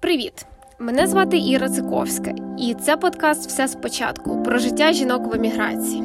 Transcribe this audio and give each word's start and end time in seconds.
Привіт! 0.00 0.46
Мене 0.78 1.06
звати 1.06 1.38
Іра 1.38 1.68
Циковська, 1.68 2.32
і 2.58 2.74
це 2.74 2.96
подкаст 2.96 3.48
Все 3.48 3.68
спочатку 3.68 4.42
про 4.42 4.58
життя 4.58 4.92
жінок 4.92 5.26
в 5.26 5.34
еміграції. 5.34 6.02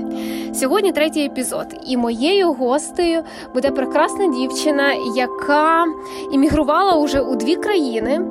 Сьогодні 0.54 0.92
третій 0.92 1.26
епізод, 1.26 1.66
і 1.88 1.98
моєю 1.98 2.54
гостею 2.54 3.24
буде 3.54 3.72
прекрасна 3.72 4.28
дівчина, 4.28 4.94
яка 5.16 5.86
іммігрувала 6.34 6.98
уже 6.98 7.22
у 7.22 7.36
дві 7.36 7.56
країни, 7.56 8.22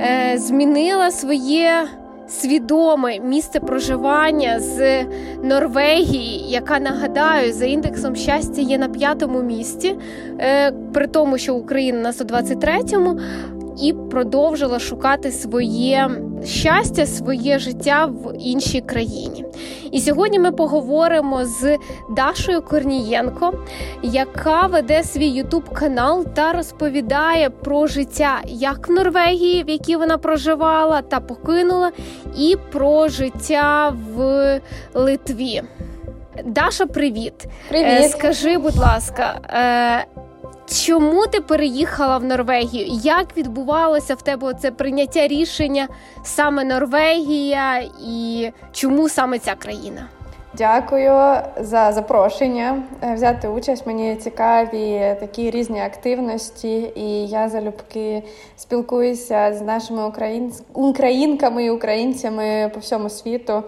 е, 0.00 0.38
змінила 0.38 1.10
своє. 1.10 1.88
Свідоме 2.28 3.20
місце 3.20 3.60
проживання 3.60 4.60
з 4.60 5.04
Норвегії, 5.42 6.50
яка 6.50 6.78
нагадаю 6.78 7.52
за 7.52 7.66
індексом 7.66 8.16
щастя 8.16 8.62
є 8.62 8.78
на 8.78 8.88
п'ятому 8.88 9.42
місці, 9.42 9.96
е, 10.40 10.72
при 10.92 11.06
тому, 11.06 11.38
що 11.38 11.54
Україна 11.54 12.00
на 12.00 12.12
123-му, 12.12 13.20
і 13.82 13.92
продовжила 13.92 14.78
шукати 14.78 15.30
своє 15.30 16.10
щастя, 16.44 17.06
своє 17.06 17.58
життя 17.58 18.06
в 18.06 18.34
іншій 18.38 18.80
країні. 18.80 19.44
І 19.92 20.00
сьогодні 20.00 20.38
ми 20.38 20.52
поговоримо 20.52 21.44
з 21.44 21.78
Дашою 22.16 22.62
Корнієнко, 22.62 23.52
яка 24.02 24.66
веде 24.66 25.02
свій 25.02 25.28
ютуб 25.28 25.72
канал 25.72 26.24
та 26.34 26.52
розповідає 26.52 27.50
про 27.50 27.86
життя 27.86 28.40
як 28.44 28.88
в 28.88 28.92
Норвегії, 28.92 29.64
в 29.64 29.70
якій 29.70 29.96
вона 29.96 30.18
проживала 30.18 31.02
та 31.02 31.20
покинула, 31.20 31.92
і 32.38 32.56
про 32.72 33.08
життя 33.08 33.94
в 34.14 34.60
Литві. 34.94 35.62
Даша, 36.44 36.86
привіт. 36.86 37.34
Привіт. 37.68 37.86
Е, 37.88 38.08
скажи, 38.08 38.58
будь 38.58 38.76
ласка, 38.76 39.40
е, 39.50 40.17
Чому 40.70 41.26
ти 41.26 41.40
переїхала 41.40 42.18
в 42.18 42.24
Норвегію? 42.24 42.86
Як 43.02 43.36
відбувалося 43.36 44.14
в 44.14 44.22
тебе 44.22 44.54
це 44.54 44.70
прийняття 44.70 45.28
рішення 45.28 45.88
саме 46.22 46.64
Норвегія 46.64 47.82
і 48.06 48.50
чому 48.72 49.08
саме 49.08 49.38
ця 49.38 49.54
країна? 49.54 50.06
Дякую 50.54 51.36
за 51.60 51.92
запрошення. 51.92 52.82
Е, 53.02 53.14
взяти 53.14 53.48
участь 53.48 53.86
мені 53.86 54.16
цікаві 54.16 55.16
такі 55.20 55.50
різні 55.50 55.80
активності, 55.80 56.92
і 56.96 57.26
я 57.26 57.48
залюбки 57.48 58.22
спілкуюся 58.56 59.54
з 59.54 59.62
нашими 59.62 60.12
українками 60.74 61.64
і 61.64 61.70
українцями 61.70 62.70
по 62.74 62.80
всьому 62.80 63.10
світу. 63.10 63.62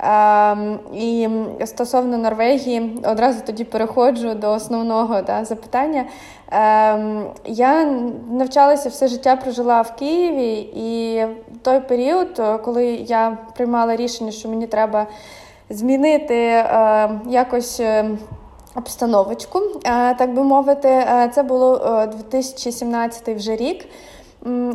Ем, 0.00 0.78
і 0.94 1.28
стосовно 1.64 2.18
Норвегії, 2.18 2.98
одразу 3.04 3.40
тоді 3.46 3.64
переходжу 3.64 4.34
до 4.34 4.52
основного 4.52 5.22
да, 5.22 5.44
запитання. 5.44 6.04
Ем, 6.50 7.26
я 7.44 7.84
навчалася 8.30 8.88
все 8.88 9.08
життя, 9.08 9.36
прожила 9.36 9.82
в 9.82 9.96
Києві, 9.96 10.52
і 10.60 11.24
в 11.24 11.58
той 11.62 11.80
період, 11.80 12.42
коли 12.64 12.86
я 12.86 13.38
приймала 13.56 13.96
рішення, 13.96 14.30
що 14.30 14.48
мені 14.48 14.66
треба 14.66 15.06
змінити 15.70 16.36
е, 16.36 17.10
якось. 17.28 17.80
Е, 17.80 18.10
обстановочку, 18.74 19.58
е, 19.58 20.14
так 20.14 20.34
би 20.34 20.42
мовити, 20.42 20.88
е, 20.88 21.30
це 21.34 21.42
було 21.42 22.06
2017 22.06 23.36
вже 23.36 23.56
рік. 23.56 23.84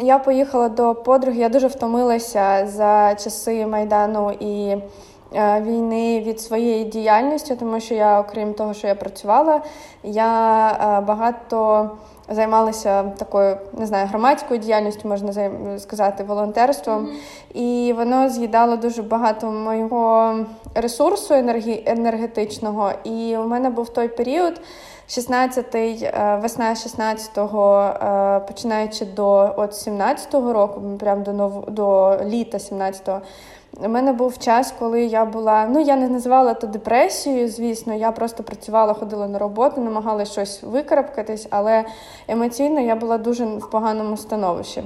Я 0.02 0.20
поїхала 0.20 0.70
до 0.70 0.96
подруги. 0.96 1.38
Я 1.38 1.50
дуже 1.50 1.68
втомилася 1.68 2.68
за 2.68 3.16
часи 3.16 3.66
майдану 3.66 4.32
і 4.40 4.76
Е, 4.78 5.13
війни 5.62 6.20
від 6.20 6.42
своєї 6.42 6.84
діяльності, 6.84 7.56
тому 7.56 7.80
що 7.80 7.96
я, 7.96 8.20
окрім 8.20 8.54
того, 8.54 8.74
що 8.74 8.88
я 8.88 8.96
працювала, 8.96 9.62
я 10.04 10.70
е, 10.72 11.06
багато 11.06 11.90
займалася 12.30 13.04
такою, 13.04 13.58
не 13.74 13.86
знаю, 13.86 14.08
громадською 14.08 14.60
діяльністю, 14.60 15.08
можна 15.08 15.52
сказати, 15.80 16.24
волонтерством, 16.24 17.10
і 17.54 17.94
воно 17.98 18.30
з'їдало 18.30 18.78
дуже 18.78 19.02
багато 19.02 19.52
моєго 19.52 20.36
ресурсу 20.76 21.34
енергетичного. 21.86 22.92
І 23.04 23.38
у 23.38 23.48
мене 23.48 23.70
був 23.70 23.90
той 23.90 24.08
період. 24.08 24.62
16-й, 25.10 26.04
е, 26.04 26.40
весна 26.42 26.74
16-го, 26.74 27.94
починаючи 28.48 29.06
до 29.06 29.54
от 29.58 29.72
17-го 29.72 30.54
року, 30.54 30.82
прямо 31.00 31.24
до 31.24 31.34
нов... 31.34 31.72
до 31.72 32.18
літа 32.26 32.58
17-го, 32.58 33.22
у 33.80 33.88
мене 33.88 34.14
був 34.14 34.38
час, 34.38 34.74
коли 34.80 35.06
я 35.06 35.26
була. 35.26 35.68
Ну 35.70 35.80
я 35.80 35.96
не 35.96 36.10
називала 36.10 36.54
то 36.54 36.68
депресією, 36.68 37.50
звісно. 37.50 37.94
Я 37.94 38.12
просто 38.12 38.44
працювала, 38.44 38.94
ходила 38.94 39.28
на 39.28 39.40
роботу, 39.40 39.82
намагалася 39.82 40.32
щось 40.32 40.64
викарабкатись, 40.64 41.48
але 41.50 41.84
емоційно 42.28 42.80
я 42.80 42.96
була 42.96 43.18
дуже 43.18 43.46
в 43.46 43.70
поганому 43.70 44.18
становищі. 44.18 44.84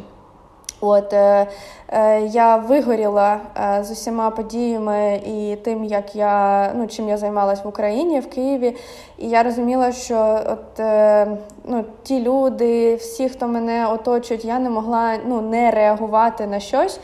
От 0.82 1.14
е, 1.14 1.48
е, 1.90 2.22
я 2.22 2.56
вигоріла 2.56 3.40
е, 3.58 3.84
з 3.84 3.92
усіма 3.92 4.30
подіями 4.30 5.22
і 5.26 5.56
тим, 5.64 5.84
як 5.84 6.16
я 6.16 6.72
ну 6.76 6.88
чим 6.88 7.10
я 7.10 7.18
займалась 7.18 7.64
в 7.64 7.68
Україні 7.68 8.20
в 8.20 8.30
Києві. 8.30 8.76
І 9.18 9.30
я 9.30 9.44
розуміла, 9.44 9.92
що 9.92 10.40
от 10.46 10.80
е, 10.80 11.28
ну 11.66 11.86
ті 12.04 12.22
люди, 12.22 12.96
всі, 12.96 13.30
хто 13.30 13.48
мене 13.48 13.88
оточують, 13.88 14.46
я 14.46 14.60
не 14.60 14.70
могла 14.70 15.14
ну 15.26 15.42
не 15.42 15.72
реагувати 15.72 16.48
на 16.48 16.60
щось 16.60 17.00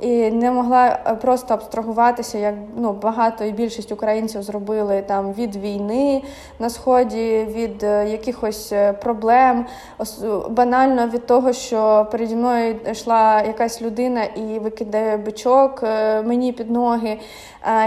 і 0.00 0.30
не 0.30 0.50
могла 0.50 0.98
е, 1.06 1.14
просто 1.14 1.54
абстрагуватися, 1.54 2.38
як 2.38 2.54
ну 2.76 2.92
багато 2.92 3.44
і 3.44 3.52
більшість 3.52 3.92
українців 3.92 4.42
зробили 4.42 5.02
там 5.02 5.32
від 5.32 5.56
війни 5.56 6.22
на 6.58 6.70
сході, 6.70 7.46
від 7.48 7.82
е, 7.82 8.08
якихось 8.08 8.72
е, 8.72 8.92
проблем, 8.92 9.66
банально 10.50 11.08
від 11.08 11.26
того, 11.26 11.52
що 11.52 12.06
переді 12.10 12.36
мною 12.36 12.76
йшла 12.90 13.42
якась 13.42 13.82
людина 13.82 14.24
і 14.24 14.58
викидає 14.58 15.16
бичок 15.16 15.82
мені 16.24 16.52
під 16.52 16.70
ноги. 16.70 17.18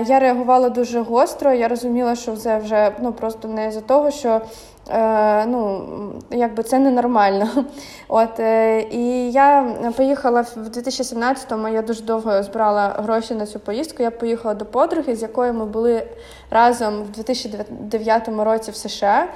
Я 0.05 0.19
реагувала 0.19 0.69
дуже 0.69 1.01
гостро. 1.01 1.53
Я 1.53 1.67
розуміла, 1.67 2.15
що 2.15 2.35
це 2.35 2.57
вже 2.57 2.91
ну 3.01 3.13
просто 3.13 3.47
не 3.47 3.71
за 3.71 3.81
того, 3.81 4.11
що 4.11 4.41
е, 4.89 5.45
ну, 5.45 5.83
якби 6.31 6.63
це 6.63 6.79
ненормально. 6.79 7.47
От, 8.07 8.39
е, 8.39 8.81
І 8.81 9.31
я 9.31 9.75
поїхала 9.97 10.41
в 10.41 10.57
2017-му, 10.57 11.67
я 11.67 11.81
дуже 11.81 12.03
довго 12.03 12.43
збирала 12.43 12.87
гроші 12.87 13.35
на 13.35 13.45
цю 13.45 13.59
поїздку. 13.59 14.03
Я 14.03 14.11
поїхала 14.11 14.53
до 14.53 14.65
подруги, 14.65 15.15
з 15.15 15.21
якою 15.21 15.53
ми 15.53 15.65
були 15.65 16.07
разом 16.49 17.03
в 17.03 17.09
2009 17.09 18.27
році 18.27 18.71
в 18.71 18.75
США. 18.75 19.27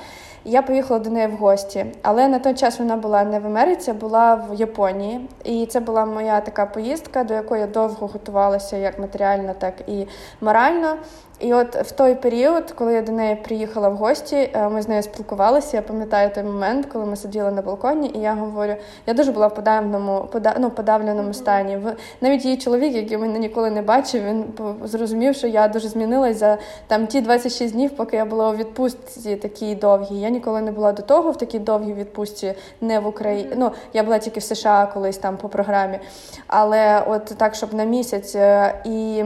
Я 0.47 0.61
поїхала 0.61 0.99
до 0.99 1.09
неї 1.09 1.27
в 1.27 1.35
гості, 1.35 1.85
але 2.01 2.27
на 2.27 2.39
той 2.39 2.53
час 2.53 2.79
вона 2.79 2.97
була 2.97 3.23
не 3.23 3.39
в 3.39 3.45
Америці, 3.45 3.91
а 3.91 3.93
була 3.93 4.35
в 4.49 4.55
Японії. 4.55 5.29
І 5.43 5.65
це 5.65 5.79
була 5.79 6.05
моя 6.05 6.41
така 6.41 6.65
поїздка, 6.65 7.23
до 7.23 7.33
якої 7.33 7.61
я 7.61 7.67
довго 7.67 8.07
готувалася 8.07 8.77
як 8.77 8.99
матеріально, 8.99 9.53
так 9.59 9.73
і 9.87 10.07
морально. 10.41 10.95
І 11.39 11.53
от 11.53 11.75
в 11.75 11.91
той 11.91 12.15
період, 12.15 12.71
коли 12.71 12.93
я 12.93 13.01
до 13.01 13.11
неї 13.11 13.35
приїхала 13.35 13.89
в 13.89 13.95
гості, 13.95 14.49
е, 14.53 14.69
ми 14.69 14.81
з 14.81 14.87
нею 14.87 15.03
спілкувалися. 15.03 15.77
Я 15.77 15.83
пам'ятаю 15.83 16.31
той 16.35 16.43
момент, 16.43 16.85
коли 16.85 17.05
ми 17.05 17.15
сиділи 17.15 17.51
на 17.51 17.61
балконі, 17.61 18.11
і 18.15 18.19
я 18.19 18.33
говорю, 18.33 18.75
я 19.07 19.13
дуже 19.13 19.31
була 19.31 19.47
в 19.47 19.55
подавленому, 19.55 20.29
ну, 20.59 20.69
подавленому 20.69 21.33
стані. 21.33 21.79
навіть 22.21 22.45
її 22.45 22.57
чоловік, 22.57 22.95
який 22.95 23.17
мене 23.17 23.39
ніколи 23.39 23.69
не 23.69 23.81
бачив, 23.81 24.23
він 24.23 24.45
зрозумів, 24.83 25.35
що 25.35 25.47
я 25.47 25.67
дуже 25.67 25.87
змінилась 25.87 26.37
за 26.37 26.57
там 26.87 27.07
ті 27.07 27.21
26 27.21 27.73
днів, 27.73 27.95
поки 27.95 28.17
я 28.17 28.25
була 28.25 28.49
у 28.49 28.55
відпустці 28.55 29.35
такій 29.35 29.75
довгій. 29.75 30.21
Я 30.21 30.29
ніколи 30.29 30.61
не 30.61 30.71
була 30.71 30.91
до 30.91 31.03
того 31.03 31.31
в 31.31 31.37
такій 31.37 31.59
довгій 31.59 31.93
відпустці, 31.93 32.53
не 32.81 32.99
в 32.99 33.07
Україні. 33.07 33.49
Ну 33.55 33.71
я 33.93 34.03
була 34.03 34.19
тільки 34.19 34.39
в 34.39 34.43
США 34.43 34.91
колись 34.93 35.17
там 35.17 35.37
по 35.37 35.49
програмі. 35.49 35.99
Але 36.47 37.03
от 37.07 37.25
так, 37.25 37.55
щоб 37.55 37.73
на 37.73 37.83
місяць 37.83 38.35
е, 38.35 38.73
і. 38.85 39.23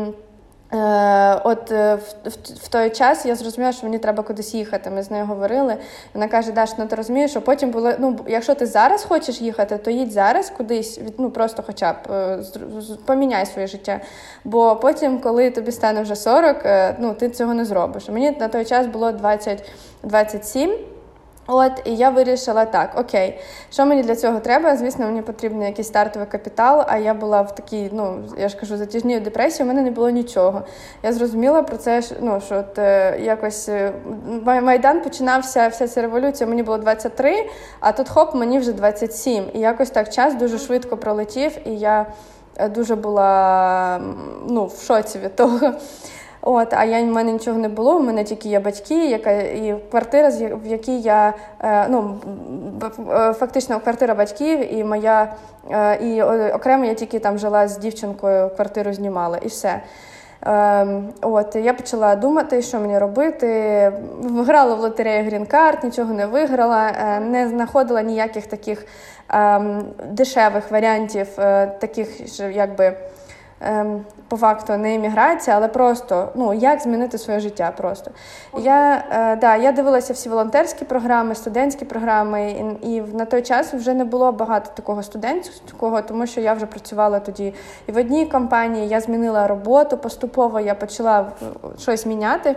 Е, 0.73 1.41
от 1.43 1.71
е, 1.71 1.95
в, 1.95 2.29
в 2.29 2.33
в, 2.63 2.67
той 2.67 2.89
час 2.89 3.25
я 3.25 3.35
зрозуміла, 3.35 3.71
що 3.71 3.85
мені 3.85 3.99
треба 3.99 4.23
кудись 4.23 4.53
їхати. 4.53 4.89
Ми 4.89 5.03
з 5.03 5.11
нею 5.11 5.25
говорили. 5.25 5.77
Вона 6.13 6.27
каже: 6.27 6.51
Даш, 6.51 6.69
ну 6.77 6.85
ти 6.85 6.95
розумієш, 6.95 7.31
що 7.31 7.41
потім 7.41 7.71
було. 7.71 7.91
Ну, 7.99 8.19
якщо 8.27 8.55
ти 8.55 8.65
зараз 8.65 9.03
хочеш 9.03 9.41
їхати, 9.41 9.77
то 9.77 9.91
їдь 9.91 10.11
зараз 10.11 10.49
кудись, 10.49 10.99
ну 11.17 11.31
просто 11.31 11.63
хоча 11.65 11.93
б 11.93 11.95
е, 12.11 12.39
поміняй 13.05 13.45
своє 13.45 13.67
життя. 13.67 13.99
Бо 14.43 14.75
потім, 14.75 15.19
коли 15.19 15.51
тобі 15.51 15.71
стане 15.71 16.01
вже 16.01 16.15
40, 16.15 16.65
ну 16.99 17.13
ти 17.13 17.29
цього 17.29 17.53
не 17.53 17.65
зробиш. 17.65 18.09
Мені 18.09 18.31
на 18.31 18.47
той 18.47 18.65
час 18.65 18.87
було 18.87 19.11
20, 19.11 19.69
27. 20.03 20.71
От, 21.51 21.71
і 21.85 21.95
я 21.95 22.09
вирішила 22.09 22.65
так: 22.65 22.89
окей, 22.97 23.39
що 23.71 23.85
мені 23.85 24.03
для 24.03 24.15
цього 24.15 24.39
треба? 24.39 24.75
Звісно, 24.75 25.05
мені 25.05 25.21
потрібен 25.21 25.61
якийсь 25.61 25.87
стартовий 25.87 26.27
капітал. 26.27 26.85
А 26.87 26.97
я 26.97 27.13
була 27.13 27.41
в 27.41 27.55
такій, 27.55 27.89
ну 27.93 28.23
я 28.37 28.49
ж 28.49 28.57
кажу, 28.57 28.77
затяжній 28.77 29.19
депресії, 29.19 29.65
у 29.65 29.67
мене 29.67 29.81
не 29.81 29.91
було 29.91 30.09
нічого. 30.09 30.61
Я 31.03 31.13
зрозуміла 31.13 31.63
про 31.63 31.77
це, 31.77 32.01
ну 32.21 32.41
що 32.41 32.55
от 32.55 32.79
е, 32.79 33.19
якось 33.21 33.69
е, 33.69 33.93
майдан 34.45 35.01
починався, 35.01 35.67
вся 35.67 35.87
ця 35.87 36.01
революція. 36.01 36.49
Мені 36.49 36.63
було 36.63 36.77
23, 36.77 37.49
а 37.79 37.91
тут 37.91 38.09
хоп, 38.09 38.35
мені 38.35 38.59
вже 38.59 38.73
27. 38.73 39.45
І 39.53 39.59
якось 39.59 39.89
так 39.89 40.09
час 40.09 40.35
дуже 40.35 40.57
швидко 40.57 40.97
пролетів, 40.97 41.51
і 41.65 41.71
я 41.71 42.05
е, 42.57 42.69
дуже 42.69 42.95
була 42.95 44.01
ну, 44.49 44.65
в 44.65 44.83
шоці 44.83 45.19
від 45.19 45.35
того. 45.35 45.73
От, 46.41 46.73
а 46.73 46.85
я 46.85 47.03
в 47.03 47.05
мене 47.05 47.31
нічого 47.31 47.57
не 47.57 47.69
було. 47.69 47.95
У 47.95 47.99
мене 47.99 48.23
тільки 48.23 48.49
є 48.49 48.59
батьки, 48.59 49.09
яка 49.09 49.31
і 49.31 49.75
квартира, 49.91 50.29
в 50.63 50.67
якій 50.67 50.99
я 50.99 51.33
е, 51.61 51.87
ну 51.89 52.15
фактично 53.33 53.79
квартира 53.79 54.13
батьків, 54.13 54.73
і 54.73 54.83
моя 54.83 55.33
і 56.01 56.21
окремо 56.53 56.85
я 56.85 56.93
тільки 56.93 57.19
там 57.19 57.37
жила 57.37 57.67
з 57.67 57.77
дівчинкою, 57.77 58.49
квартиру 58.49 58.93
знімала, 58.93 59.37
і 59.37 59.47
все. 59.47 59.81
Ем, 60.41 61.13
от 61.21 61.55
я 61.55 61.73
почала 61.73 62.15
думати, 62.15 62.61
що 62.61 62.79
мені 62.79 62.97
робити. 62.97 63.91
Грала 64.23 64.75
в 64.75 64.79
лотерею 64.79 65.25
грін-карт, 65.25 65.83
нічого 65.83 66.13
не 66.13 66.25
виграла, 66.25 66.87
е, 66.87 67.19
не 67.19 67.49
знаходила 67.49 68.01
ніяких 68.01 68.47
таких 68.47 68.85
ем, 69.29 69.85
дешевих 70.11 70.71
варіантів, 70.71 71.27
е, 71.39 71.67
таких 71.67 72.39
якби. 72.39 72.93
Ем, 73.61 74.05
по 74.29 74.37
факту 74.37 74.77
не 74.77 74.93
імміграція, 74.95 75.55
але 75.55 75.67
просто 75.67 76.29
ну 76.35 76.53
як 76.53 76.81
змінити 76.81 77.17
своє 77.17 77.39
життя. 77.39 77.73
Просто 77.77 78.11
я 78.57 79.03
е, 79.11 79.35
да, 79.35 79.55
я 79.55 79.71
дивилася 79.71 80.13
всі 80.13 80.29
волонтерські 80.29 80.85
програми, 80.85 81.35
студентські 81.35 81.85
програми, 81.85 82.51
і, 82.83 82.95
і 82.95 83.01
на 83.01 83.25
той 83.25 83.41
час 83.41 83.73
вже 83.73 83.93
не 83.93 84.05
було 84.05 84.31
багато 84.31 84.71
такого 84.73 85.03
студентського, 85.03 86.01
тому 86.01 86.27
що 86.27 86.41
я 86.41 86.53
вже 86.53 86.65
працювала 86.65 87.19
тоді 87.19 87.53
і 87.87 87.91
в 87.91 87.97
одній 87.97 88.25
компанії. 88.25 88.87
Я 88.87 89.01
змінила 89.01 89.47
роботу 89.47 89.97
поступово. 89.97 90.59
Я 90.59 90.75
почала 90.75 91.31
щось 91.79 92.05
міняти. 92.05 92.55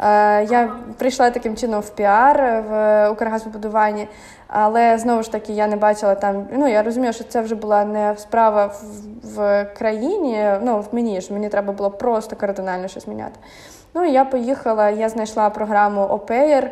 Е, 0.00 0.44
я 0.44 0.72
прийшла 0.98 1.30
таким 1.30 1.56
чином 1.56 1.80
в 1.80 1.90
піар 1.90 2.64
в 2.68 3.08
Укргазвобудуванні. 3.10 4.08
Але 4.56 4.98
знову 4.98 5.22
ж 5.22 5.32
таки 5.32 5.52
я 5.52 5.66
не 5.66 5.76
бачила 5.76 6.14
там. 6.14 6.46
Ну 6.52 6.68
я 6.68 6.82
розумію, 6.82 7.12
що 7.12 7.24
це 7.24 7.40
вже 7.40 7.54
була 7.54 7.84
не 7.84 8.14
справа 8.18 8.66
в, 8.66 8.80
в 9.34 9.66
країні. 9.78 10.44
Ну 10.62 10.80
в 10.80 10.88
мені 10.92 11.13
що 11.20 11.34
мені 11.34 11.48
треба 11.48 11.72
було 11.72 11.90
просто 11.90 12.36
кардинально 12.36 12.88
щось 12.88 13.06
міняти. 13.06 13.38
Ну 13.96 14.04
і 14.04 14.12
я 14.12 14.24
поїхала, 14.24 14.90
я 14.90 15.08
знайшла 15.08 15.50
програму 15.50 16.02
Au 16.02 16.21
Pair, 16.21 16.70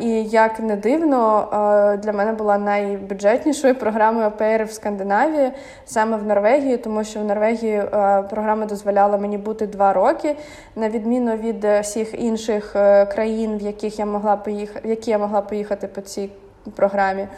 і 0.00 0.24
як 0.24 0.60
не 0.60 0.76
дивно, 0.76 1.48
е, 1.94 1.96
для 1.96 2.12
мене 2.12 2.32
була 2.32 2.58
найбюджетнішою 2.58 3.74
програмою 3.74 4.28
Au 4.28 4.40
Pair 4.40 4.64
в 4.64 4.72
Скандинавії, 4.72 5.52
саме 5.86 6.16
в 6.16 6.26
Норвегії, 6.26 6.76
тому 6.76 7.04
що 7.04 7.20
в 7.20 7.24
Норвегії 7.24 7.74
е, 7.74 8.22
програма 8.30 8.66
дозволяла 8.66 9.18
мені 9.18 9.38
бути 9.38 9.66
два 9.66 9.92
роки, 9.92 10.36
на 10.76 10.88
відміну 10.88 11.36
від 11.36 11.64
всіх 11.82 12.22
інших 12.22 12.76
е, 12.76 13.06
країн, 13.06 13.58
в 13.58 13.62
яких 13.62 13.98
я 13.98 14.06
могла 14.06 14.36
поїхати, 14.36 14.88
в 14.88 14.90
які 14.90 15.10
я 15.10 15.18
могла 15.18 15.40
поїхати 15.40 15.86
по 15.86 16.00
цій 16.00 16.30
програмі. 16.70 17.28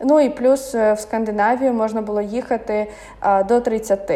Ну 0.00 0.20
і 0.20 0.28
плюс 0.28 0.74
е, 0.74 0.92
в 0.92 1.00
Скандинавію 1.00 1.72
можна 1.72 2.02
було 2.02 2.20
їхати 2.20 2.86
до 3.48 3.60
30. 3.60 4.10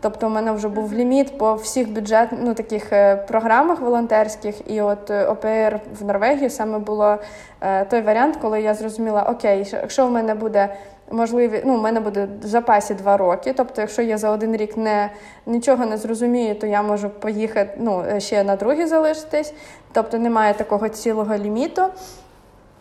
Тобто, 0.00 0.26
у 0.26 0.30
мене 0.30 0.52
вже 0.52 0.68
був 0.68 0.92
ліміт 0.92 1.38
по 1.38 1.54
всіх 1.54 1.88
бюджет, 1.88 2.28
ну, 2.42 2.54
таких 2.54 2.92
е, 2.92 3.16
програмах 3.16 3.80
волонтерських, 3.80 4.70
і 4.70 4.80
от 4.80 5.10
е, 5.10 5.26
ОПР 5.26 5.80
в 6.00 6.04
Норвегії 6.04 6.50
саме 6.50 6.78
було 6.78 7.18
е, 7.60 7.84
той 7.84 8.00
варіант, 8.00 8.36
коли 8.40 8.62
я 8.62 8.74
зрозуміла, 8.74 9.22
окей, 9.22 9.68
якщо 9.72 10.06
в 10.06 10.10
мене 10.10 10.34
буде 10.34 10.68
можливі, 11.10 11.62
ну, 11.64 11.74
у 11.74 11.80
мене 11.80 12.00
буде 12.00 12.28
в 12.42 12.46
запасі 12.46 12.94
два 12.94 13.16
роки. 13.16 13.52
Тобто, 13.56 13.80
якщо 13.80 14.02
я 14.02 14.18
за 14.18 14.30
один 14.30 14.56
рік 14.56 14.76
не 14.76 15.10
нічого 15.46 15.86
не 15.86 15.96
зрозумію, 15.96 16.54
то 16.54 16.66
я 16.66 16.82
можу 16.82 17.10
поїхати 17.10 17.70
ну, 17.76 18.04
ще 18.18 18.44
на 18.44 18.56
другий 18.56 18.86
залишитись. 18.86 19.54
Тобто 19.92 20.18
немає 20.18 20.54
такого 20.54 20.88
цілого 20.88 21.36
ліміту. 21.36 21.82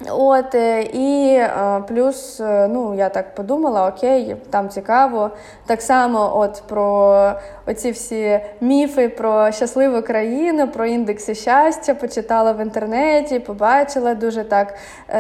От 0.08 0.56
е, 0.56 0.82
і 0.82 1.36
е, 1.36 1.84
плюс, 1.88 2.40
е, 2.40 2.68
ну 2.68 2.96
я 2.96 3.10
так 3.10 3.36
подумала, 3.36 3.88
окей, 3.88 4.36
там 4.50 4.70
цікаво. 4.70 5.32
Так 5.66 5.82
само, 5.82 6.38
от 6.38 6.64
про 6.68 7.34
оці 7.68 7.92
всі 7.92 8.40
міфи 8.62 9.10
про 9.10 9.52
щасливу 9.52 10.02
країну, 10.02 10.68
про 10.68 10.86
індекси 10.86 11.36
щастя, 11.36 11.94
почитала 11.94 12.52
в 12.52 12.62
інтернеті, 12.62 13.40
побачила, 13.40 14.14
дуже 14.14 14.44
так 14.44 14.74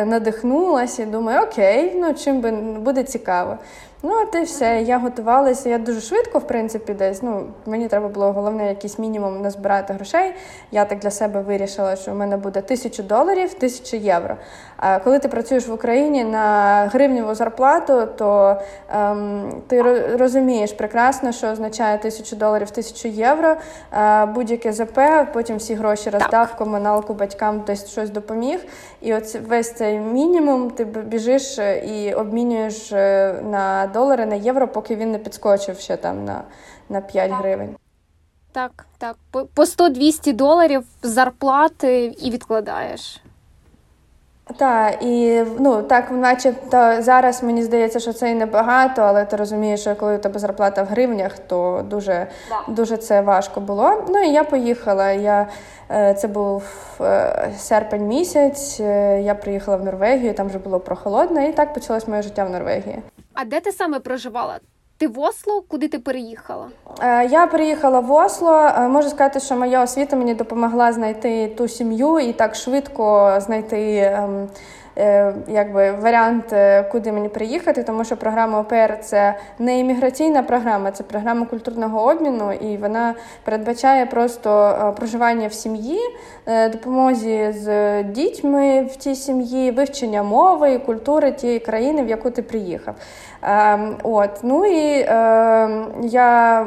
надихнулася 0.05 1.03
і 1.03 1.05
думаю, 1.05 1.41
окей, 1.41 1.93
ну 1.95 2.13
чим 2.13 2.41
би 2.41 2.51
буде 2.79 3.03
цікаво. 3.03 3.57
Ну, 4.03 4.11
от 4.21 4.35
і 4.35 4.43
все. 4.43 4.81
Я 4.81 4.97
готувалася. 4.97 5.69
Я 5.69 5.77
дуже 5.77 6.01
швидко, 6.01 6.39
в 6.39 6.47
принципі, 6.47 6.93
десь. 6.93 7.21
Ну, 7.23 7.47
мені 7.65 7.87
треба 7.87 8.07
було 8.07 8.31
головне 8.31 8.67
якийсь 8.67 8.99
мінімум 8.99 9.41
назбирати 9.41 9.93
грошей. 9.93 10.33
Я 10.71 10.85
так 10.85 10.99
для 10.99 11.11
себе 11.11 11.41
вирішила, 11.41 11.95
що 11.95 12.11
в 12.11 12.15
мене 12.15 12.37
буде 12.37 12.61
тисячу 12.61 13.03
доларів, 13.03 13.53
тисячу 13.53 13.97
євро. 13.97 14.35
А 14.77 14.99
коли 14.99 15.19
ти 15.19 15.27
працюєш 15.27 15.67
в 15.67 15.73
Україні 15.73 16.23
на 16.23 16.89
гривневу 16.93 17.35
зарплату, 17.35 18.07
то 18.17 18.61
ем, 18.89 19.61
ти 19.67 19.81
розумієш 20.17 20.73
прекрасно, 20.73 21.31
що 21.31 21.47
означає 21.47 21.97
тисячу 21.97 22.35
доларів, 22.35 22.71
тисячу 22.71 23.07
євро. 23.07 23.55
Е, 23.93 24.25
будь-яке 24.25 24.73
ЗП, 24.73 24.99
потім 25.33 25.57
всі 25.57 25.73
гроші 25.75 26.09
роздав, 26.09 26.55
комуналку 26.55 27.13
батькам 27.13 27.63
десь 27.67 27.91
щось 27.91 28.09
допоміг. 28.09 28.59
І 29.01 29.13
от 29.13 29.35
весь 29.35 29.73
цей 29.73 29.99
мінімум 29.99 30.71
ти 30.71 30.85
біжиш 30.85 31.59
і 31.85 32.13
обмінюєш 32.13 32.91
е, 32.91 33.35
на 33.49 33.88
долари, 33.89 34.25
на 34.25 34.35
євро, 34.35 34.67
поки 34.67 34.95
він 34.95 35.11
не 35.11 35.17
підскочив 35.17 35.79
ще 35.79 35.97
там 35.97 36.25
на 36.25 36.43
на 36.89 37.01
5 37.01 37.31
гривень. 37.31 37.75
Так, 38.51 38.85
так. 38.97 39.17
По 39.31 39.63
100-200 39.63 40.33
доларів 40.33 40.83
зарплати 41.01 42.05
і 42.05 42.31
відкладаєш. 42.31 43.21
Так, 44.57 45.03
і 45.03 45.43
ну 45.59 45.83
так, 45.83 46.11
начебто 46.11 47.01
зараз 47.01 47.43
мені 47.43 47.63
здається, 47.63 47.99
що 47.99 48.13
це 48.13 48.31
і 48.31 48.35
небагато, 48.35 49.01
але 49.01 49.25
ти 49.25 49.35
розумієш, 49.35 49.81
що 49.81 49.95
коли 49.95 50.15
у 50.15 50.17
тебе 50.17 50.39
зарплата 50.39 50.83
в 50.83 50.85
гривнях, 50.85 51.39
то 51.39 51.85
дуже 51.89 52.27
да. 52.49 52.73
дуже 52.73 52.97
це 52.97 53.21
важко 53.21 53.61
було. 53.61 54.05
Ну 54.09 54.23
і 54.23 54.29
я 54.29 54.43
поїхала. 54.43 55.11
Я, 55.11 55.47
е, 55.91 56.13
Це 56.13 56.27
був 56.27 56.63
е, 57.01 57.51
серпень 57.57 58.07
місяць. 58.07 58.79
Е, 58.79 59.21
я 59.21 59.35
приїхала 59.35 59.77
в 59.77 59.83
Норвегію, 59.83 60.33
там 60.33 60.47
вже 60.47 60.57
було 60.57 60.79
прохолодно, 60.79 61.41
і 61.41 61.51
так 61.51 61.73
почалось 61.73 62.07
моє 62.07 62.21
життя 62.21 62.43
в 62.43 62.49
Норвегії. 62.49 63.01
А 63.33 63.45
де 63.45 63.59
ти 63.59 63.71
саме 63.71 63.99
проживала? 63.99 64.59
Ти 64.99 65.07
в 65.07 65.19
Осло? 65.19 65.63
Куди 65.67 65.87
ти 65.87 65.99
переїхала? 65.99 66.67
Е, 67.01 67.25
я 67.25 67.47
переїхала 67.47 67.99
в 67.99 68.11
Осло. 68.11 68.53
Е, 68.53 68.87
можу 68.87 69.09
сказати, 69.09 69.39
що 69.39 69.55
моя 69.55 69.83
освіта 69.83 70.15
мені 70.15 70.33
допомогла 70.33 70.93
знайти 70.93 71.47
ту 71.47 71.67
сім'ю 71.67 72.19
і 72.19 72.33
так 72.33 72.55
швидко 72.55 73.35
знайти. 73.41 73.97
Ем, 73.97 74.47
Е, 74.97 75.33
якби 75.47 75.91
варіант, 75.91 76.55
куди 76.91 77.11
мені 77.11 77.29
приїхати, 77.29 77.83
тому 77.83 78.03
що 78.03 78.17
програма 78.17 78.59
ОПР 78.59 78.99
це 79.01 79.35
не 79.59 79.79
імміграційна 79.79 80.43
програма, 80.43 80.91
це 80.91 81.03
програма 81.03 81.45
культурного 81.45 82.11
обміну, 82.11 82.53
і 82.53 82.77
вона 82.77 83.15
передбачає 83.43 84.05
просто 84.05 84.93
проживання 84.97 85.47
в 85.47 85.53
сім'ї, 85.53 85.99
допомозі 86.71 87.51
з 87.51 88.03
дітьми 88.03 88.81
в 88.91 88.95
цій 88.95 89.15
сім'ї, 89.15 89.71
вивчення 89.71 90.23
мови 90.23 90.73
і 90.73 90.79
культури 90.79 91.31
тієї 91.31 91.59
країни, 91.59 92.03
в 92.03 92.09
яку 92.09 92.31
ти 92.31 92.41
приїхав. 92.41 92.95
Ем, 93.41 93.97
от, 94.03 94.29
ну 94.43 94.65
і 94.65 95.05
ем, 95.07 95.87
я 96.03 96.65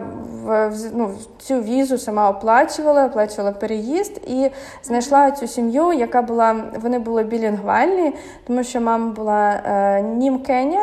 ну, 0.94 1.10
цю 1.38 1.60
візу 1.60 1.98
сама 1.98 2.30
оплачувала, 2.30 3.06
оплачувала 3.06 3.52
переїзд 3.52 4.20
і 4.26 4.50
знайшла 4.82 5.30
цю 5.30 5.46
сім'ю, 5.46 5.92
яка 5.92 6.22
була, 6.22 6.56
вони 6.82 6.98
були 6.98 7.22
білінгвальні, 7.22 8.12
тому 8.46 8.64
що 8.64 8.80
мама 8.80 9.12
була 9.12 9.50
е, 9.50 10.02
німкеня, 10.02 10.80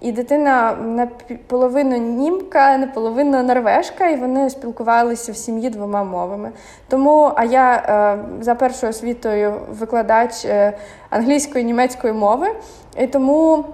і 0.00 0.12
дитина 0.12 0.76
наполовину 0.82 1.96
німка, 1.96 2.78
наполовину 2.78 3.42
норвежка, 3.42 4.08
і 4.08 4.16
вони 4.16 4.50
спілкувалися 4.50 5.32
в 5.32 5.36
сім'ї 5.36 5.70
двома 5.70 6.04
мовами. 6.04 6.50
Тому, 6.88 7.32
а 7.36 7.44
я 7.44 7.74
е, 7.74 8.42
за 8.42 8.54
першою 8.54 8.90
освітою 8.90 9.60
викладач 9.70 10.44
е, 10.44 10.72
англійської 11.10 11.64
і 11.64 11.66
німецької 11.66 12.12
мови, 12.12 12.46
і 12.98 13.06
тому. 13.06 13.64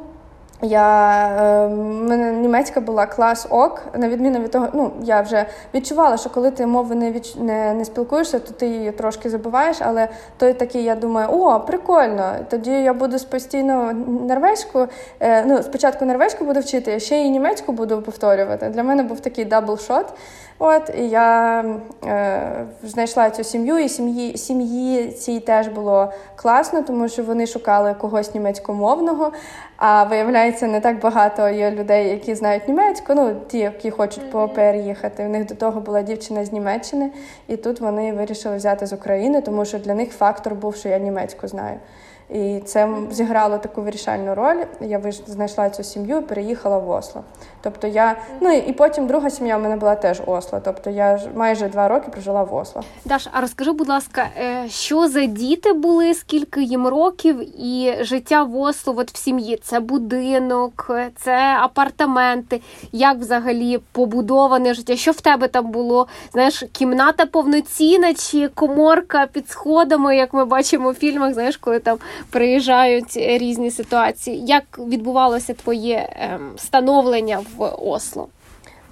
Я 0.63 1.29
е, 1.29 1.69
мене 1.69 2.33
німецька 2.33 2.81
була 2.81 3.07
клас 3.07 3.47
ок, 3.51 3.83
на 3.95 4.09
відміну 4.09 4.39
від 4.39 4.51
того, 4.51 4.69
ну 4.73 4.91
я 5.03 5.21
вже 5.21 5.47
відчувала, 5.75 6.17
що 6.17 6.31
коли 6.31 6.51
ти 6.51 6.67
мови 6.67 6.95
не 6.95 7.13
відч... 7.13 7.37
не, 7.37 7.75
не 7.75 7.85
спілкуєшся, 7.85 8.39
то 8.39 8.53
ти 8.53 8.67
її 8.67 8.93
трошки 8.93 9.31
забуваєш. 9.31 9.77
Але 9.81 10.09
той 10.37 10.53
такий, 10.53 10.85
я 10.85 10.95
думаю, 10.95 11.29
о, 11.31 11.61
прикольно! 11.61 12.33
Тоді 12.51 12.71
я 12.71 12.95
буду 12.95 13.17
постійно 13.31 13.93
норвезьку. 14.29 14.87
Е, 15.21 15.45
ну, 15.45 15.63
спочатку 15.63 16.05
норвезьку 16.05 16.45
буду 16.45 16.61
вчити, 16.61 16.95
а 16.95 16.99
ще 16.99 17.17
й 17.17 17.31
німецьку 17.31 17.73
буду 17.73 18.03
повторювати. 18.03 18.69
Для 18.69 18.83
мене 18.83 19.03
був 19.03 19.21
такий 19.21 19.45
double 19.45 19.77
shot. 19.77 20.05
От 20.59 20.91
і 20.99 21.09
я 21.09 21.61
е, 22.07 22.67
знайшла 22.83 23.31
цю 23.31 23.45
сім'ю, 23.45 23.79
і 23.79 23.89
сім'ї 23.89 24.37
сім'ї 24.37 25.09
цій 25.09 25.41
теж 25.41 25.69
було 25.69 26.13
класно, 26.37 26.83
тому 26.83 27.09
що 27.09 27.23
вони 27.23 27.47
шукали 27.47 27.95
когось 27.95 28.35
німецькомовного. 28.35 29.33
А 29.77 30.05
виявляється, 30.05 30.67
не 30.67 30.81
так 30.81 31.01
багато 31.01 31.49
є 31.49 31.71
людей, 31.71 32.09
які 32.09 32.35
знають 32.35 32.69
німецьку. 32.69 33.15
Ну 33.15 33.37
ті, 33.49 33.59
які 33.59 33.91
хочуть 33.91 34.31
по 34.31 34.43
ОПР 34.43 34.75
їхати. 34.75 35.25
У 35.25 35.29
них 35.29 35.47
до 35.47 35.55
того 35.55 35.81
була 35.81 36.03
дівчина 36.03 36.45
з 36.45 36.53
Німеччини, 36.53 37.11
і 37.49 37.57
тут 37.57 37.81
вони 37.81 38.13
вирішили 38.13 38.57
взяти 38.57 38.87
з 38.87 38.93
України, 38.93 39.41
тому 39.41 39.65
що 39.65 39.79
для 39.79 39.95
них 39.95 40.13
фактор 40.13 40.55
був, 40.55 40.77
що 40.77 40.89
я 40.89 40.99
німецьку 40.99 41.49
знаю. 41.49 41.79
І 42.30 42.61
це 42.64 42.88
зіграло 43.11 43.59
таку 43.59 43.83
вирішальну 43.83 44.35
роль. 44.35 44.56
Я 44.80 45.02
знайшла 45.26 45.71
цю 45.71 45.83
сім'ю 45.83 46.18
і 46.18 46.21
переїхала 46.21 46.78
в 46.78 46.90
Осло. 46.90 47.23
Тобто 47.62 47.87
я, 47.87 48.16
ну 48.40 48.52
і 48.52 48.73
потім 48.73 49.06
друга 49.06 49.30
сім'я 49.30 49.56
в 49.56 49.62
мене 49.62 49.76
була 49.76 49.95
теж 49.95 50.23
Осло. 50.26 50.61
Тобто 50.64 50.90
я 50.90 51.21
майже 51.35 51.68
два 51.68 51.88
роки 51.88 52.09
прожила 52.11 52.42
в 52.42 52.54
Осло. 52.54 52.83
Даш, 53.04 53.28
а 53.33 53.40
розкажи, 53.40 53.73
будь 53.73 53.88
ласка, 53.88 54.26
е, 54.38 54.68
що 54.68 55.09
за 55.09 55.25
діти 55.25 55.73
були, 55.73 56.14
скільки 56.14 56.62
їм 56.62 56.87
років, 56.87 57.64
і 57.64 57.95
життя 58.00 58.42
в 58.42 58.56
Осло 58.56 58.95
от 58.97 59.12
в 59.12 59.16
сім'ї? 59.16 59.59
Це 59.62 59.80
будинок, 59.80 60.90
це 61.16 61.56
апартаменти, 61.61 62.61
як 62.92 63.18
взагалі 63.18 63.78
побудоване 63.92 64.75
життя? 64.75 64.97
Що 64.97 65.12
в 65.12 65.21
тебе 65.21 65.49
там 65.49 65.71
було? 65.71 66.06
Знаєш, 66.33 66.64
кімната 66.73 67.26
повноцінна 67.26 68.14
чи 68.14 68.49
коморка 68.49 69.26
під 69.33 69.50
сходами, 69.50 70.16
як 70.16 70.35
ми 70.35 70.45
бачимо 70.45 70.90
в 70.90 70.95
фільмах, 70.95 71.35
знаєш, 71.35 71.56
коли 71.56 71.78
там 71.78 71.99
приїжджають 72.30 73.16
різні 73.16 73.70
ситуації. 73.70 74.44
Як 74.46 74.78
відбувалося 74.78 75.54
твоє 75.54 76.08
ем, 76.12 76.52
становлення 76.56 77.44
в 77.56 77.64
Осло? 77.78 78.28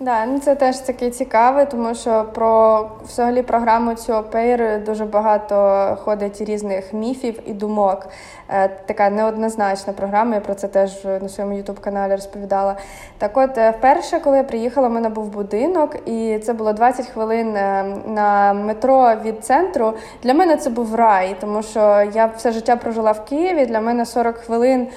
Да, 0.04 0.26
ну 0.26 0.38
це 0.38 0.54
теж 0.54 0.78
таке 0.78 1.10
цікаве, 1.10 1.66
тому 1.66 1.94
що 1.94 2.24
про 2.34 2.80
взагалі 3.04 3.42
програму 3.42 3.94
цю 3.94 4.22
Au 4.22 4.43
Pair 4.43 4.84
дуже 4.84 5.04
багато 5.04 5.56
ходить 6.04 6.40
різних 6.40 6.92
міфів 6.92 7.40
і 7.46 7.52
думок. 7.52 8.06
Е, 8.48 8.68
така 8.68 9.10
неоднозначна 9.10 9.92
програма. 9.92 10.34
Я 10.34 10.40
про 10.40 10.54
це 10.54 10.68
теж 10.68 11.04
на 11.04 11.28
своєму 11.28 11.56
ютуб-каналі 11.56 12.12
розповідала. 12.12 12.76
Так, 13.18 13.36
от 13.36 13.58
е, 13.58 13.70
вперше, 13.70 14.20
коли 14.20 14.36
я 14.36 14.44
приїхала, 14.44 14.88
у 14.88 14.90
мене 14.90 15.08
був 15.08 15.28
будинок, 15.28 15.96
і 16.06 16.38
це 16.38 16.52
було 16.52 16.72
20 16.72 17.06
хвилин 17.06 17.56
е, 17.56 17.84
на 18.06 18.52
метро 18.52 19.12
від 19.24 19.44
центру. 19.44 19.94
Для 20.22 20.34
мене 20.34 20.56
це 20.56 20.70
був 20.70 20.94
рай, 20.94 21.36
тому 21.40 21.62
що 21.62 22.10
я 22.14 22.30
все 22.36 22.52
життя 22.52 22.76
прожила 22.76 23.12
в 23.12 23.24
Києві. 23.24 23.66
Для 23.66 23.80
мене 23.80 24.06
40 24.06 24.36
хвилин 24.36 24.88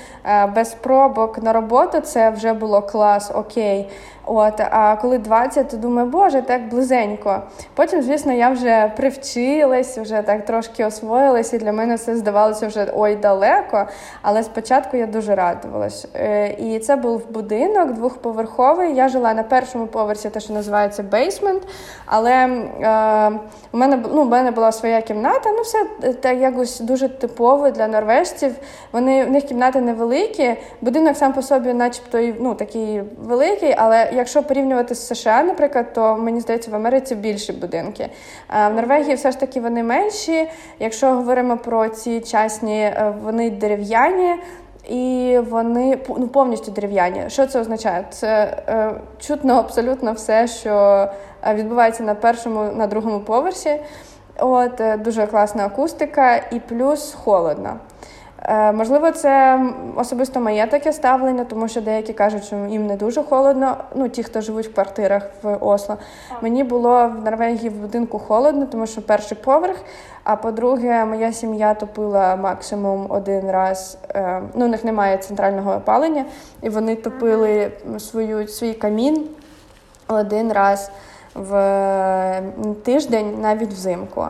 без 0.56 0.74
пробок 0.74 1.44
на 1.44 1.54
роботу 1.54 2.00
це 2.00 2.30
вже 2.30 2.54
було 2.54 2.82
клас, 2.82 3.32
окей. 3.36 3.90
От, 4.28 4.60
А 4.60 4.96
коли 4.96 5.18
20, 5.18 5.70
то 5.70 5.78
думаю, 5.78 6.08
боже, 6.08 6.42
так 6.42 6.70
близенько. 6.70 7.42
Потім, 7.74 8.02
звісно, 8.02 8.34
я 8.34 8.50
вже 8.50 8.92
привчилась, 8.98 9.98
вже 9.98 10.22
так 10.22 10.46
трошки 10.46 10.86
освоїлась, 10.86 11.54
і 11.54 11.58
для 11.58 11.72
мене 11.72 11.96
все 11.96 12.16
здавалося 12.16 12.68
вже 12.68 12.88
ой 12.96 13.16
далеко. 13.16 13.86
Але 14.22 14.44
спочатку 14.44 14.98
я 14.98 15.06
дуже 15.06 15.36
радувалась. 15.36 16.08
Е, 16.16 16.48
і 16.48 16.80
це 16.80 16.96
був 16.96 17.32
будинок 17.32 17.94
двохповерховий. 17.94 18.96
Я 18.96 19.10
жила 19.10 19.34
на 19.34 19.44
першому 19.44 19.88
поверсі, 19.88 20.30
те, 20.30 20.40
що 20.40 20.54
називається 20.54 21.04
бейсмент. 21.04 21.64
Але 22.06 22.32
е, 22.32 23.32
у 23.72 23.78
мене 23.78 24.04
ну, 24.14 24.22
у 24.22 24.26
мене 24.26 24.52
була 24.52 24.72
своя 24.72 25.02
кімната. 25.02 25.50
Ну, 25.52 25.62
все 25.62 26.14
так 26.14 26.38
якось 26.38 26.80
дуже 26.80 27.10
типово 27.10 27.70
для 27.70 27.88
норвежців. 27.88 28.56
Вони 28.92 29.26
в 29.26 29.32
них 29.32 29.44
кімнати 29.44 29.82
невеликі. 29.82 30.56
Будинок 30.82 31.18
сам 31.18 31.34
по 31.34 31.42
собі, 31.42 31.74
начебто, 31.74 32.20
ну 32.40 32.54
такий 32.56 33.04
великий, 33.18 33.76
але 33.78 34.12
якщо 34.18 34.44
порівнювати 34.44 34.96
з 34.96 35.08
США, 35.08 35.44
наприклад, 35.44 35.94
то 35.94 36.18
мені 36.18 36.42
здається, 36.42 36.72
в 36.72 36.76
Америці 36.76 37.16
більші 37.16 37.54
будинки. 37.54 38.10
В 38.50 38.74
Норвегії 38.74 39.16
все 39.16 39.32
ж 39.32 39.40
таки 39.40 39.60
вони 39.60 39.84
менші. 39.84 40.50
Якщо 40.80 41.08
говоримо 41.08 41.58
про 41.58 41.90
ці 41.90 42.20
частні, 42.20 42.80
е, 42.80 43.14
вони 43.24 43.50
дерев'яні. 43.50 44.36
І 44.90 45.40
вони 45.50 45.98
ну, 46.10 46.28
повністю 46.28 46.72
дерев'яні. 46.72 47.24
Що 47.28 47.48
це 47.48 47.62
означає? 47.62 48.06
Це 48.10 48.58
е, 48.68 48.92
чутно 49.20 49.54
абсолютно 49.54 50.14
все, 50.14 50.48
що 50.48 51.08
е, 51.44 51.54
відбувається 51.54 52.04
на 52.04 52.16
першому, 52.16 52.64
на 52.64 52.88
другому 52.88 53.20
поверсі. 53.20 53.80
От 54.40 54.82
е, 54.82 54.98
дуже 54.98 55.28
класна 55.28 55.66
акустика, 55.66 56.36
і 56.36 56.60
плюс 56.60 57.14
холодно. 57.24 57.78
Е, 58.42 58.72
можливо, 58.72 59.12
це 59.12 59.62
особисто 59.96 60.40
моє 60.40 60.68
таке 60.68 60.94
ставлення, 60.94 61.44
тому 61.44 61.68
що 61.68 61.82
деякі 61.82 62.14
кажуть, 62.14 62.44
що 62.44 62.56
їм 62.56 62.88
не 62.88 62.96
дуже 62.96 63.24
холодно. 63.24 63.78
Ну, 63.96 64.10
ті, 64.10 64.24
хто 64.24 64.42
живуть 64.42 64.68
в 64.68 64.74
квартирах 64.74 65.30
в 65.44 65.58
Осло. 65.62 65.98
Мені 66.42 66.64
було 66.64 67.08
в 67.08 67.24
Норвегії 67.24 67.70
в 67.70 67.74
будинку 67.74 68.20
холодно, 68.20 68.66
тому 68.66 68.88
що 68.88 69.02
перший 69.02 69.38
поверх. 69.38 69.78
А 70.24 70.36
по-друге, 70.36 71.06
моя 71.06 71.34
сім'я 71.34 71.74
топила 71.74 72.36
максимум 72.36 73.06
один 73.10 73.52
раз. 73.52 73.98
Е, 74.16 74.42
ну, 74.56 74.66
у 74.66 74.68
них 74.68 74.84
немає 74.84 75.18
центрального 75.18 75.74
опалення, 75.74 76.26
і 76.62 76.70
вони 76.70 76.96
топили 76.96 77.72
свою 78.00 78.48
свій 78.48 78.74
камін 78.74 79.28
один 80.08 80.54
раз 80.54 80.92
в 81.36 82.42
тиждень, 82.84 83.38
навіть 83.42 83.74
взимку. 83.74 84.28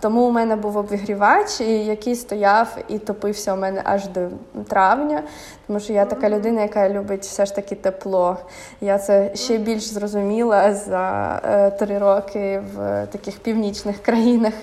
Тому 0.00 0.22
у 0.22 0.30
мене 0.30 0.56
був 0.56 0.76
обігрівач, 0.76 1.60
який 1.60 2.16
стояв 2.16 2.76
і 2.88 2.98
топився 2.98 3.54
у 3.54 3.56
мене 3.56 3.80
аж 3.84 4.08
до 4.08 4.28
травня, 4.68 5.22
тому 5.66 5.80
що 5.80 5.92
я 5.92 6.04
така 6.04 6.30
людина, 6.30 6.62
яка 6.62 6.88
любить 6.88 7.22
все 7.22 7.46
ж 7.46 7.54
таки 7.54 7.74
тепло. 7.74 8.36
Я 8.80 8.98
це 8.98 9.30
ще 9.34 9.58
більш 9.58 9.84
зрозуміла 9.84 10.74
за 10.74 11.40
е, 11.44 11.70
три 11.70 11.98
роки 11.98 12.62
в 12.74 13.06
таких 13.06 13.38
північних 13.38 14.02
країнах. 14.02 14.54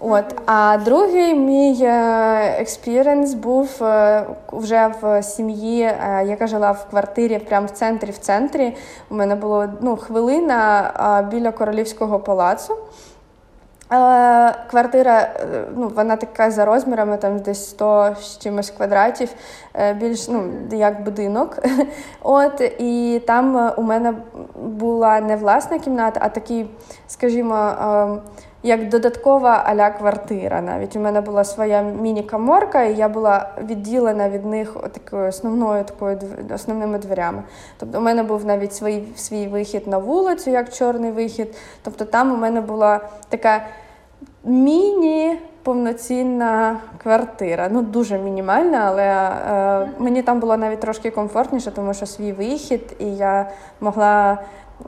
От, 0.00 0.24
А 0.46 0.78
другий 0.84 1.34
мій 1.34 1.84
experience 2.58 3.34
був 3.34 3.84
е, 3.84 4.24
вже 4.52 4.92
в 5.02 5.22
сім'ї, 5.22 5.82
е, 5.82 6.24
яка 6.26 6.46
жила 6.46 6.70
в 6.70 6.90
квартирі 6.90 7.38
прямо 7.38 7.66
в 7.66 7.70
центрі. 7.70 8.10
В 8.10 8.18
центрі 8.18 8.76
у 9.10 9.14
мене 9.14 9.34
було 9.34 9.68
ну, 9.80 9.96
хвилина 9.96 11.26
біля 11.30 11.52
королівського 11.52 12.18
палацу. 12.18 12.76
Квартира, 14.70 15.20
е, 15.20 15.64
ну, 15.76 15.88
вона 15.88 16.16
така 16.16 16.50
за 16.50 16.64
розмірами, 16.64 17.16
там 17.16 17.38
десь 17.38 17.70
100 17.70 18.16
з 18.20 18.38
чимось 18.38 18.70
квадратів, 18.70 19.28
е, 19.74 19.94
більш 19.94 20.28
ну, 20.28 20.52
як 20.72 21.04
будинок. 21.04 21.58
От, 22.22 22.60
І 22.78 23.22
там 23.26 23.72
у 23.76 23.82
мене 23.82 24.14
була 24.56 25.20
не 25.20 25.36
власна 25.36 25.78
кімната, 25.78 26.20
а 26.22 26.28
такий, 26.28 26.70
скажімо, 27.06 27.72
ем, 27.82 28.20
як 28.62 28.88
додаткова 28.88 29.62
аля 29.66 29.90
квартира. 29.90 30.60
Навіть 30.60 30.96
у 30.96 31.00
мене 31.00 31.20
була 31.20 31.44
своя 31.44 31.82
міні-каморка, 31.82 32.82
і 32.82 32.94
я 32.94 33.08
була 33.08 33.50
відділена 33.68 34.30
від 34.30 34.46
них 34.46 34.76
такою 34.92 35.28
основною 35.28 35.84
такою 35.84 36.18
основними 36.54 36.98
дверями. 36.98 37.42
Тобто, 37.78 37.98
у 37.98 38.02
мене 38.02 38.22
був 38.22 38.44
навіть 38.44 38.74
свій 38.74 39.02
свій 39.16 39.48
вихід 39.48 39.86
на 39.86 39.98
вулицю, 39.98 40.50
як 40.50 40.72
чорний 40.72 41.10
вихід. 41.10 41.56
Тобто, 41.82 42.04
там 42.04 42.32
у 42.32 42.36
мене 42.36 42.60
була 42.60 43.00
така 43.28 43.62
міні. 44.44 45.38
Повноцінна 45.62 46.80
квартира, 47.02 47.68
ну 47.72 47.82
дуже 47.82 48.18
мінімальна, 48.18 48.78
але 48.86 49.04
е, 49.04 49.90
мені 49.98 50.22
там 50.22 50.40
було 50.40 50.56
навіть 50.56 50.80
трошки 50.80 51.10
комфортніше, 51.10 51.70
тому 51.70 51.94
що 51.94 52.06
свій 52.06 52.32
вихід, 52.32 52.96
і 52.98 53.16
я 53.16 53.50
могла 53.80 54.38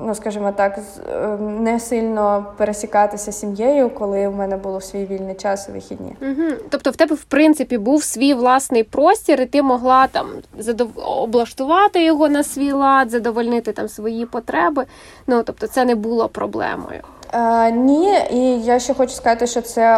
ну 0.01 0.15
скажімо 0.15 0.53
так, 0.57 0.79
ем, 1.13 1.63
не 1.63 1.81
сильно 1.81 2.47
пересікатися 2.57 3.33
сім'єю, 3.33 3.91
коли 3.91 4.29
в 4.29 4.37
мене 4.37 4.57
було 4.57 4.81
свій 4.81 5.07
вільний 5.07 5.35
час 5.35 5.69
у 5.69 5.73
вихідні. 5.73 6.17
Угу. 6.21 6.59
Тобто, 6.71 6.91
в 6.91 6.97
тебе 6.97 7.17
в 7.17 7.25
принципі 7.25 7.79
був 7.79 8.05
свій 8.05 8.35
власний 8.35 8.83
простір, 8.83 9.41
і 9.41 9.47
ти 9.47 9.63
могла 9.63 10.07
там 10.07 10.27
задов... 10.59 10.91
облаштувати 10.97 12.05
його 12.05 12.29
на 12.29 12.43
свій 12.43 12.73
лад, 12.73 13.11
задовольнити 13.11 13.73
там 13.73 13.89
свої 13.89 14.27
потреби. 14.27 14.85
Ну 15.27 15.43
тобто, 15.43 15.67
це 15.67 15.85
не 15.85 15.95
було 15.95 16.29
проблемою. 16.29 17.01
Е, 17.35 17.71
ні, 17.71 18.19
і 18.31 18.63
я 18.63 18.79
ще 18.79 18.95
хочу 18.95 19.13
сказати, 19.13 19.47
що 19.47 19.63
це 19.63 19.97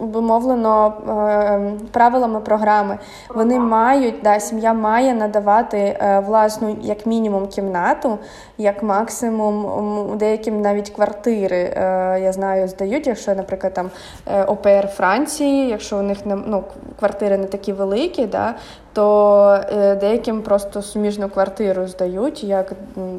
обумовлено 0.00 0.92
е, 1.08 1.88
правилами 1.90 2.40
програми. 2.40 2.98
Вони 3.28 3.58
мають, 3.58 4.14
да, 4.24 4.40
сім'я 4.40 4.72
має 4.72 5.14
надавати 5.14 5.78
е, 5.78 6.22
власну, 6.26 6.76
як 6.82 7.06
мінімум, 7.06 7.46
кімнату, 7.46 8.18
як 8.58 8.82
максимум, 8.82 10.18
деяким 10.18 10.60
навіть 10.60 10.90
квартири. 10.90 11.56
Е, 11.56 12.20
я 12.22 12.32
знаю, 12.32 12.68
здають, 12.68 13.06
якщо, 13.06 13.34
наприклад, 13.34 13.74
там 13.74 13.90
е, 14.26 14.44
ОПР 14.44 14.88
Франції, 14.88 15.68
якщо 15.68 15.98
у 15.98 16.02
них 16.02 16.26
не 16.26 16.36
ну, 16.46 16.64
квартири 16.98 17.38
не 17.38 17.46
такі 17.46 17.72
великі, 17.72 18.26
да, 18.26 18.54
то 18.92 19.60
е, 19.72 19.94
деяким 19.94 20.42
просто 20.42 20.82
суміжну 20.82 21.28
квартиру 21.28 21.86
здають 21.86 22.44
як 22.44 22.72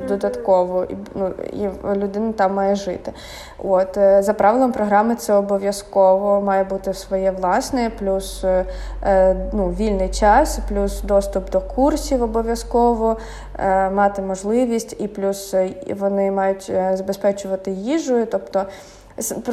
додатково, 0.07 0.83
і 0.83 0.95
ну, 1.15 1.31
і 1.53 1.97
людина 1.97 2.31
там 2.31 2.53
має 2.53 2.75
жити. 2.75 3.13
От 3.57 3.97
е, 3.97 4.23
За 4.23 4.33
правилом 4.33 4.71
програми 4.71 5.15
це 5.15 5.33
обов'язково 5.33 6.41
має 6.41 6.63
бути 6.63 6.93
своє 6.93 7.31
власне, 7.31 7.91
плюс 7.99 8.43
е, 8.43 8.65
ну, 9.53 9.69
вільний 9.69 10.09
час, 10.09 10.59
плюс 10.69 11.01
доступ 11.01 11.49
до 11.49 11.61
курсів 11.61 12.23
обов'язково, 12.23 13.17
мати 13.93 14.21
можливість, 14.21 14.95
і 14.99 15.07
плюс 15.07 15.55
вони 15.99 16.31
мають 16.31 16.71
забезпечувати 16.93 17.71
їжею. 17.71 18.27
тобто 18.31 18.65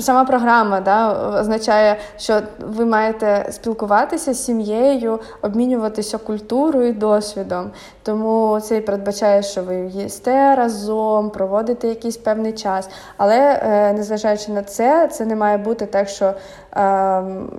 сама 0.01 0.25
програма 0.25 0.81
да, 0.81 1.13
означає, 1.41 1.97
що 2.19 2.41
ви 2.59 2.85
маєте 2.85 3.47
спілкуватися 3.51 4.35
з 4.35 4.45
сім'єю, 4.45 5.21
обмінюватися 5.43 6.19
культурою 6.19 6.89
і 6.89 6.93
досвідом. 6.93 7.71
Тому 8.03 8.61
це 8.61 8.77
і 8.77 8.81
передбачає, 8.81 9.43
що 9.43 9.63
ви 9.63 9.77
їсте 9.77 10.55
разом, 10.55 11.31
проводите 11.31 11.89
якийсь 11.89 12.17
певний 12.17 12.53
час. 12.53 12.89
Але 13.17 13.61
е, 13.63 13.93
незважаючи 13.93 14.53
на 14.53 14.63
це, 14.63 15.09
це 15.09 15.25
не 15.25 15.37
має 15.37 15.59
бути 15.59 15.87
так, 15.87 16.09
що 16.09 16.25
е, 16.27 16.35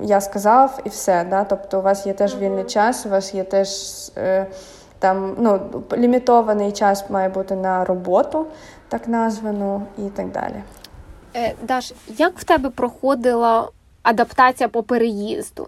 я 0.02 0.22
сказав 0.22 0.80
і 0.84 0.90
все. 0.90 1.26
Да? 1.30 1.44
Тобто, 1.44 1.80
у 1.80 1.82
вас 1.82 2.08
є 2.08 2.14
теж 2.14 2.38
вільний 2.38 2.64
час, 2.64 3.06
у 3.06 3.10
вас 3.10 3.34
є 3.34 3.44
теж. 3.44 3.70
Е, 4.18 4.46
там 5.00 5.36
ну, 5.38 5.60
лімітований 5.98 6.72
час 6.72 7.10
має 7.10 7.30
бути 7.30 7.56
на 7.56 7.86
роботу, 7.86 8.46
так 8.88 9.08
названу, 9.08 9.82
і 9.98 10.02
так 10.02 10.32
далі. 10.32 10.64
Е, 11.36 11.54
Даш, 11.64 11.94
як 12.18 12.40
в 12.40 12.44
тебе 12.44 12.70
проходила 12.70 13.70
адаптація 14.04 14.70
по 14.70 14.84
переїзду? 14.84 15.68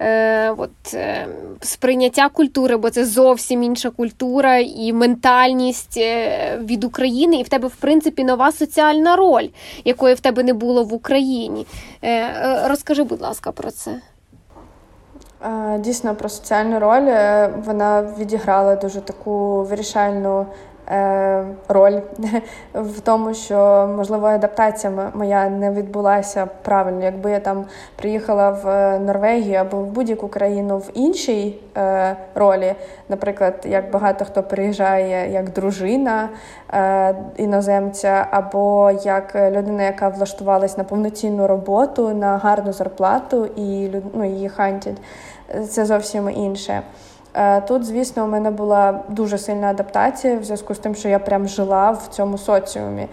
Е, 0.00 0.50
от, 0.50 0.94
е, 0.94 1.28
Сприйняття 1.60 2.28
культури, 2.28 2.76
бо 2.76 2.90
це 2.90 3.04
зовсім 3.04 3.62
інша 3.62 3.90
культура 3.90 4.58
і 4.58 4.92
ментальність 4.92 5.96
е, 5.96 6.58
від 6.62 6.84
України, 6.84 7.36
і 7.36 7.42
в 7.42 7.48
тебе, 7.48 7.68
в 7.68 7.76
принципі, 7.76 8.24
нова 8.24 8.52
соціальна 8.52 9.16
роль, 9.16 9.48
якої 9.84 10.14
в 10.14 10.20
тебе 10.20 10.42
не 10.42 10.52
було 10.52 10.84
в 10.84 10.94
Україні. 10.94 11.66
Е, 12.02 12.10
е 12.10 12.68
Розкажи, 12.68 13.02
будь 13.02 13.20
ласка, 13.20 13.52
про 13.52 13.70
це. 13.70 14.00
Дійсно, 15.78 16.14
про 16.14 16.28
соціальну 16.28 16.78
роль 16.78 17.06
е, 17.08 17.50
вона 17.66 18.14
відіграла 18.18 18.76
дуже 18.76 19.00
таку 19.00 19.62
вирішальну 19.62 20.46
роль 21.68 22.00
в 22.74 23.00
тому, 23.00 23.34
що 23.34 23.88
можливо 23.96 24.26
адаптація 24.26 25.10
моя 25.14 25.48
не 25.48 25.70
відбулася 25.70 26.48
правильно. 26.62 27.04
Якби 27.04 27.30
я 27.30 27.40
там 27.40 27.64
приїхала 27.96 28.50
в 28.50 28.98
Норвегію 28.98 29.58
або 29.58 29.76
в 29.76 29.86
будь-яку 29.86 30.28
країну 30.28 30.78
в 30.78 30.90
іншій 30.94 31.60
е, 31.76 32.16
ролі, 32.34 32.74
наприклад, 33.08 33.54
як 33.64 33.90
багато 33.90 34.24
хто 34.24 34.42
приїжджає 34.42 35.32
як 35.32 35.50
дружина 35.50 36.28
іноземця, 37.36 38.26
або 38.30 38.90
як 39.04 39.34
людина, 39.34 39.82
яка 39.82 40.08
влаштувалась 40.08 40.78
на 40.78 40.84
повноцінну 40.84 41.46
роботу, 41.46 42.14
на 42.14 42.38
гарну 42.38 42.72
зарплату 42.72 43.48
і 43.56 43.90
ну, 44.14 44.24
її 44.24 44.48
хантять 44.48 44.96
це 45.68 45.84
зовсім 45.84 46.30
інше. 46.30 46.82
Е, 47.34 47.60
тут, 47.60 47.84
звісно, 47.84 48.24
у 48.24 48.28
мене 48.28 48.50
була 48.50 49.00
дуже 49.08 49.38
сильна 49.38 49.66
адаптація 49.66 50.38
в 50.38 50.44
зв'язку 50.44 50.74
з 50.74 50.78
тим, 50.78 50.94
що 50.94 51.08
я 51.08 51.18
прям 51.18 51.48
жила 51.48 51.90
в 51.90 52.06
цьому 52.06 52.38
соціумі. 52.38 53.08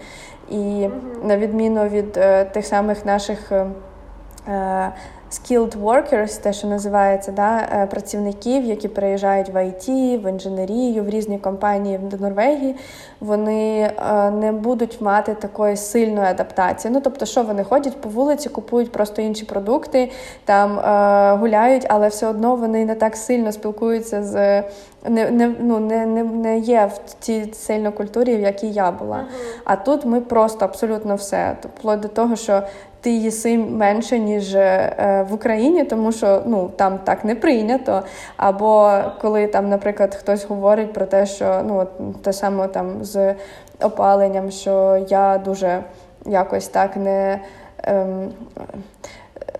І 0.50 0.88
на 1.22 1.36
відміну 1.36 1.88
від 1.88 2.16
е, 2.16 2.44
тих 2.44 2.66
самих 2.66 3.04
наших 3.04 3.52
е, 3.52 4.92
skilled 5.30 5.76
workers, 5.82 6.42
те, 6.42 6.52
що 6.52 6.66
називається, 6.66 7.32
да, 7.32 7.58
е, 7.58 7.86
працівників, 7.86 8.64
які 8.64 8.88
приїжджають 8.88 9.48
в 9.48 9.56
IT, 9.56 10.18
в 10.18 10.30
інженерію, 10.30 11.04
в 11.04 11.08
різні 11.08 11.38
компанії 11.38 12.00
в 12.10 12.22
Норвегії, 12.22 12.76
вони 13.20 13.80
е, 13.80 14.30
не 14.30 14.52
будуть 14.52 15.00
мати 15.00 15.34
такої 15.34 15.76
сильної 15.76 16.26
адаптації. 16.26 16.94
Ну 16.94 17.00
тобто, 17.00 17.26
що 17.26 17.42
вони 17.42 17.64
ходять 17.64 18.00
по 18.00 18.08
вулиці, 18.08 18.48
купують 18.48 18.92
просто 18.92 19.22
інші 19.22 19.44
продукти, 19.44 20.10
там 20.44 20.78
е, 20.78 21.36
гуляють, 21.36 21.86
але 21.88 22.08
все 22.08 22.26
одно 22.26 22.56
вони 22.56 22.84
не 22.84 22.94
так 22.94 23.16
сильно 23.16 23.52
спілкуються 23.52 24.22
з. 24.22 24.62
Не 25.08 25.30
не, 25.30 25.54
ну, 25.60 25.78
не, 25.78 26.06
не, 26.06 26.24
не 26.24 26.58
є 26.58 26.90
в 26.94 27.14
цій 27.20 27.52
сильно 27.52 27.92
культурі, 27.92 28.36
в 28.36 28.40
якій 28.40 28.70
я 28.70 28.90
була. 28.90 29.16
Uh-huh. 29.16 29.60
А 29.64 29.76
тут 29.76 30.04
ми 30.04 30.20
просто 30.20 30.64
абсолютно 30.64 31.14
все. 31.14 31.56
Вплоть 31.76 32.00
до 32.00 32.08
того, 32.08 32.36
що 32.36 32.62
ти 33.00 33.10
їси 33.10 33.58
менше, 33.58 34.18
ніж 34.18 34.54
е, 34.54 35.26
в 35.30 35.34
Україні, 35.34 35.84
тому 35.84 36.12
що 36.12 36.42
ну 36.46 36.70
там 36.76 36.98
так 36.98 37.24
не 37.24 37.34
прийнято. 37.34 38.02
Або 38.36 38.98
коли 39.20 39.46
там, 39.46 39.68
наприклад, 39.68 40.14
хтось 40.14 40.44
говорить 40.44 40.92
про 40.92 41.06
те, 41.06 41.26
що 41.26 41.62
ну 41.66 41.78
от 41.78 42.22
те 42.22 42.32
саме 42.32 42.68
там 42.68 43.04
з 43.04 43.34
опаленням, 43.82 44.50
що 44.50 45.06
я 45.08 45.38
дуже 45.38 45.84
якось 46.26 46.68
так 46.68 46.96
не. 46.96 47.40
Ем, 47.82 48.32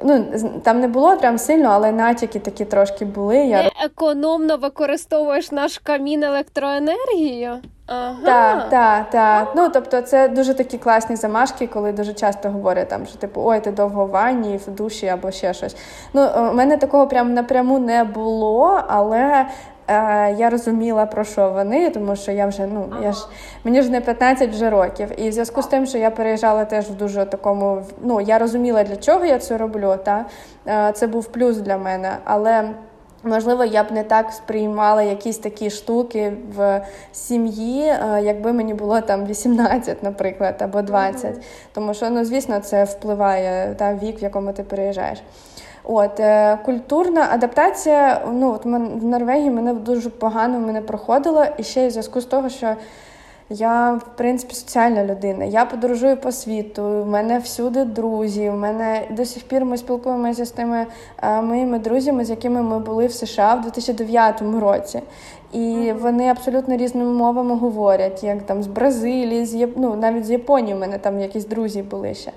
Ну, 0.02 0.24
там 0.62 0.80
не 0.80 0.88
було 0.88 1.16
прям 1.16 1.38
сильно, 1.38 1.68
але 1.68 1.92
натяки 1.92 2.38
такі 2.38 2.64
трошки 2.64 3.04
були. 3.04 3.36
Я... 3.36 3.62
Ти 3.62 3.70
економно 3.84 4.56
використовуєш 4.56 5.52
наш 5.52 5.78
камін 5.78 6.22
електроенергію? 6.22 7.58
Ага. 7.86 8.16
Так, 8.24 8.68
так, 8.68 9.10
так. 9.10 9.52
Ну 9.56 9.68
тобто, 9.68 10.02
це 10.02 10.28
дуже 10.28 10.54
такі 10.54 10.78
класні 10.78 11.16
замашки, 11.16 11.66
коли 11.66 11.92
дуже 11.92 12.12
часто 12.12 12.50
говорять 12.50 12.88
там, 12.88 13.06
що 13.06 13.18
типу, 13.18 13.42
ой, 13.44 13.60
ти 13.60 13.70
довго 13.70 14.06
в 14.06 14.10
ванні, 14.10 14.60
в 14.66 14.70
душі 14.70 15.06
або 15.08 15.30
ще 15.30 15.54
щось. 15.54 15.76
Ну, 16.12 16.28
у 16.50 16.54
мене 16.54 16.76
такого 16.76 17.06
прям 17.06 17.34
напряму 17.34 17.78
не 17.78 18.04
було, 18.04 18.80
але. 18.88 19.46
Е, 19.90 20.34
я 20.38 20.50
розуміла, 20.50 21.06
про 21.06 21.24
що 21.24 21.50
вони, 21.50 21.90
тому 21.90 22.16
що 22.16 22.32
я 22.32 22.46
вже 22.46 22.66
ну 22.66 22.92
я 23.02 23.12
ж 23.12 23.26
мені 23.64 23.82
ж 23.82 23.90
не 23.90 24.00
15 24.00 24.50
вже 24.50 24.70
років. 24.70 25.20
І 25.20 25.28
в 25.28 25.32
зв'язку 25.32 25.62
з 25.62 25.66
тим, 25.66 25.86
що 25.86 25.98
я 25.98 26.10
переїжджала 26.10 26.64
теж 26.64 26.84
в 26.90 26.94
дуже 26.94 27.24
такому. 27.24 27.82
Ну 28.02 28.20
я 28.20 28.38
розуміла, 28.38 28.84
для 28.84 28.96
чого 28.96 29.24
я 29.24 29.38
це 29.38 29.58
роблю. 29.58 29.94
Та 30.04 30.26
е, 30.66 30.92
це 30.94 31.06
був 31.06 31.26
плюс 31.26 31.56
для 31.56 31.76
мене. 31.76 32.16
Але 32.24 32.70
Можливо, 33.24 33.64
я 33.64 33.84
б 33.84 33.92
не 33.92 34.04
так 34.04 34.32
сприймала 34.32 35.02
якісь 35.02 35.38
такі 35.38 35.70
штуки 35.70 36.32
в 36.56 36.86
сім'ї, 37.12 37.82
е, 37.82 38.20
якби 38.22 38.52
мені 38.52 38.74
було 38.74 39.00
там 39.00 39.26
18, 39.26 40.02
наприклад, 40.02 40.54
або 40.58 40.82
20. 40.82 41.34
Mm-hmm. 41.34 41.42
Тому 41.72 41.94
що, 41.94 42.10
ну, 42.10 42.24
звісно, 42.24 42.60
це 42.60 42.84
впливає 42.84 43.74
та 43.74 43.94
вік, 43.94 44.22
в 44.22 44.22
якому 44.22 44.52
ти 44.52 44.62
переїжджаєш. 44.62 45.18
От 45.92 46.20
е, 46.20 46.58
культурна 46.64 47.28
адаптація, 47.32 48.20
ну 48.32 48.52
от 48.52 48.64
в 48.64 49.04
Норвегії 49.04 49.50
мене 49.50 49.74
дуже 49.74 50.10
погано 50.10 50.58
мене 50.58 50.80
проходила, 50.80 51.48
і 51.58 51.62
ще 51.62 51.84
й 51.84 51.88
в 51.88 51.90
зв'язку 51.90 52.20
з 52.20 52.24
того, 52.24 52.48
що 52.48 52.74
я, 53.48 53.92
в 53.92 54.16
принципі, 54.16 54.54
соціальна 54.54 55.04
людина. 55.04 55.44
Я 55.44 55.64
подорожую 55.64 56.16
по 56.16 56.32
світу, 56.32 56.82
в 56.82 57.06
мене 57.06 57.38
всюди 57.38 57.84
друзі. 57.84 58.50
У 58.50 58.52
мене 58.52 59.02
до 59.10 59.24
сих 59.24 59.42
пір 59.42 59.64
ми 59.64 59.76
спілкуємося 59.76 60.44
з 60.44 60.50
тими 60.50 60.86
а, 61.16 61.40
моїми 61.40 61.78
друзями, 61.78 62.24
з 62.24 62.30
якими 62.30 62.62
ми 62.62 62.78
були 62.78 63.06
в 63.06 63.12
США 63.12 63.54
в 63.54 63.62
2009 63.62 64.42
році. 64.60 65.00
І 65.52 65.92
вони 66.00 66.28
абсолютно 66.28 66.76
різними 66.76 67.12
мовами 67.12 67.54
говорять, 67.54 68.24
як 68.24 68.42
там 68.42 68.62
з 68.62 68.66
Бразилії, 68.66 69.46
з 69.46 69.68
ну, 69.76 69.96
навіть 69.96 70.24
з 70.24 70.30
Японії. 70.30 70.74
У 70.74 70.78
мене 70.78 70.98
там 70.98 71.20
якісь 71.20 71.46
друзі 71.46 71.82
були 71.82 72.14
ще. 72.14 72.32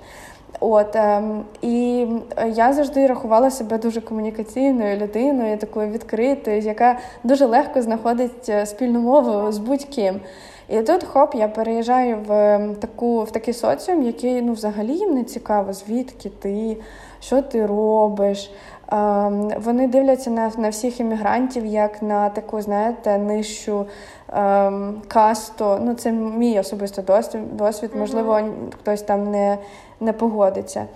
От 0.66 0.96
ем, 0.96 1.44
і 1.62 2.06
я 2.46 2.72
завжди 2.72 3.06
рахувала 3.06 3.50
себе 3.50 3.78
дуже 3.78 4.00
комунікаційною 4.00 4.96
людиною, 4.96 5.58
такою 5.58 5.90
відкритою, 5.90 6.60
яка 6.60 6.98
дуже 7.24 7.46
легко 7.46 7.82
знаходить 7.82 8.48
е, 8.48 8.66
спільну 8.66 9.00
мову 9.00 9.52
з 9.52 9.58
будь-ким. 9.58 10.20
І 10.68 10.80
тут 10.80 11.04
хоп, 11.04 11.34
я 11.34 11.48
переїжджаю 11.48 12.18
в 12.26 12.32
ем, 12.32 12.74
таку 12.74 13.22
в 13.22 13.30
такий 13.30 13.54
соціум, 13.54 14.02
який 14.02 14.42
ну 14.42 14.52
взагалі 14.52 14.92
їм 14.92 15.14
не 15.14 15.24
цікаво, 15.24 15.72
звідки 15.72 16.28
ти, 16.28 16.76
що 17.20 17.42
ти 17.42 17.66
робиш. 17.66 18.50
Ем, 18.92 19.50
вони 19.64 19.88
дивляться 19.88 20.30
на 20.30 20.50
на 20.56 20.68
всіх 20.68 21.00
іммігрантів 21.00 21.66
як 21.66 22.02
на 22.02 22.28
таку, 22.28 22.60
знаєте, 22.60 23.18
нижчу 23.18 23.86
ем, 24.32 25.02
касту. 25.08 25.78
Ну, 25.80 25.94
це 25.94 26.12
мій 26.12 26.60
особистий 26.60 27.04
досвід. 27.04 27.56
досвід. 27.56 27.90
Можливо, 27.94 28.40
хтось 28.80 29.02
там 29.02 29.30
не, 29.30 29.58
не 30.04 30.12
погодиться. 30.12 30.86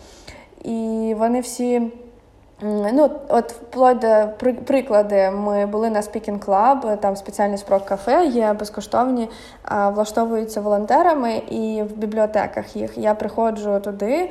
І 0.64 1.14
вони 1.18 1.40
всі. 1.40 1.92
Ну, 2.92 3.10
от 3.28 3.52
вплоть 3.52 3.98
до 3.98 4.28
приклади, 4.64 5.30
ми 5.30 5.66
були 5.66 5.90
на 5.90 6.00
Speaking 6.00 6.44
Club, 6.46 6.96
там 6.96 7.16
спеціальний 7.16 7.58
спрок 7.58 7.84
кафе 7.84 8.26
є 8.26 8.52
безкоштовні, 8.52 9.28
влаштовуються 9.70 10.60
волонтерами 10.60 11.36
і 11.36 11.82
в 11.82 11.96
бібліотеках 11.96 12.76
їх. 12.76 12.98
Я 12.98 13.14
приходжу 13.14 13.80
туди, 13.84 14.30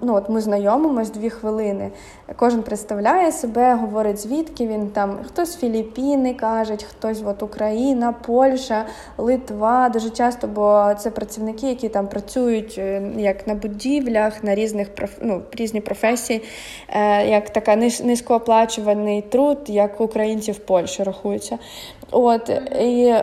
ну 0.00 0.14
от 0.14 0.28
ми 0.28 0.40
знайомимось 0.40 1.10
дві 1.10 1.30
хвилини. 1.30 1.90
Кожен 2.36 2.62
представляє 2.62 3.32
себе, 3.32 3.74
говорить, 3.74 4.18
звідки 4.18 4.66
він 4.66 4.88
там. 4.88 5.18
Хтось 5.26 5.58
Філіппіни 5.58 6.34
кажуть, 6.34 6.82
хтось 6.82 7.22
от 7.24 7.42
Україна, 7.42 8.12
Польща, 8.12 8.86
Литва. 9.18 9.88
Дуже 9.88 10.10
часто, 10.10 10.46
бо 10.46 10.94
це 10.98 11.10
працівники, 11.10 11.68
які 11.68 11.88
там 11.88 12.08
працюють 12.08 12.74
е, 12.78 13.02
як 13.16 13.46
на 13.46 13.54
будівлях, 13.54 14.44
на 14.44 14.54
різних 14.54 14.88
ну, 15.22 15.42
різні 15.52 15.80
професії. 15.80 16.42
Е, 16.88 17.26
як 17.26 17.50
така 17.50 17.76
низькооплачуваний 17.76 19.22
труд, 19.22 19.58
як 19.66 20.00
українці 20.00 20.52
в 20.52 20.58
Польщі 20.58 21.02
рахуються. 21.02 21.58
От 22.10 22.50
і 22.80 23.04
е, 23.04 23.22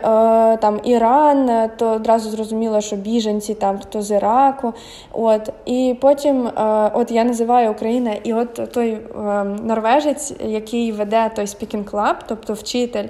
там 0.57 0.79
Іран, 0.83 1.69
то 1.77 1.89
одразу 1.89 2.29
зрозуміло, 2.29 2.81
що 2.81 2.95
біженці 2.95 3.53
там 3.53 3.79
хто 3.79 4.01
з 4.01 4.11
Іраку. 4.11 4.73
От 5.11 5.49
і 5.65 5.95
потім, 6.01 6.47
е, 6.47 6.51
от 6.93 7.11
я 7.11 7.23
називаю 7.23 7.71
Україна, 7.71 8.13
і 8.23 8.33
от 8.33 8.71
той 8.71 8.91
е, 8.91 8.99
норвежець, 9.43 10.33
який 10.39 10.91
веде 10.91 11.31
той 11.35 11.45
Speaking 11.45 11.91
Club, 11.91 12.15
тобто 12.27 12.53
вчитель, 12.53 13.07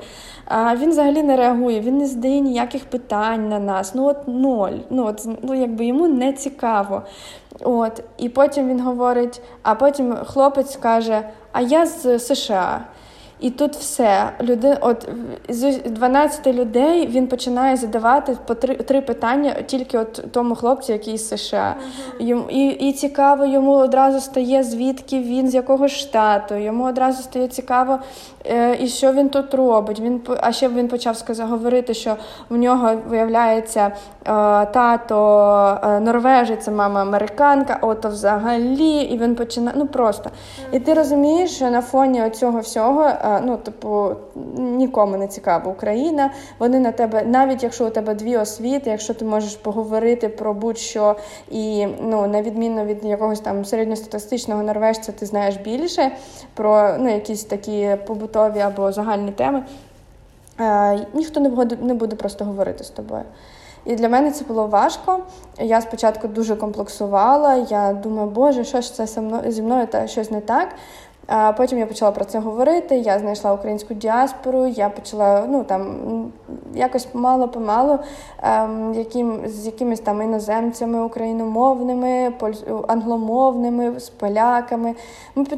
е, 0.52 0.78
він 0.82 0.90
взагалі 0.90 1.24
не 1.24 1.38
реагує, 1.38 1.80
він 1.80 1.98
не 1.98 2.08
задає 2.08 2.40
ніяких 2.40 2.86
питань 2.86 3.50
на 3.50 3.60
нас. 3.60 3.96
Ну 3.96 4.06
от 4.06 4.28
ноль. 4.28 4.78
Ну 4.90 5.06
от 5.06 5.28
ну 5.42 5.54
якби 5.54 5.86
йому 5.86 6.08
не 6.08 6.34
цікаво. 6.34 7.02
От, 7.64 8.04
І 8.18 8.30
потім 8.30 8.70
він 8.70 8.82
говорить, 8.82 9.42
а 9.64 9.76
потім 9.76 10.16
хлопець 10.16 10.76
каже: 10.76 11.22
А 11.52 11.62
я 11.62 11.86
з 11.86 12.20
США. 12.20 12.82
І 13.40 13.50
тут 13.50 13.76
все. 13.76 14.32
Люди, 14.42 14.78
от 14.82 15.10
З 15.50 15.78
12 15.78 16.48
людей 16.48 17.08
він 17.08 17.28
починає 17.28 17.76
задавати 17.76 18.38
по 18.48 18.56
три 18.56 18.76
три 18.76 19.02
питання 19.02 19.54
тільки 19.66 19.98
от 19.98 20.26
тому 20.32 20.56
хлопцю, 20.56 20.94
який 20.94 21.18
з 21.18 21.30
США. 21.30 21.76
Йому, 22.20 22.50
і 22.50 22.68
і 22.68 22.94
цікаво, 22.94 23.46
йому 23.46 23.72
одразу 23.72 24.20
стає, 24.20 24.64
звідки 24.64 25.20
він, 25.20 25.50
з 25.50 25.56
якого 25.56 25.88
штату. 25.88 26.56
Йому 26.56 26.84
одразу 26.84 27.24
стає 27.24 27.48
цікаво, 27.48 28.00
е, 28.46 28.78
і 28.80 28.88
що 28.88 29.14
він 29.14 29.30
тут 29.30 29.54
робить. 29.54 30.00
Він 30.00 30.22
А 30.42 30.52
ще 30.52 30.70
він 30.70 30.88
почав 30.88 31.18
сказати, 31.18 31.50
говорити, 31.50 31.94
що 31.94 32.16
в 32.50 32.58
нього 32.58 32.92
виявляється 33.10 33.82
е, 33.88 33.92
тато 34.66 35.80
е, 35.84 36.00
норвежець, 36.00 36.68
мама 36.68 37.02
американка, 37.02 37.78
ото 37.82 38.10
взагалі. 38.10 38.98
І 38.98 39.18
він 39.18 39.36
починає. 39.36 39.78
Ну 39.80 39.88
просто. 39.88 40.30
І 40.72 40.80
ти 40.80 40.94
розумієш, 40.94 41.56
що 41.56 41.70
на 41.70 41.82
фоні 41.82 42.30
цього 42.30 42.60
всього 42.60 43.10
ну, 43.44 43.58
типу, 43.58 44.10
нікому 44.58 45.18
не 45.18 45.28
цікава 45.28 45.72
Україна. 45.72 46.32
Вони 46.60 46.80
на 46.80 46.92
тебе, 46.92 47.24
навіть 47.24 47.64
якщо 47.64 47.88
у 47.88 47.90
тебе 47.90 48.16
дві 48.16 48.38
освіти, 48.38 48.90
якщо 48.90 49.14
ти 49.14 49.26
можеш 49.26 49.56
поговорити 49.56 50.30
про 50.30 50.54
будь-що 50.54 51.16
і 51.52 51.88
ну, 52.02 52.28
на 52.28 52.42
відміну 52.42 52.86
від 52.86 53.06
якогось 53.06 53.40
там 53.40 53.66
середньостатистичного 53.66 54.64
норвежця, 54.64 55.12
ти 55.12 55.26
знаєш 55.26 55.58
більше 55.58 56.12
про 56.54 56.96
ну, 57.00 57.10
якісь 57.10 57.44
такі 57.44 57.98
побутові 58.08 58.60
або 58.60 58.92
загальні 58.92 59.32
теми. 59.32 59.64
Ніхто 61.14 61.40
не 61.82 61.94
буде 61.94 62.16
просто 62.16 62.46
говорити 62.46 62.84
з 62.84 62.90
тобою. 62.90 63.24
І 63.86 63.96
для 63.96 64.10
мене 64.10 64.32
це 64.32 64.46
було 64.46 64.68
важко. 64.68 65.20
Я 65.60 65.82
спочатку 65.82 66.28
дуже 66.28 66.56
комплексувала. 66.56 67.56
Я 67.56 67.94
думаю, 67.94 68.30
боже, 68.30 68.64
що 68.64 68.82
ж 68.82 68.94
це 68.94 69.08
зі 69.48 69.62
мною 69.62 69.88
та 69.88 70.08
щось 70.08 70.32
не 70.32 70.42
так. 70.42 70.68
Потім 71.58 71.80
я 71.80 71.86
почала 71.86 72.12
про 72.12 72.26
це 72.26 72.40
говорити. 72.40 72.98
Я 72.98 73.20
знайшла 73.20 73.54
українську 73.54 73.94
діаспору, 73.94 74.66
я 74.66 74.90
почала 74.90 75.46
ну 75.50 75.64
там 75.64 75.96
якось 76.74 77.08
мало-помалу 77.14 78.00
ем, 78.44 78.94
яким, 78.94 79.48
з 79.48 79.66
якимись 79.66 80.00
там 80.00 80.22
іноземцями 80.22 81.04
україномовними, 81.04 82.34
англомовними, 82.88 84.00
з 84.00 84.10
поляками. 84.10 84.96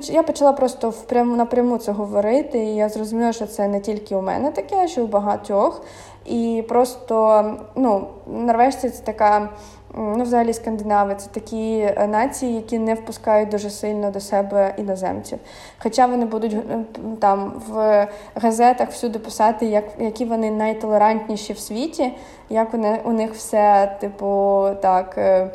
Я 0.02 0.24
почала 0.24 0.54
просто 0.54 0.90
впряму 0.90 1.36
напряму 1.36 1.78
це 1.78 1.92
говорити, 1.92 2.60
і 2.60 2.76
я 2.76 2.90
зрозуміла, 2.90 3.34
що 3.34 3.46
це 3.46 3.68
не 3.68 3.80
тільки 3.80 4.16
у 4.16 4.22
мене 4.22 4.52
таке, 4.52 4.88
що 4.88 5.04
у 5.04 5.08
багатьох. 5.08 5.82
І 6.26 6.64
просто 6.70 7.46
ну, 7.76 8.08
норвежці 8.28 8.90
це 8.90 9.04
така 9.04 9.50
ну, 9.98 10.24
взагалі 10.24 10.54
скандинави 10.54 11.16
це 11.16 11.30
такі 11.32 11.80
е, 11.80 12.08
нації, 12.08 12.56
які 12.56 12.80
не 12.80 12.94
впускають 12.94 13.50
дуже 13.50 13.70
сильно 13.70 14.12
до 14.12 14.20
себе 14.20 14.74
іноземців. 14.78 15.40
Хоча 15.80 16.06
вони 16.06 16.26
будуть 16.26 16.54
е, 16.54 16.80
там 17.20 17.62
в 17.68 18.08
газетах 18.36 18.90
всюди 18.90 19.20
писати, 19.20 19.66
як 19.66 19.84
які 20.00 20.26
вони 20.26 20.52
найтолерантніші 20.52 21.54
в 21.54 21.60
світі, 21.60 22.14
як 22.50 22.74
вони 22.74 23.00
у 23.04 23.12
них 23.12 23.34
все, 23.34 23.98
типу, 24.00 24.68
так 24.82 25.18
е, 25.18 25.50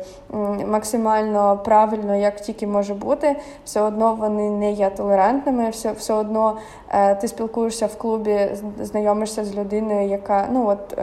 максимально 0.67 1.57
правильно, 1.65 2.15
як 2.15 2.41
тільки 2.41 2.67
може 2.67 2.93
бути, 2.93 3.35
все 3.65 3.81
одно 3.81 4.15
вони 4.15 4.49
не 4.49 4.71
є 4.71 4.89
толерантними, 4.89 5.69
все 5.69 5.91
все 5.91 6.13
одно 6.13 6.57
ти 7.21 7.27
спілкуєшся 7.27 7.85
в 7.85 7.97
клубі, 7.97 8.49
знайомишся 8.81 9.45
з 9.45 9.55
людиною, 9.55 10.07
яка 10.07 10.47
ну 10.51 10.67
от 10.67 10.97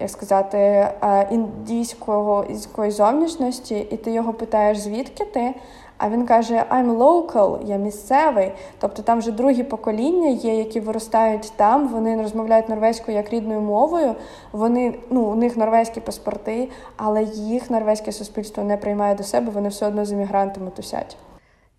як 0.00 0.10
сказати, 0.10 0.58
е, 0.58 1.28
індійського 1.30 2.44
індійської 2.48 2.90
зовнішності, 2.90 3.86
і 3.90 3.96
ти 3.96 4.10
його 4.10 4.32
питаєш, 4.32 4.78
звідки 4.78 5.24
ти? 5.24 5.54
А 5.98 6.08
він 6.08 6.26
каже: 6.26 6.64
I'm 6.70 6.96
local, 6.96 7.58
я 7.66 7.76
місцевий. 7.76 8.52
Тобто 8.78 9.02
там 9.02 9.18
вже 9.18 9.32
другі 9.32 9.62
покоління 9.62 10.28
є, 10.28 10.54
які 10.54 10.80
виростають 10.80 11.52
там. 11.56 11.88
Вони 11.88 12.22
розмовляють 12.22 12.68
норвезькою 12.68 13.16
як 13.16 13.30
рідною 13.30 13.60
мовою. 13.60 14.14
Вони 14.52 14.94
ну 15.10 15.22
у 15.22 15.34
них 15.34 15.56
норвезькі 15.56 16.00
паспорти, 16.00 16.68
але 16.96 17.22
їх 17.22 17.70
норвезьке 17.70 18.12
суспільство 18.12 18.64
не 18.64 18.76
приймає 18.76 19.14
до 19.14 19.22
себе. 19.22 19.50
Вони 19.50 19.68
все 19.68 19.86
одно 19.86 20.04
з 20.04 20.12
іммігрантами 20.12 20.70
тусять. 20.70 21.16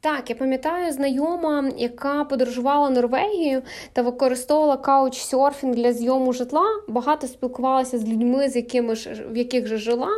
Так, 0.01 0.29
я 0.29 0.35
пам'ятаю 0.35 0.93
знайома, 0.93 1.71
яка 1.77 2.23
подорожувала 2.23 2.89
Норвегію 2.89 3.61
та 3.93 4.01
використовувала 4.01 4.77
каучсерфінг 4.77 5.75
для 5.75 5.93
зйому 5.93 6.33
житла. 6.33 6.65
Багато 6.87 7.27
спілкувалася 7.27 7.97
з 7.97 8.07
людьми, 8.07 8.49
з 8.49 8.55
якими 8.55 8.95
ж 8.95 9.25
в 9.31 9.37
яких 9.37 9.67
же 9.67 9.77
жила, 9.77 10.09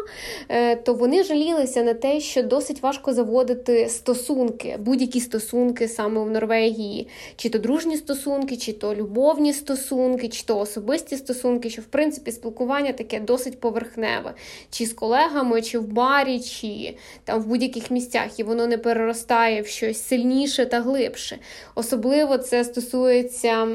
е, 0.50 0.76
то 0.76 0.94
вони 0.94 1.24
жалілися 1.24 1.84
на 1.84 1.94
те, 1.94 2.20
що 2.20 2.44
досить 2.44 2.84
важко 2.84 3.13
заводити 3.13 3.89
стосунки, 3.89 4.78
будь-які 4.80 5.20
стосунки 5.20 5.88
саме 5.88 6.22
в 6.22 6.32
Норвегії, 6.32 7.08
чи 7.36 7.50
то 7.50 7.60
дружні 7.60 7.98
стосунки, 7.98 8.58
чи 8.58 8.74
то 8.74 8.96
любовні 8.96 9.54
стосунки, 9.54 10.28
чи 10.28 10.44
то 10.44 10.60
особисті 10.60 11.17
стосунки, 11.17 11.70
що 11.70 11.82
в 11.82 11.86
принципі 11.86 12.32
спілкування 12.32 12.94
таке 12.94 13.20
досить 13.20 13.60
поверхневе, 13.60 14.34
чи 14.70 14.86
з 14.86 14.94
колегами, 14.94 15.62
чи 15.62 15.80
в 15.80 15.88
барі, 15.88 16.39
чи 16.39 16.96
там 17.24 17.41
в 17.41 17.48
будь-яких 17.48 17.91
місцях, 17.91 18.39
і 18.39 18.44
воно 18.44 18.67
не 18.67 18.78
переростає 18.78 19.62
в 19.62 19.71
щось 19.72 20.08
сильніше 20.08 20.66
та 20.66 20.80
глибше. 20.80 21.38
Особливо 21.76 22.38
це 22.38 22.64
стосується 22.64 23.68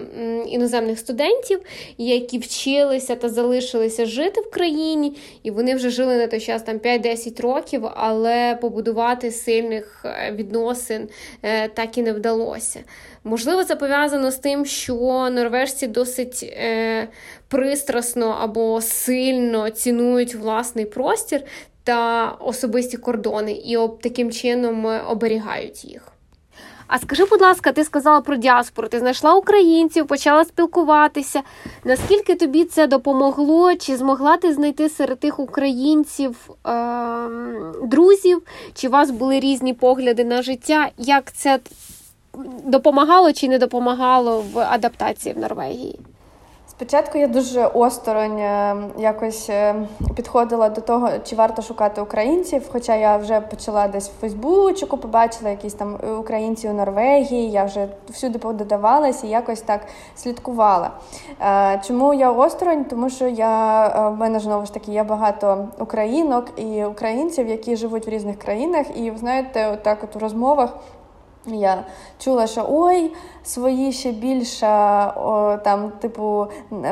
іноземних 0.46 0.98
студентів, 0.98 1.60
які 1.98 2.38
вчилися 2.38 3.16
та 3.16 3.28
залишилися 3.28 4.06
жити 4.06 4.40
в 4.40 4.50
країні, 4.50 5.16
і 5.42 5.50
вони 5.50 5.74
вже 5.74 5.90
жили 5.90 6.16
на 6.16 6.26
той 6.26 6.40
час 6.40 6.62
там 6.62 6.78
5-10 6.78 7.42
років, 7.42 7.86
але 7.94 8.58
побудувати 8.60 9.30
сильних 9.30 10.04
е, 10.04 10.32
відносин 10.32 11.08
е, 11.42 11.68
так 11.68 11.98
і 11.98 12.02
не 12.02 12.12
вдалося. 12.12 12.80
Можливо, 13.24 13.64
це 13.64 13.76
пов'язано 13.76 14.30
з 14.30 14.36
тим, 14.36 14.66
що 14.66 14.94
норвежці 15.30 15.86
досить 15.86 16.42
е, 16.42 17.08
пристрасно 17.48 18.38
або 18.40 18.80
сильно 18.80 19.70
цінують 19.70 20.34
власний 20.34 20.84
простір 20.84 21.42
та 21.86 22.30
особисті 22.40 22.96
кордони, 22.96 23.52
і 23.52 23.76
об 23.76 24.00
таким 24.00 24.32
чином 24.32 24.86
е, 24.86 25.02
оберігають 25.08 25.84
їх. 25.84 26.02
А 26.86 26.98
скажи, 26.98 27.24
будь 27.24 27.40
ласка, 27.40 27.72
ти 27.72 27.84
сказала 27.84 28.20
про 28.20 28.36
діаспору, 28.36 28.88
ти 28.88 28.98
знайшла 28.98 29.34
українців, 29.34 30.06
почала 30.06 30.44
спілкуватися. 30.44 31.42
Наскільки 31.84 32.34
тобі 32.34 32.64
це 32.64 32.86
допомогло? 32.86 33.74
Чи 33.74 33.96
змогла 33.96 34.36
ти 34.36 34.52
знайти 34.52 34.88
серед 34.88 35.20
тих 35.20 35.38
українців 35.38 36.50
е- 36.66 37.28
друзів? 37.82 38.42
Чи 38.74 38.88
у 38.88 38.90
вас 38.90 39.10
були 39.10 39.40
різні 39.40 39.74
погляди 39.74 40.24
на 40.24 40.42
життя? 40.42 40.88
Як 40.98 41.32
це 41.32 41.58
допомагало 42.64 43.32
чи 43.32 43.48
не 43.48 43.58
допомагало 43.58 44.44
в 44.52 44.58
адаптації 44.58 45.34
в 45.34 45.38
Норвегії? 45.38 45.98
Спочатку 46.76 47.18
я 47.18 47.26
дуже 47.26 47.66
осторонь 47.66 48.38
е, 48.38 48.76
якось 48.98 49.50
е, 49.50 49.74
підходила 50.16 50.68
до 50.68 50.80
того, 50.80 51.08
чи 51.24 51.36
варто 51.36 51.62
шукати 51.62 52.00
українців. 52.00 52.68
Хоча 52.72 52.96
я 52.96 53.16
вже 53.16 53.40
почала 53.40 53.88
десь 53.88 54.08
в 54.08 54.20
Фейсбучку, 54.20 54.96
побачила 54.96 55.50
якісь 55.50 55.74
там 55.74 55.98
українці 56.18 56.68
у 56.68 56.72
Норвегії, 56.72 57.50
я 57.50 57.64
вже 57.64 57.88
всюди 58.08 58.38
пододавалась 58.38 59.24
і 59.24 59.28
якось 59.28 59.60
так 59.60 59.80
слідкувала. 60.16 60.90
Е, 61.40 61.80
чому 61.86 62.14
я 62.14 62.32
осторонь? 62.32 62.84
Тому 62.84 63.10
що 63.10 63.26
я 63.28 63.88
в 64.08 64.16
мене 64.16 64.40
знову 64.40 64.66
ж 64.66 64.74
таки 64.74 64.92
є 64.92 65.02
багато 65.02 65.68
українок 65.78 66.46
і 66.56 66.84
українців, 66.84 67.48
які 67.48 67.76
живуть 67.76 68.06
в 68.06 68.10
різних 68.10 68.38
країнах, 68.38 68.86
і 68.96 69.10
ви 69.10 69.18
знаєте, 69.18 69.68
отак 69.72 69.98
от 70.04 70.16
у 70.16 70.18
розмовах. 70.18 70.70
Я 71.46 71.84
чула, 72.18 72.46
що 72.46 72.66
ой, 72.70 73.12
свої 73.44 73.92
ще 73.92 74.12
більше 74.12 74.66
о, 75.16 75.56
там, 75.64 75.90
типу, 75.90 76.46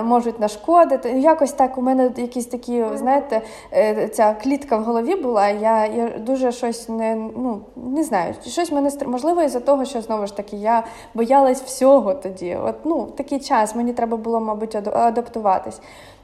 можуть 0.04 0.40
нашкодити. 0.40 1.10
Якось 1.10 1.52
так 1.52 1.78
у 1.78 1.82
мене 1.82 2.10
якісь 2.16 2.46
такі, 2.46 2.84
знаєте, 2.94 3.42
е, 3.72 4.08
ця 4.08 4.34
клітка 4.42 4.76
в 4.76 4.82
голові 4.84 5.14
була. 5.14 5.48
Я 5.48 5.86
я 5.86 6.08
дуже 6.18 6.52
щось 6.52 6.88
не 6.88 7.16
ну, 7.16 7.60
не 7.76 8.04
знаю, 8.04 8.34
щось 8.46 8.72
мене 8.72 8.90
можливо, 9.06 9.42
із-за 9.42 9.60
того, 9.60 9.84
що 9.84 10.00
знову 10.00 10.26
ж 10.26 10.36
таки 10.36 10.56
я 10.56 10.84
боялась 11.14 11.62
всього 11.62 12.14
тоді. 12.14 12.58
От 12.64 12.74
ну, 12.84 13.04
такий 13.16 13.40
час 13.40 13.74
мені 13.74 13.92
треба 13.92 14.16
було, 14.16 14.40
мабуть, 14.40 14.74
адаптуватись. 14.74 15.80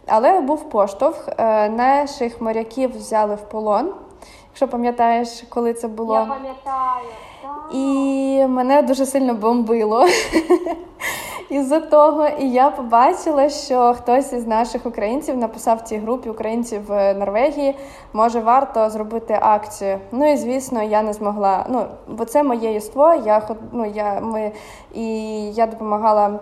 Але 0.07 0.41
був 0.41 0.69
поштовх. 0.69 1.29
Е, 1.39 1.69
наших 1.69 2.41
моряків 2.41 2.97
взяли 2.97 3.35
в 3.35 3.41
полон. 3.41 3.95
Якщо 4.51 4.69
пам'ятаєш, 4.69 5.45
коли 5.49 5.75
це 5.75 5.89
було. 5.89 6.15
Я 6.15 6.25
пам'ятаю. 6.25 7.07
І 7.73 8.47
мене 8.49 8.83
дуже 8.83 9.07
сильно 9.07 9.35
бомбило 9.35 10.07
із-за 11.51 11.81
того. 11.81 12.29
І 12.29 12.51
я 12.51 12.71
побачила, 12.71 13.49
що 13.49 13.95
хтось 13.95 14.33
із 14.33 14.47
наших 14.47 14.87
українців 14.87 15.37
написав 15.37 15.79
в 15.79 15.81
цій 15.81 15.97
групі 15.97 16.31
українців 16.31 16.81
в 16.87 17.15
Норвегії, 17.15 17.77
може 18.13 18.41
варто 18.41 18.91
зробити 18.91 19.39
акцію. 19.41 19.99
Ну 20.13 20.33
і 20.33 20.37
звісно, 20.37 20.83
я 20.83 21.03
не 21.03 21.13
змогла. 21.13 21.67
Ну, 21.69 21.87
бо 22.09 22.25
це 22.25 22.43
моє 22.43 22.73
єство. 22.73 23.15
Я 23.27 23.43
ну, 23.73 23.87
я, 23.95 24.21
ми, 24.21 24.53
і 24.95 25.07
я 25.53 25.67
допомагала 25.67 26.41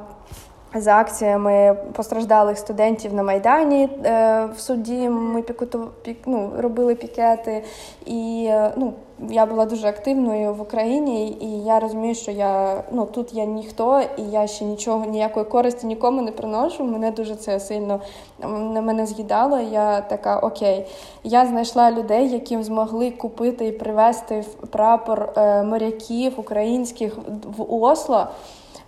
за 0.75 0.97
акціями 0.97 1.77
постраждалих 1.93 2.59
студентів 2.59 3.15
на 3.15 3.23
Майдані 3.23 3.89
е, 4.05 4.49
в 4.57 4.61
суді. 4.61 5.09
Ми 5.09 5.43
пікуту, 5.43 5.89
пік, 6.03 6.19
ну, 6.27 6.53
робили 6.59 6.95
пікети, 6.95 7.65
і 8.07 8.47
е, 8.51 8.73
ну, 8.77 8.93
я 9.31 9.47
була 9.47 9.67
дуже 9.67 9.89
активною 9.89 10.55
в 10.55 10.61
Україні, 10.61 11.37
і 11.41 11.65
я 11.65 11.81
розумію, 11.81 12.15
що 12.15 12.31
я 12.31 12.83
ну 12.93 13.07
тут 13.07 13.35
я 13.35 13.45
ніхто, 13.45 14.01
і 14.17 14.23
я 14.23 14.47
ще 14.47 14.65
нічого, 14.65 15.05
ніякої 15.05 15.47
користі 15.47 15.87
нікому 15.87 16.23
не 16.23 16.33
приношу. 16.33 16.85
Мене 16.85 17.11
дуже 17.11 17.35
це 17.35 17.61
сильно 17.61 18.01
на 18.49 18.81
мене 18.81 19.07
з'їдало. 19.07 19.61
Я 19.61 20.01
така 20.01 20.39
окей. 20.39 20.87
Я 21.25 21.47
знайшла 21.47 21.91
людей, 21.91 22.31
яким 22.31 22.63
змогли 22.63 23.11
купити 23.11 23.67
і 23.67 23.73
привезти 23.73 24.45
прапор 24.71 25.33
е, 25.37 25.63
моряків 25.63 26.33
українських 26.37 27.19
в 27.57 27.75
Осло. 27.75 28.27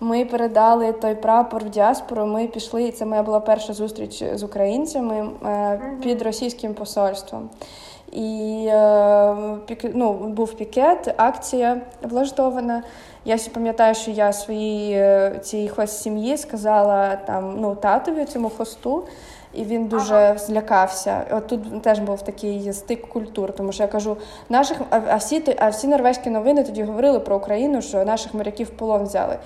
Ми 0.01 0.25
передали 0.25 0.93
той 0.93 1.15
прапор 1.15 1.65
в 1.65 1.71
діаспору. 1.71 2.27
Ми 2.27 2.47
пішли, 2.47 2.83
і 2.83 2.93
це 2.93 3.05
моя 3.07 3.23
була 3.23 3.41
перша 3.41 3.73
зустріч 3.73 4.25
з 4.35 4.43
українцями 4.43 5.31
е, 5.45 5.81
під 6.03 6.23
російським 6.23 6.75
посольством. 6.75 7.49
І 8.13 8.67
е, 8.69 9.57
ну, 9.95 10.13
був 10.13 10.53
пікет, 10.53 11.15
акція 11.17 11.81
влаштована. 12.03 12.83
Я 13.25 13.39
ще 13.39 13.51
пам'ятаю, 13.51 13.95
що 13.95 14.11
я 14.11 14.33
своїй 14.33 14.93
е, 14.93 15.39
цій 15.43 15.69
хост 15.69 16.03
сім'ї 16.03 16.37
сказала 16.37 17.17
там 17.17 17.57
ну 17.61 17.75
татові 17.75 18.25
цьому 18.25 18.51
хосту. 18.51 19.05
І 19.55 19.65
він 19.65 19.87
дуже 19.87 20.15
ага. 20.15 20.39
злякався. 20.39 21.25
От 21.31 21.47
тут 21.47 21.83
теж 21.83 21.99
був 21.99 22.23
такий 22.23 22.73
стик 22.73 23.09
культур, 23.09 23.53
тому 23.53 23.73
що 23.73 23.83
я 23.83 23.89
кажу, 23.89 24.17
наших 24.49 24.81
а 24.91 25.17
всі 25.17 25.57
а 25.59 25.69
всі 25.69 25.87
норвезькі 25.87 26.31
новини 26.31 26.65
тоді 26.65 26.83
говорили 26.83 27.21
про 27.21 27.37
Україну, 27.37 27.83
що 27.83 28.05
наших 28.05 28.35
моряків 28.35 28.67
в 28.67 28.71
полон 28.71 29.03
взяли. 29.03 29.37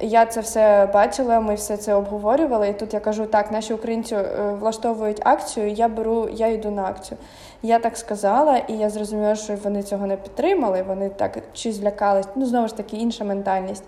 Я 0.00 0.26
це 0.26 0.40
все 0.40 0.88
бачила, 0.94 1.40
ми 1.40 1.54
все 1.54 1.76
це 1.76 1.94
обговорювали. 1.94 2.68
І 2.68 2.72
тут 2.72 2.94
я 2.94 3.00
кажу, 3.00 3.26
так, 3.26 3.52
наші 3.52 3.74
українці 3.74 4.14
е, 4.14 4.56
влаштовують 4.60 5.20
акцію, 5.24 5.70
я 5.70 5.88
беру, 5.88 6.28
я 6.32 6.46
йду 6.46 6.70
на 6.70 6.84
акцію. 6.84 7.18
Я 7.62 7.78
так 7.78 7.96
сказала, 7.96 8.56
і 8.56 8.72
я 8.72 8.90
зрозуміла, 8.90 9.34
що 9.34 9.56
вони 9.64 9.82
цього 9.82 10.06
не 10.06 10.16
підтримали. 10.16 10.82
Вони 10.82 11.08
так 11.08 11.38
чи 11.52 11.72
злякались. 11.72 12.26
Ну 12.34 12.46
знову 12.46 12.68
ж 12.68 12.76
таки, 12.76 12.96
інша 12.96 13.24
ментальність. 13.24 13.84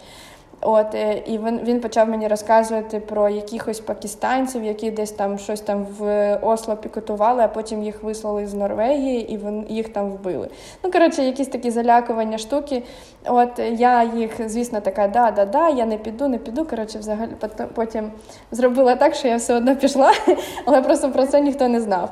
От 0.65 0.95
е, 0.95 1.23
і 1.27 1.39
він 1.39 1.61
він 1.65 1.81
почав 1.81 2.09
мені 2.09 2.29
розказувати 2.29 3.01
про 3.01 3.29
якихось 3.29 3.81
пакистанців, 3.81 4.65
які 4.65 4.91
десь 4.91 5.11
там 5.11 5.39
щось 5.39 5.61
там 5.61 5.87
в 5.99 6.35
Осло 6.43 6.77
пікотували, 6.77 7.43
а 7.43 7.49
потім 7.49 7.83
їх 7.83 8.03
вислали 8.03 8.47
з 8.47 8.55
Норвегії 8.55 9.33
і 9.33 9.37
вон, 9.37 9.67
їх 9.69 9.89
там 9.89 10.11
вбили. 10.11 10.49
Ну 10.85 10.91
коротше, 10.91 11.23
якісь 11.23 11.49
такі 11.49 11.71
залякування 11.71 12.39
штуки. 12.39 12.83
От 13.27 13.59
я 13.73 14.03
їх, 14.03 14.31
звісно, 14.51 14.81
така 14.81 15.09
да, 15.09 15.31
да, 15.31 15.45
да, 15.45 15.69
я 15.69 15.87
не 15.87 15.99
піду, 15.99 16.29
не 16.29 16.39
піду. 16.39 16.65
Коротше, 16.65 16.99
взагалі 16.99 17.31
потім 17.75 18.13
зробила 18.51 18.97
так, 18.97 19.15
що 19.15 19.29
я 19.29 19.37
все 19.37 19.55
одно 19.55 19.77
пішла, 19.77 20.13
але 20.65 20.83
просто 20.83 21.11
про 21.11 21.27
це 21.27 21.41
ніхто 21.41 21.69
не 21.69 21.81
знав. 21.81 22.11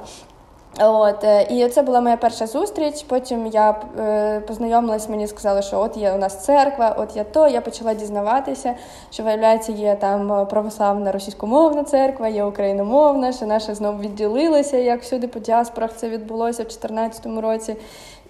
От 0.78 1.24
е, 1.24 1.46
і 1.50 1.68
це 1.68 1.83
була 1.83 2.00
моя 2.00 2.16
перша 2.16 2.46
зустріч. 2.46 3.02
Потім 3.02 3.46
я 3.46 3.80
е, 3.98 4.40
познайомилась, 4.40 5.09
мені 5.09 5.26
сказали, 5.26 5.62
що 5.62 5.80
от 5.80 5.96
є 5.96 6.12
у 6.12 6.18
нас 6.18 6.44
церква, 6.44 6.96
от 6.98 7.16
я 7.16 7.24
то. 7.24 7.48
Я 7.48 7.61
почала 7.61 7.94
дізнаватися, 7.94 8.74
що 9.11 9.22
виявляється, 9.22 9.72
є 9.72 9.94
там 9.94 10.46
православна 10.46 11.12
російськомовна 11.12 11.85
церква, 11.85 12.28
є 12.28 12.44
україномовна, 12.44 13.33
що 13.33 13.46
наша 13.46 13.74
знову 13.74 13.98
відділилася, 13.98 14.76
як 14.76 15.02
всюди 15.02 15.28
по 15.28 15.38
діаспорах 15.38 15.90
це 15.96 16.09
відбулося 16.09 16.62
в 16.62 16.66
2014 16.66 17.26
році. 17.26 17.76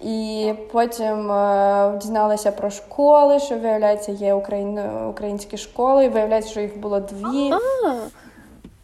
І 0.01 0.53
потім 0.71 1.31
е, 1.31 1.97
дізналася 2.01 2.51
про 2.51 2.69
школи, 2.69 3.39
що 3.39 3.57
виявляється, 3.59 4.11
є 4.11 4.33
україн... 4.33 4.79
українські 5.09 5.57
школи. 5.57 6.05
і 6.05 6.09
Виявляється, 6.09 6.51
що 6.51 6.61
їх 6.61 6.79
було 6.79 6.99
дві. 6.99 7.51
А-а. 7.51 7.95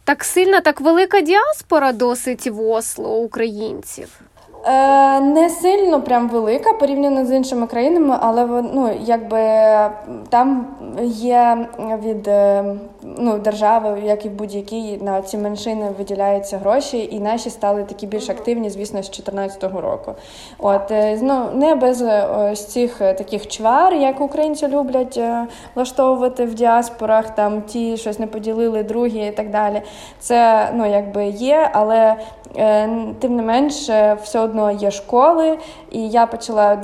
Так 0.07 0.23
сильна, 0.23 0.61
так 0.61 0.81
велика 0.81 1.21
діаспора 1.21 1.91
досить 1.91 2.47
в 2.47 2.61
Осло 2.61 3.17
українців. 3.19 4.19
Е, 4.67 5.19
Не 5.19 5.49
сильно 5.49 6.01
прям 6.01 6.29
велика 6.29 6.73
порівняно 6.73 7.25
з 7.25 7.31
іншими 7.31 7.67
країнами, 7.67 8.17
але 8.21 8.45
ну, 8.73 8.91
якби 9.01 9.39
там 10.29 10.67
є 11.03 11.67
від 12.03 12.27
е, 12.27 12.63
ну, 13.03 13.37
держави, 13.37 14.01
як 14.03 14.25
і 14.25 14.29
будь-якій 14.29 14.97
на 15.01 15.21
ці 15.21 15.37
меншини 15.37 15.89
виділяються 15.97 16.57
гроші, 16.57 17.09
і 17.11 17.19
наші 17.19 17.49
стали 17.49 17.83
такі 17.83 18.07
більш 18.07 18.29
активні, 18.29 18.69
звісно, 18.69 19.03
з 19.03 19.09
2014 19.09 19.63
року. 19.63 20.13
От 20.59 20.91
е, 20.91 21.19
ну, 21.21 21.45
не 21.53 21.75
без 21.75 22.03
ось 22.37 22.65
цих 22.65 22.97
таких 22.97 23.47
чвар, 23.47 23.93
як 23.93 24.21
українці 24.21 24.67
люблять 24.67 25.19
влаштовувати 25.75 26.45
в 26.45 26.53
діаспорах, 26.53 27.35
там 27.35 27.61
ті 27.61 27.97
щось 27.97 28.19
не 28.19 28.27
поділили, 28.27 28.83
другі 28.83 29.27
і 29.27 29.31
так 29.31 29.49
далі. 29.49 29.81
Це 30.19 30.69
ну 30.73 30.91
якби 30.91 31.25
є, 31.25 31.69
але 31.73 32.15
тим 33.19 33.35
не 33.35 33.41
менш, 33.43 33.89
все 34.23 34.39
одно 34.39 34.71
є 34.71 34.91
школи, 34.91 35.57
і 35.91 36.09
я 36.09 36.25
почала 36.25 36.77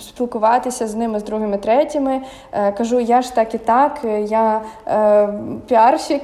спілкуватися 0.00 0.86
з 0.86 0.94
ними, 0.94 1.20
з 1.20 1.24
другими, 1.24 1.58
третіми. 1.58 2.20
Кажу, 2.78 3.00
я 3.00 3.22
ж 3.22 3.34
так 3.34 3.54
і 3.54 3.58
так, 3.58 4.00
я 4.28 4.60
піарщик. 5.66 6.22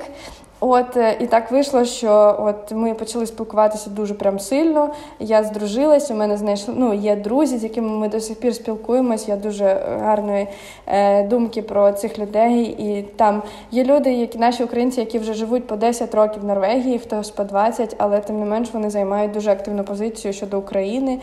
От 0.67 0.97
е, 0.97 1.17
і 1.21 1.27
так 1.27 1.51
вийшло, 1.51 1.85
що 1.85 2.37
от 2.39 2.73
ми 2.73 2.95
почали 2.95 3.27
спілкуватися 3.27 3.91
дуже 3.91 4.15
прям 4.15 4.39
сильно. 4.39 4.91
Я 5.21 5.45
здружилася, 5.45 6.15
у 6.15 6.17
мене 6.17 6.37
знайшли 6.37 6.75
ну, 6.77 6.95
є 6.95 7.17
друзі, 7.17 7.59
з 7.59 7.63
якими 7.63 7.89
ми 7.89 8.09
до 8.09 8.21
сих 8.21 8.41
пір 8.41 8.55
спілкуємось. 8.55 9.29
Я 9.29 9.37
дуже 9.37 9.65
гарної 10.01 10.47
е, 10.87 11.23
думки 11.23 11.63
про 11.63 11.93
цих 11.93 12.19
людей. 12.19 12.65
І 12.65 13.03
там 13.03 13.43
є 13.71 13.85
люди, 13.85 14.13
які 14.13 14.39
наші 14.39 14.65
українці, 14.65 15.01
які 15.01 15.19
вже 15.19 15.35
живуть 15.35 15.67
по 15.67 15.77
10 15.77 16.15
років 16.15 16.43
в 16.43 16.45
Норвегії, 16.45 16.99
хтось 16.99 17.31
по 17.31 17.45
20, 17.45 17.95
але 17.99 18.21
тим 18.21 18.39
не 18.41 18.47
менш 18.47 18.73
вони 18.73 18.91
займають 18.91 19.33
дуже 19.33 19.51
активну 19.51 19.85
позицію 19.85 20.33
щодо 20.33 20.59
України. 20.59 21.19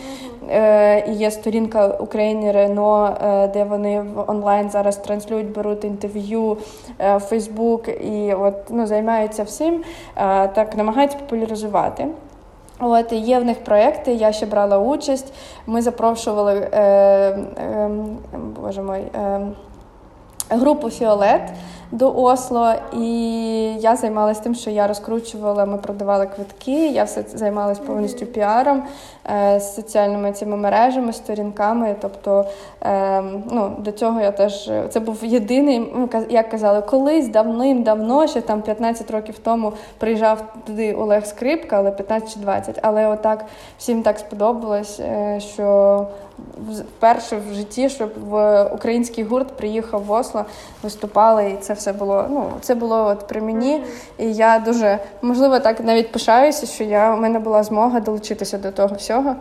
Е, 0.49 1.12
І 1.12 1.13
є 1.13 1.32
сторінка 1.32 1.88
України 1.88 2.51
Рено, 2.51 3.17
е, 3.23 3.47
де 3.47 3.63
вони 3.63 4.06
онлайн 4.27 4.69
зараз 4.69 4.97
транслюють, 4.97 5.51
беруть 5.51 5.84
інтерв'ю 5.84 6.58
е, 6.99 7.17
в 7.17 7.19
Фейсбук 7.19 7.88
і 7.88 8.34
от 8.34 8.54
ну 8.69 8.88
займають 8.88 9.31
займаються 9.32 9.44
всім, 9.44 9.84
е, 10.17 10.48
так 10.48 10.78
намагаються 10.78 11.17
популяризувати. 11.17 12.08
От 12.80 13.12
є 13.12 13.39
в 13.39 13.46
них 13.46 13.63
проекти, 13.63 14.13
я 14.13 14.32
ще 14.32 14.46
брала 14.46 14.78
участь. 14.80 15.34
Ми 15.67 15.82
запрошували 15.82 16.70
е, 16.72 16.82
е, 16.82 17.89
боже 18.62 18.82
мой, 18.82 19.00
е, 19.00 19.41
групу 20.50 20.89
Фіолет 20.89 21.41
до 21.91 22.15
Осло, 22.15 22.73
і 22.93 23.08
я 23.80 23.95
займалася 23.95 24.41
тим, 24.41 24.56
що 24.56 24.69
я 24.69 24.88
розкручувала, 24.88 25.65
ми 25.65 25.77
продавали 25.77 26.27
квитки. 26.36 26.88
Я 26.88 27.04
все 27.04 27.23
займалася 27.34 27.82
повністю 27.82 28.25
піаром 28.25 28.84
е, 29.32 29.60
з 29.60 29.75
соціальними 29.75 30.32
цими 30.32 30.58
мережами, 30.58 31.13
сторінками. 31.13 31.95
Тобто, 32.01 32.45
е, 32.84 33.21
ну 33.51 33.75
до 33.80 33.91
цього 33.91 34.21
я 34.21 34.32
теж 34.32 34.71
це 34.89 34.99
був 34.99 35.25
єдиний, 35.25 35.80
ну, 35.95 36.10
як 36.30 36.49
казали, 36.49 36.82
колись 36.82 37.27
давним-давно, 37.27 38.27
ще 38.27 38.41
там 38.41 38.62
15 38.62 39.12
років 39.12 39.39
тому 39.39 39.73
приїжджав 39.97 40.43
туди 40.67 40.93
Олег 40.93 41.25
Скрипка, 41.25 41.77
але 41.77 41.91
15 41.91 42.34
чи 42.34 42.39
20. 42.39 42.80
Але 42.82 43.08
отак 43.08 43.45
всім 43.77 44.04
так 44.04 44.19
сподобалось, 44.19 44.99
е, 44.99 45.39
що 45.39 46.08
вперше 46.97 47.41
в 47.49 47.54
житті, 47.54 47.89
щоб 47.89 48.12
в 48.30 48.63
український 48.63 49.23
гурт 49.23 49.58
приїхав 49.58 50.04
в 50.04 50.12
Осло, 50.12 50.45
виступали, 50.84 51.49
і 51.49 51.58
це 51.58 51.73
все 51.73 51.93
було. 51.93 52.25
Ну 52.30 52.49
це 52.62 52.75
було 52.75 53.06
от 53.06 53.27
при 53.27 53.41
мені. 53.41 53.84
І 54.17 54.34
я 54.34 54.60
дуже 54.60 54.99
можливо 55.21 55.60
так 55.60 55.80
навіть 55.80 56.12
пишаюся, 56.12 56.65
що 56.65 56.84
я 56.84 57.13
у 57.13 57.17
мене 57.17 57.39
була 57.39 57.63
змога 57.63 57.99
долучитися 57.99 58.58
до 58.58 58.71
того 58.71 58.95
всього. 58.95 59.36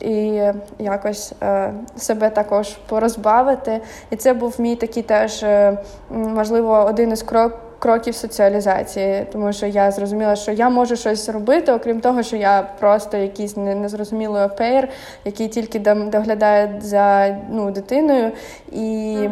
І 0.00 0.42
якось 0.78 1.32
е, 1.42 1.72
себе 1.96 2.30
також 2.30 2.68
порозбавити. 2.68 3.80
І 4.10 4.16
це 4.16 4.34
був 4.34 4.54
мій 4.58 4.76
такий 4.76 5.02
теж, 5.02 5.42
е, 5.42 5.78
можливо, 6.10 6.84
один 6.88 7.12
із 7.12 7.22
кроків 7.22 7.69
кроків 7.80 8.14
соціалізації, 8.14 9.26
тому 9.32 9.52
що 9.52 9.66
я 9.66 9.90
зрозуміла, 9.90 10.36
що 10.36 10.52
я 10.52 10.68
можу 10.68 10.96
щось 10.96 11.28
робити, 11.28 11.72
окрім 11.72 12.00
того, 12.00 12.22
що 12.22 12.36
я 12.36 12.62
просто 12.80 13.16
якийсь 13.16 13.56
незрозумілий 13.56 14.42
опейр, 14.42 14.88
який 15.24 15.48
тільки 15.48 15.78
доглядає 15.78 16.80
за 16.80 17.36
ну, 17.50 17.70
дитиною 17.70 18.32
і. 18.72 19.28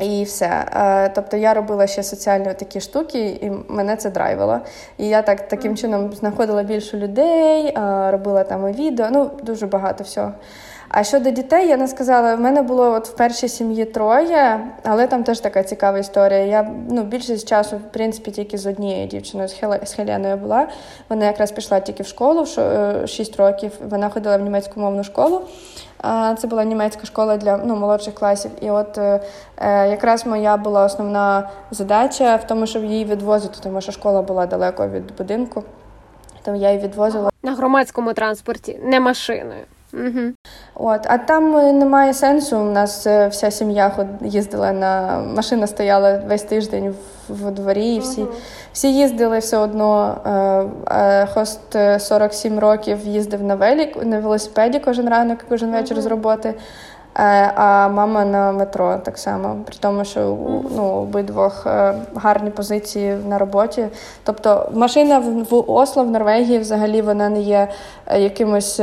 І 0.00 0.24
все. 0.24 0.64
Тобто 1.14 1.36
я 1.36 1.54
робила 1.54 1.86
ще 1.86 2.02
соціальні 2.02 2.54
такі 2.54 2.80
штуки, 2.80 3.38
і 3.42 3.50
мене 3.68 3.96
це 3.96 4.10
драйвило. 4.10 4.60
І 4.98 5.08
я 5.08 5.22
так 5.22 5.48
таким 5.48 5.76
чином 5.76 6.12
знаходила 6.12 6.62
більше 6.62 6.96
людей, 6.96 7.72
робила 8.10 8.44
там 8.44 8.68
і 8.68 8.72
відео, 8.72 9.06
ну 9.10 9.30
дуже 9.42 9.66
багато 9.66 10.04
всього. 10.04 10.32
А 10.94 11.04
щодо 11.04 11.30
дітей, 11.30 11.68
я 11.68 11.76
не 11.76 11.88
сказала, 11.88 12.34
в 12.34 12.40
мене 12.40 12.62
було 12.62 12.90
от 12.90 13.08
в 13.08 13.16
першій 13.16 13.48
сім'ї 13.48 13.84
троє, 13.84 14.60
але 14.82 15.06
там 15.06 15.24
теж 15.24 15.40
така 15.40 15.62
цікава 15.62 15.98
історія. 15.98 16.38
Я 16.38 16.70
ну, 16.90 17.02
більшість 17.02 17.48
часу, 17.48 17.76
в 17.76 17.92
принципі, 17.92 18.30
тільки 18.30 18.58
з 18.58 18.66
однією 18.66 19.06
дівчиною, 19.06 19.48
з 19.84 19.94
Хеленою 19.94 20.36
була. 20.36 20.68
Вона 21.08 21.24
якраз 21.24 21.52
пішла 21.52 21.80
тільки 21.80 22.02
в 22.02 22.06
школу 22.06 22.42
в 22.42 23.06
6 23.06 23.40
е, 23.40 23.42
років. 23.42 23.72
Вона 23.90 24.08
ходила 24.08 24.36
в 24.36 24.40
німецьку 24.40 24.80
мовну 24.80 25.04
школу. 25.04 25.40
Це 26.38 26.46
була 26.46 26.64
німецька 26.64 27.06
школа 27.06 27.36
для 27.36 27.56
ну, 27.56 27.76
молодших 27.76 28.14
класів. 28.14 28.50
І 28.60 28.70
от 28.70 28.98
е, 28.98 29.20
е, 29.56 29.88
якраз 29.88 30.26
моя 30.26 30.56
була 30.56 30.84
основна 30.84 31.50
задача 31.70 32.36
в 32.36 32.46
тому, 32.46 32.66
щоб 32.66 32.84
її 32.84 33.04
відвозити, 33.04 33.58
тому 33.62 33.80
що 33.80 33.92
школа 33.92 34.22
була 34.22 34.46
далеко 34.46 34.88
від 34.88 35.16
будинку. 35.16 35.64
Тому 36.42 36.56
я 36.56 36.70
її 36.70 36.82
відвозила 36.82 37.30
на 37.42 37.54
громадському 37.54 38.12
транспорті, 38.12 38.80
не 38.82 39.00
машиною. 39.00 39.64
Угу. 39.92 40.32
От, 40.74 41.00
а 41.04 41.18
там 41.18 41.56
е, 41.56 41.72
немає 41.72 42.14
сенсу. 42.14 42.58
У 42.58 42.70
нас 42.70 43.06
е, 43.06 43.28
вся 43.28 43.50
сім'я 43.50 44.06
їздила 44.20 44.72
на 44.72 45.18
машина, 45.18 45.66
стояла 45.66 46.22
весь 46.26 46.42
тиждень 46.42 46.94
в, 47.28 47.34
в 47.34 47.50
дворі, 47.50 47.94
і 47.94 47.98
всі 47.98 48.22
угу. 48.22 48.32
всі 48.72 48.94
їздили 48.94 49.38
все 49.38 49.56
одно. 49.56 50.16
Е, 50.90 51.26
хост 51.26 51.76
47 51.98 52.58
років 52.58 52.98
їздив 53.04 53.42
на 53.42 53.54
велик, 53.54 54.06
на 54.06 54.20
велосипеді 54.20 54.78
кожен 54.78 55.08
ранок, 55.08 55.38
кожен 55.48 55.68
угу. 55.68 55.78
вечір 55.78 56.00
з 56.00 56.06
роботи. 56.06 56.54
А 57.14 57.88
мама 57.88 58.24
на 58.24 58.52
метро 58.52 58.98
так 59.04 59.18
само, 59.18 59.56
при 59.66 59.76
тому, 59.80 60.04
що 60.04 60.20
ну, 60.76 60.82
обидвох 60.82 61.66
гарні 62.14 62.50
позиції 62.50 63.16
на 63.28 63.38
роботі. 63.38 63.86
Тобто 64.24 64.70
машина 64.74 65.18
в 65.50 65.70
Осло 65.70 66.04
в 66.04 66.10
Норвегії 66.10 66.58
взагалі 66.58 67.02
вона 67.02 67.28
не 67.28 67.40
є 67.40 67.68
якимось 68.16 68.80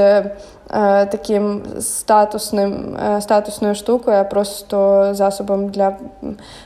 Е, 0.73 1.05
таким 1.05 1.63
статусним, 1.79 2.97
е, 2.97 3.21
статусною 3.21 3.75
штукою, 3.75 4.17
а 4.17 4.23
просто 4.23 5.09
засобом 5.13 5.69
для 5.69 5.97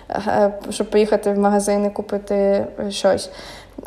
е, 0.10 0.52
щоб 0.70 0.90
поїхати 0.90 1.34
в 1.34 1.40
магазин 1.40 1.86
і 1.86 1.90
купити 1.90 2.66
щось. 2.90 3.30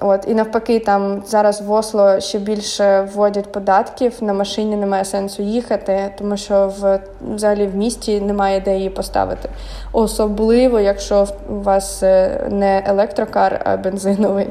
От 0.01 0.25
і 0.29 0.35
навпаки, 0.35 0.79
там 0.79 1.23
зараз 1.27 1.61
в 1.61 1.73
Осло 1.73 2.21
ще 2.21 2.39
більше 2.39 3.01
вводять 3.01 3.53
податків. 3.53 4.13
На 4.21 4.33
машині 4.33 4.77
немає 4.77 5.05
сенсу 5.05 5.43
їхати, 5.43 6.15
тому 6.19 6.37
що 6.37 6.73
в 6.79 7.01
взагалі 7.35 7.67
в 7.67 7.77
місті 7.77 8.21
немає 8.21 8.61
де 8.61 8.77
її 8.77 8.91
поставити. 8.91 9.49
Особливо, 9.93 10.81
якщо 10.81 11.27
у 11.49 11.55
вас 11.61 12.03
не 12.51 12.83
електрокар, 12.87 13.63
а 13.65 13.77
бензиновий. 13.77 14.49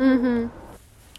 Mm-hmm. 0.00 0.46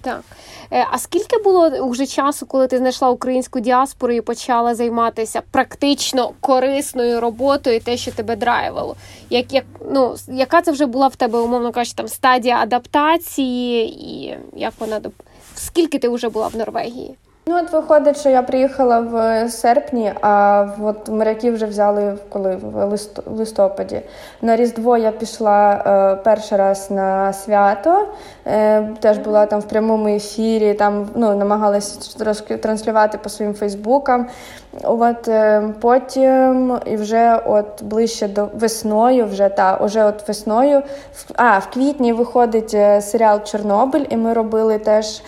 Так. 0.02 0.22
Е, 0.72 0.88
а 0.92 0.98
скільки 0.98 1.38
було 1.38 1.90
вже 1.90 2.06
часу, 2.06 2.46
коли 2.46 2.68
ти 2.68 2.78
знайшла 2.78 3.10
українську 3.10 3.60
діаспору 3.60 4.14
і 4.14 4.22
почала 4.22 4.76
займатися 4.76 5.42
практично 5.52 6.32
корисною 6.40 7.22
роботою, 7.22 7.80
те, 7.80 7.98
що 7.98 8.12
тебе 8.12 8.36
драйвало? 8.36 8.96
Як, 9.30 9.54
як, 9.54 9.66
ну, 9.92 10.16
Яка 10.28 10.62
це 10.62 10.72
вже 10.72 10.86
була 10.86 11.08
в 11.08 11.16
тебе, 11.16 11.40
умовно 11.40 11.72
кажучи, 11.72 11.96
там 11.96 12.08
стадія 12.08 12.58
адаптації, 12.58 13.88
і 13.88 14.38
як 14.56 14.74
вона 14.80 15.02
Скільки 15.56 16.00
ти 16.00 16.10
вже 16.10 16.30
була 16.30 16.48
в 16.48 16.56
Норвегії? 16.56 17.16
Ну, 17.48 17.58
от 17.58 17.72
виходить, 17.72 18.20
що 18.20 18.30
я 18.30 18.42
приїхала 18.42 19.00
в 19.00 19.50
серпні, 19.50 20.14
а 20.22 20.66
от 20.82 21.10
моряки 21.10 21.52
вже 21.52 21.66
взяли 21.66 22.18
коли 22.30 22.56
в 22.56 22.98
листопаді. 23.26 24.02
На 24.42 24.56
Різдво 24.56 24.98
я 24.98 25.12
пішла 25.12 25.72
е, 25.74 26.16
перший 26.24 26.58
раз 26.58 26.92
на 26.92 27.34
свято, 27.34 28.08
е, 28.48 28.82
теж 29.00 29.18
була 29.18 29.46
там 29.46 29.60
в 29.60 29.64
прямому 29.64 30.08
ефірі, 30.08 30.74
там 30.74 31.10
ну, 31.16 31.36
намагалася 31.36 32.18
трошки 32.18 32.58
транслювати 32.58 33.18
по 33.18 33.30
своїм 33.30 33.54
фейсбукам. 33.54 34.28
От 34.84 35.28
е, 35.28 35.64
Потім 35.82 36.80
і 36.86 36.96
вже 36.96 37.42
от 37.46 37.84
ближче 37.84 38.28
до 38.28 38.48
весною, 38.54 39.26
вже 39.26 39.50
та 39.50 39.78
уже 39.78 40.04
от 40.04 40.28
весною, 40.28 40.82
а 41.36 41.60
в 41.60 41.70
квітні 41.74 42.14
виходить 42.14 42.74
е, 42.74 43.02
серіал 43.02 43.44
Чорнобиль, 43.44 44.06
і 44.10 44.18
ми 44.18 44.34
робили 44.34 44.80
теж 44.80 45.22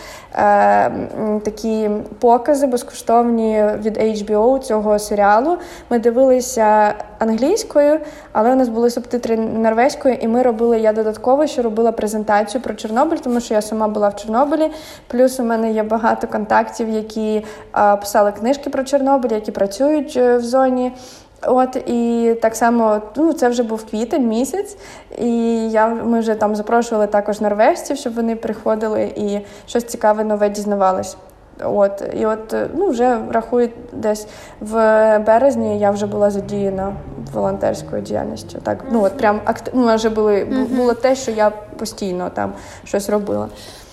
такі 1.42 1.90
покази 2.18 2.66
безкоштовні 2.66 3.64
від 3.84 3.96
HBO 3.96 4.58
цього 4.58 4.98
серіалу. 4.98 5.58
Ми 5.90 5.98
дивилися 5.98 6.94
англійською, 7.18 8.00
але 8.32 8.52
у 8.52 8.54
нас 8.54 8.68
були 8.68 8.90
субтитри 8.90 9.36
норвезькою, 9.36 10.14
і 10.14 10.28
ми 10.28 10.42
робили 10.42 10.80
я 10.80 10.92
додатково, 10.92 11.46
що 11.46 11.62
робила 11.62 11.92
презентацію 11.92 12.62
про 12.62 12.74
Чорнобиль, 12.74 13.16
тому 13.16 13.40
що 13.40 13.54
я 13.54 13.62
сама 13.62 13.88
була 13.88 14.08
в 14.08 14.16
Чорнобилі. 14.16 14.70
Плюс 15.06 15.40
у 15.40 15.44
мене 15.44 15.72
є 15.72 15.82
багато 15.82 16.26
контактів, 16.26 16.88
які 16.88 17.44
е, 17.76 17.96
писали 17.96 18.32
книжки 18.32 18.70
про 18.70 18.84
Чорнобиль, 18.84 19.30
які 19.30 19.52
працюють 19.52 20.14
е, 20.16 20.36
в 20.36 20.44
зоні. 20.44 20.92
От 21.42 21.76
і 21.76 22.34
так 22.42 22.56
само 22.56 23.02
ну 23.16 23.32
це 23.32 23.48
вже 23.48 23.62
був 23.62 23.86
квітень 23.86 24.28
місяць, 24.28 24.76
і 25.18 25.30
я 25.70 25.88
ми 25.88 26.20
вже 26.20 26.34
там 26.34 26.56
запрошували 26.56 27.06
також 27.06 27.40
норвежців, 27.40 27.96
щоб 27.96 28.14
вони 28.14 28.36
приходили 28.36 29.12
і 29.16 29.40
щось 29.66 29.84
цікаве 29.84 30.24
нове 30.24 30.48
дізнавались. 30.48 31.16
От 31.64 32.02
і 32.20 32.26
от 32.26 32.54
ну 32.74 32.88
вже 32.88 33.18
рахую, 33.30 33.68
десь 33.92 34.26
в 34.60 34.72
березні 35.18 35.78
я 35.78 35.90
вже 35.90 36.06
була 36.06 36.30
задіяна 36.30 36.92
волонтерською 37.32 38.02
діяльністю. 38.02 38.58
Так 38.62 38.84
ну 38.90 39.04
от 39.04 39.16
прям 39.16 39.40
акт... 39.44 39.70
ну, 39.74 39.94
вже 39.94 40.08
були 40.08 40.44
було 40.70 40.94
те, 40.94 41.14
що 41.14 41.30
я 41.30 41.50
постійно 41.50 42.30
там 42.34 42.52
щось 42.84 43.10
робила. 43.10 43.48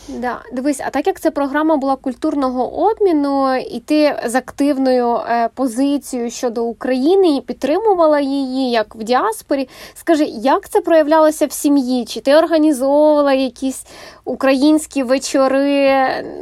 Да, 0.08 0.42
дивись, 0.52 0.82
а 0.86 0.90
так 0.90 1.08
як 1.08 1.20
це 1.20 1.32
програма 1.32 1.78
була 1.78 1.96
культурного 1.96 2.90
обміну, 2.90 3.56
і 3.56 3.80
ти 3.80 4.16
з 4.26 4.36
активною 4.36 5.16
е, 5.16 5.50
позицією 5.54 6.32
щодо 6.32 6.64
України 6.64 7.36
і 7.36 7.42
підтримувала 7.42 8.20
її 8.20 8.72
як 8.72 8.96
в 8.96 9.04
діаспорі. 9.04 9.70
Скажи, 9.94 10.24
як 10.26 10.70
це 10.70 10.82
проявлялося 10.82 11.46
в 11.46 11.52
сім'ї? 11.52 12.06
Чи 12.06 12.22
ти 12.22 12.36
організовувала 12.36 13.34
якісь 13.34 13.86
українські 14.26 15.04
вечори, 15.04 15.90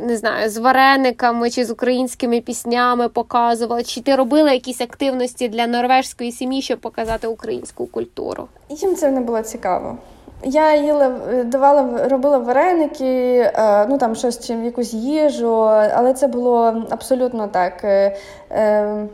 не 0.07 0.17
знаю, 0.17 0.49
з 0.49 0.57
варениками 0.57 1.49
чи 1.49 1.65
з 1.65 1.71
українськими 1.71 2.41
піснями 2.41 3.09
показувала? 3.09 3.83
Чи 3.83 4.01
ти 4.01 4.15
робила 4.15 4.51
якісь 4.51 4.81
активності 4.81 5.49
для 5.49 5.67
норвежської 5.67 6.31
сім'ї, 6.31 6.61
щоб 6.61 6.79
показати 6.79 7.27
українську 7.27 7.85
культуру? 7.85 8.47
Їм 8.69 8.95
це 8.95 9.11
не 9.11 9.21
було 9.21 9.41
цікаво. 9.41 9.97
Я 10.45 10.75
їла, 10.75 11.09
давала, 11.45 12.07
робила 12.07 12.37
вареники, 12.37 13.39
е, 13.39 13.85
ну 13.89 13.97
там 13.97 14.15
щось 14.15 14.47
чим 14.47 14.65
якусь 14.65 14.93
їжу, 14.93 15.55
але 15.93 16.13
це 16.13 16.27
було 16.27 16.83
абсолютно 16.89 17.47
так. 17.47 17.83
Е, 17.83 18.17
е, 18.51 19.05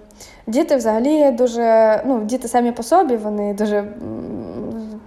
діти 0.48 0.76
взагалі 0.76 1.32
дуже, 1.32 2.02
ну, 2.06 2.24
діти 2.24 2.48
самі 2.48 2.72
по 2.72 2.84
собі, 2.84 3.15
вони 3.18 3.54
дуже 3.54 3.84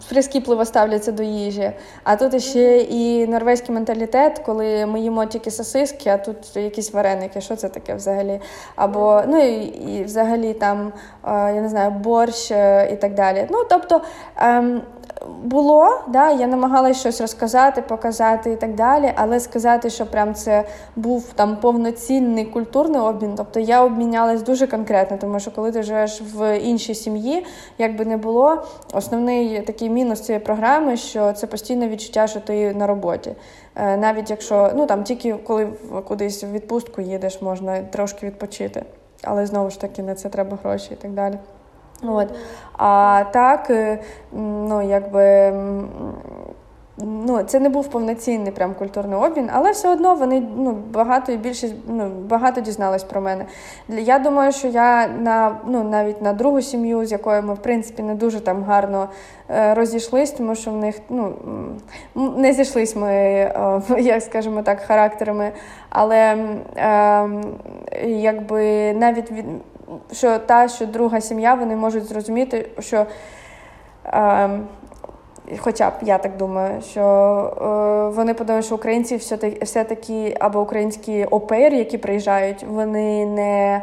прискіпливо 0.08 0.64
ставляться 0.64 1.12
до 1.12 1.22
їжі. 1.22 1.72
А 2.04 2.16
тут 2.16 2.42
ще 2.42 2.78
і 2.78 3.26
норвезький 3.26 3.74
менталітет, 3.74 4.38
коли 4.38 4.86
ми 4.86 5.00
їмо 5.00 5.26
тільки 5.26 5.50
сосиски, 5.50 6.10
а 6.10 6.18
тут 6.18 6.56
якісь 6.56 6.92
вареники. 6.92 7.40
Що 7.40 7.56
це 7.56 7.68
таке 7.68 7.94
взагалі? 7.94 8.40
Або 8.76 9.22
ну 9.28 9.42
і, 9.42 9.64
і 9.64 10.04
взагалі 10.04 10.52
там 10.52 10.92
я 11.26 11.60
не 11.60 11.68
знаю, 11.68 11.90
борщ 11.90 12.50
і 12.92 12.96
так 12.96 13.14
далі. 13.14 13.46
Ну 13.50 13.58
тобто. 13.70 14.00
Було, 15.44 16.00
да, 16.08 16.30
я 16.30 16.46
намагалася 16.46 17.00
щось 17.00 17.20
розказати, 17.20 17.82
показати 17.82 18.52
і 18.52 18.56
так 18.56 18.74
далі, 18.74 19.12
але 19.16 19.40
сказати, 19.40 19.90
що 19.90 20.06
прям 20.06 20.34
це 20.34 20.64
був 20.96 21.32
там 21.34 21.56
повноцінний 21.56 22.44
культурний 22.44 23.00
обмін. 23.00 23.34
Тобто 23.36 23.60
я 23.60 23.84
обмінялась 23.84 24.42
дуже 24.42 24.66
конкретно, 24.66 25.16
тому 25.16 25.40
що 25.40 25.50
коли 25.50 25.72
ти 25.72 25.82
живеш 25.82 26.22
в 26.34 26.58
іншій 26.58 26.94
сім'ї, 26.94 27.46
як 27.78 27.96
би 27.96 28.04
не 28.04 28.16
було, 28.16 28.62
основний 28.92 29.60
такий 29.60 29.90
мінус 29.90 30.20
цієї 30.20 30.44
програми, 30.44 30.96
що 30.96 31.32
це 31.32 31.46
постійне 31.46 31.88
відчуття, 31.88 32.26
що 32.26 32.40
ти 32.40 32.74
на 32.74 32.86
роботі. 32.86 33.34
Е, 33.76 33.96
навіть 33.96 34.30
якщо 34.30 34.72
ну 34.76 34.86
там 34.86 35.04
тільки 35.04 35.34
коли 35.34 35.66
кудись 36.08 36.44
в 36.44 36.52
відпустку 36.52 37.00
їдеш, 37.00 37.42
можна 37.42 37.82
трошки 37.82 38.26
відпочити. 38.26 38.84
Але 39.22 39.46
знову 39.46 39.70
ж 39.70 39.80
таки 39.80 40.02
на 40.02 40.14
це 40.14 40.28
треба 40.28 40.58
гроші 40.62 40.88
і 40.92 40.96
так 40.96 41.10
далі. 41.10 41.38
От. 42.02 42.28
А 42.78 43.24
так, 43.32 43.70
е, 43.70 43.98
ну 44.32 44.82
якби. 44.82 45.52
Ну, 47.04 47.42
це 47.42 47.60
не 47.60 47.68
був 47.68 47.88
повноцінний 47.88 48.52
прям 48.52 48.74
культурний 48.74 49.18
обмін, 49.18 49.50
але 49.52 49.70
все 49.70 49.88
одно 49.92 50.14
вони 50.14 50.42
ну, 50.56 50.72
багато 50.90 51.32
і 51.32 51.36
більшість 51.36 51.74
ну, 51.88 52.10
багато 52.28 52.60
дізнались 52.60 53.04
про 53.04 53.20
мене. 53.20 53.44
Я 53.88 54.18
думаю, 54.18 54.52
що 54.52 54.68
я 54.68 55.08
на 55.08 55.56
ну, 55.66 55.84
навіть 55.84 56.22
на 56.22 56.32
другу 56.32 56.62
сім'ю, 56.62 57.06
з 57.06 57.12
якою 57.12 57.42
ми 57.42 57.54
в 57.54 57.58
принципі 57.58 58.02
не 58.02 58.14
дуже 58.14 58.40
там 58.40 58.62
гарно 58.62 59.08
е, 59.50 59.74
розійшлись, 59.74 60.30
тому 60.30 60.54
що 60.54 60.70
в 60.70 60.76
них 60.76 61.00
ну, 61.08 61.32
не 62.14 62.52
зійшлись 62.52 62.96
ми, 62.96 63.12
е, 63.12 63.80
як 64.00 64.22
скажемо 64.22 64.62
так, 64.62 64.80
характерами. 64.80 65.52
Але 65.90 66.36
е, 66.76 67.28
якби 68.06 68.92
навіть 68.92 69.30
від 69.30 69.44
що 70.12 70.38
та, 70.38 70.68
що 70.68 70.86
друга 70.86 71.20
сім'я, 71.20 71.54
вони 71.54 71.76
можуть 71.76 72.04
зрозуміти, 72.04 72.68
що. 72.78 73.06
Е, 74.06 74.50
Хоча 75.58 75.90
б 75.90 75.92
я 76.02 76.18
так 76.18 76.36
думаю, 76.36 76.82
що 76.82 77.00
е, 77.02 78.16
вони 78.16 78.34
подумають, 78.34 78.66
що 78.66 78.74
українці 78.74 79.16
все-таки, 79.16 79.64
все-таки 79.64 80.36
або 80.40 80.60
українські 80.60 81.24
опери, 81.24 81.76
які 81.76 81.98
приїжджають, 81.98 82.64
вони 82.68 83.26
не 83.26 83.82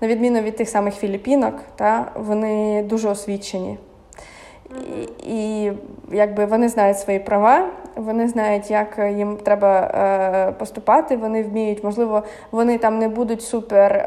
на 0.00 0.08
відміну 0.08 0.40
від 0.40 0.56
тих 0.56 0.68
самих 0.68 0.94
філіпінок, 0.94 1.54
та, 1.76 2.12
вони 2.14 2.82
дуже 2.82 3.08
освічені. 3.08 3.78
І, 5.26 5.72
якби 6.12 6.44
вони 6.44 6.68
знають 6.68 6.98
свої 6.98 7.18
права, 7.18 7.68
вони 7.96 8.28
знають, 8.28 8.70
як 8.70 8.98
їм 9.16 9.36
треба 9.36 9.80
е, 9.80 10.52
поступати. 10.52 11.16
Вони 11.16 11.42
вміють, 11.42 11.84
можливо, 11.84 12.22
вони 12.50 12.78
там 12.78 12.98
не 12.98 13.08
будуть 13.08 13.42
супер 13.42 13.92
е, 13.92 14.04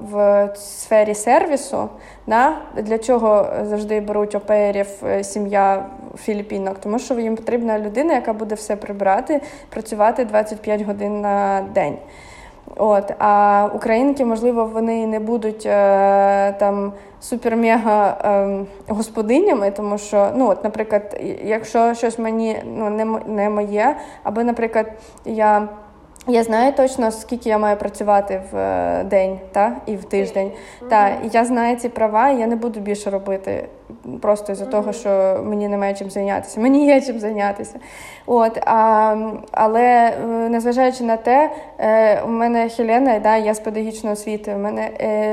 в 0.00 0.48
сфері 0.56 1.14
сервісу. 1.14 1.88
Да? 2.26 2.58
Для 2.76 2.98
чого 2.98 3.46
завжди 3.62 4.00
беруть 4.00 4.34
оперів 4.34 4.88
е, 5.06 5.24
сім'я 5.24 5.86
філіппінок? 6.16 6.78
Тому 6.78 6.98
що 6.98 7.14
їм 7.14 7.36
потрібна 7.36 7.78
людина, 7.78 8.14
яка 8.14 8.32
буде 8.32 8.54
все 8.54 8.76
прибрати, 8.76 9.40
працювати 9.68 10.24
25 10.24 10.82
годин 10.82 11.20
на 11.20 11.64
день. 11.74 11.96
От, 12.78 13.12
А 13.18 13.68
українки, 13.74 14.24
можливо, 14.24 14.64
вони 14.64 15.06
не 15.06 15.20
будуть 15.20 15.66
е, 15.66 16.52
там 16.52 16.92
супер-мега 17.22 18.16
е, 18.24 18.64
господинями, 18.88 19.70
тому 19.70 19.98
що, 19.98 20.30
ну, 20.36 20.48
от, 20.48 20.64
наприклад, 20.64 21.20
якщо 21.44 21.94
щось 21.94 22.18
мені 22.18 22.56
ну, 22.76 22.90
не, 22.90 23.04
не 23.26 23.50
моє, 23.50 23.96
або, 24.22 24.42
наприклад, 24.42 24.86
я. 25.24 25.68
Я 26.30 26.42
знаю 26.42 26.72
точно, 26.72 27.10
скільки 27.10 27.48
я 27.48 27.58
маю 27.58 27.76
працювати 27.76 28.42
в 28.52 28.56
е, 28.56 29.04
день 29.04 29.38
та, 29.52 29.76
і 29.86 29.96
в 29.96 30.04
тиждень. 30.04 30.46
Mm-hmm. 30.48 30.88
Та, 30.88 31.10
Я 31.32 31.44
знаю 31.44 31.76
ці 31.76 31.88
права, 31.88 32.30
і 32.30 32.38
я 32.38 32.46
не 32.46 32.56
буду 32.56 32.80
більше 32.80 33.10
робити 33.10 33.68
просто 34.20 34.52
із-за 34.52 34.64
mm-hmm. 34.64 34.70
того, 34.70 34.92
що 34.92 35.40
мені 35.44 35.68
немає 35.68 35.94
чим 35.94 36.10
зайнятися. 36.10 36.60
Мені 36.60 36.86
є 36.86 37.00
чим 37.00 37.18
зайнятися. 37.18 37.78
От, 38.26 38.58
а, 38.66 39.16
Але 39.50 39.82
е, 39.82 40.26
незважаючи 40.26 41.04
на 41.04 41.16
те, 41.16 41.50
е, 41.78 42.22
у 42.22 42.28
мене 42.28 42.68
Хелена, 42.68 43.18
да, 43.18 43.36
я 43.36 43.54
з 43.54 43.60
педагогічної 43.60 44.12
освіти. 44.12 44.54
У 44.54 44.58
мене, 44.58 44.90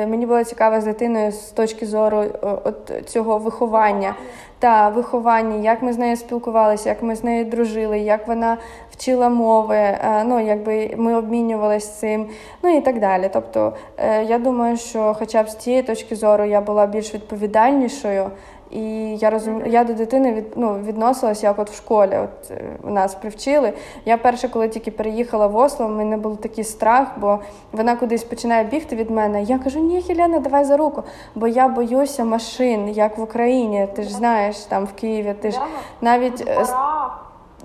Мені 0.10 0.26
було 0.26 0.44
цікаво 0.44 0.82
з 0.82 0.84
дитиною 0.84 1.32
з 1.32 1.38
точки 1.38 1.86
зору 1.86 2.24
от 2.42 2.92
цього 3.06 3.38
виховання 3.38 4.16
та 4.60 4.90
виховання, 4.90 5.64
як 5.64 5.82
ми 5.82 5.94
з 5.94 5.98
нею 5.98 6.16
спілкувалися, 6.16 6.90
як 6.90 7.04
ми 7.04 7.16
з 7.16 7.24
нею 7.24 7.46
дружили, 7.46 8.00
як 8.00 8.28
вона 8.28 8.58
вчила 8.92 9.30
мови, 9.30 9.76
е, 9.76 10.24
ну 10.26 10.40
якби 10.40 10.94
ми 10.98 11.16
обмінювалися 11.16 11.92
цим, 11.92 12.28
ну 12.64 12.78
і 12.78 12.82
так 12.82 13.00
далі. 13.00 13.30
Тобто 13.34 13.74
е, 13.98 14.24
я 14.24 14.40
думаю, 14.40 14.78
що, 14.78 15.16
хоча 15.20 15.44
б 15.44 15.50
з 15.50 15.56
цієї 15.56 15.84
точки 15.84 16.16
зору, 16.16 16.46
я 16.46 16.62
була 16.62 16.86
більш 16.86 17.14
відповідальнішою. 17.14 18.32
І 18.72 18.82
я 19.18 19.30
розумію, 19.30 19.66
я 19.68 19.84
до 19.84 19.94
дитини 19.94 20.34
від, 20.34 20.46
ну, 20.56 20.80
відносилася 20.84 21.48
як 21.48 21.60
от 21.60 21.70
в 21.70 21.76
школі. 21.76 22.18
От 22.24 22.52
е, 22.52 22.64
нас 22.84 23.16
привчили. 23.16 23.74
Я 24.06 24.18
перше, 24.18 24.50
коли 24.50 24.70
тільки 24.70 24.92
переїхала 24.92 25.48
в 25.48 25.56
Осло, 25.56 25.88
в 25.88 25.92
мене 25.92 26.18
був 26.18 26.38
такий 26.38 26.64
страх, 26.64 27.08
бо 27.18 27.40
вона 27.72 27.96
кудись 27.96 28.24
починає 28.24 28.64
бігти 28.64 28.96
від 28.96 29.10
мене. 29.10 29.44
Я 29.44 29.60
кажу, 29.60 29.80
ні, 29.80 30.02
Хіляна, 30.02 30.40
давай 30.40 30.66
за 30.66 30.78
руку. 30.78 31.04
Бо 31.36 31.48
я 31.48 31.68
боюся 31.68 32.24
машин, 32.24 32.90
як 32.90 33.18
в 33.18 33.22
Україні. 33.22 33.88
Ти 33.96 34.04
ж 34.04 34.14
знаєш, 34.14 34.58
там 34.58 34.86
в 34.86 34.94
Києві, 34.94 35.36
ти 35.42 35.52
ж 35.52 35.60
навіть. 36.02 36.50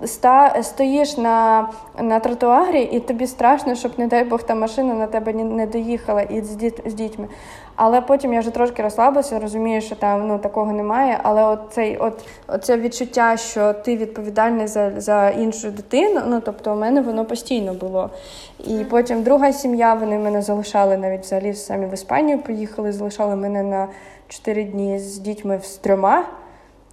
Ста, 0.03 0.63
стоїш 0.63 1.17
на 1.17 1.69
на 1.99 2.19
тротуарі, 2.19 2.81
і 2.81 2.99
тобі 2.99 3.27
страшно, 3.27 3.75
щоб, 3.75 3.91
не 3.97 4.07
дай 4.07 4.23
Бог, 4.23 4.43
та 4.43 4.55
машина 4.55 4.93
на 4.93 5.07
тебе 5.07 5.33
не 5.33 5.67
доїхала 5.67 6.21
і 6.21 6.41
з, 6.41 6.55
діт, 6.55 6.81
з 6.85 6.93
дітьми. 6.93 7.27
Але 7.75 8.01
потім 8.01 8.33
я 8.33 8.39
вже 8.39 8.49
трошки 8.49 8.83
розслабилася, 8.83 9.39
розумію, 9.39 9.81
що 9.81 9.95
там 9.95 10.27
ну, 10.27 10.37
такого 10.39 10.71
немає. 10.71 11.19
Але 11.23 11.45
от 11.45 11.59
цей, 11.71 11.97
от, 11.97 12.13
оце 12.47 12.77
відчуття, 12.77 13.37
що 13.37 13.73
ти 13.73 13.97
відповідальний 13.97 14.67
за 14.67 14.91
за 14.97 15.29
іншу 15.29 15.71
дитину, 15.71 16.21
ну 16.27 16.41
тобто 16.45 16.73
у 16.73 16.75
мене 16.75 17.01
воно 17.01 17.25
постійно 17.25 17.73
було. 17.73 18.09
І 18.59 18.83
потім 18.89 19.23
друга 19.23 19.53
сім'я, 19.53 19.93
вони 19.93 20.17
мене 20.17 20.41
залишали 20.41 20.97
навіть 20.97 21.21
взагалі 21.21 21.53
самі 21.53 21.85
в 21.85 21.93
Іспанію 21.93 22.39
поїхали, 22.39 22.91
залишали 22.91 23.35
мене 23.35 23.63
на 23.63 23.87
4 24.27 24.63
дні 24.63 24.99
з 24.99 25.17
дітьми 25.17 25.59
з 25.63 25.75
трьома. 25.75 26.25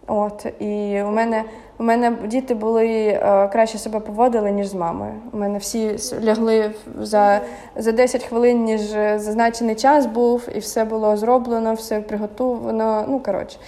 От, 0.09 0.47
І 0.59 1.03
у 1.03 1.11
мене 1.11 1.45
у 1.79 1.85
мене 1.85 2.17
діти 2.27 2.55
були 2.55 2.87
е, 2.87 3.49
краще 3.53 3.79
себе 3.79 4.01
поводили, 4.01 4.51
ніж 4.51 4.67
з 4.67 4.75
мамою. 4.75 5.13
У 5.33 5.39
мене 5.39 5.59
всі 5.59 5.97
лягли 6.25 6.71
за 7.01 7.41
за 7.77 7.93
10 7.93 8.25
хвилин, 8.25 8.65
ніж 8.65 8.81
зазначений 9.17 9.75
час 9.75 10.07
був, 10.07 10.49
і 10.55 10.59
все 10.59 10.85
було 10.85 11.17
зроблено, 11.17 11.75
все 11.75 12.01
приготовано. 12.01 13.05
Ну, 13.09 13.21
коротше. 13.21 13.59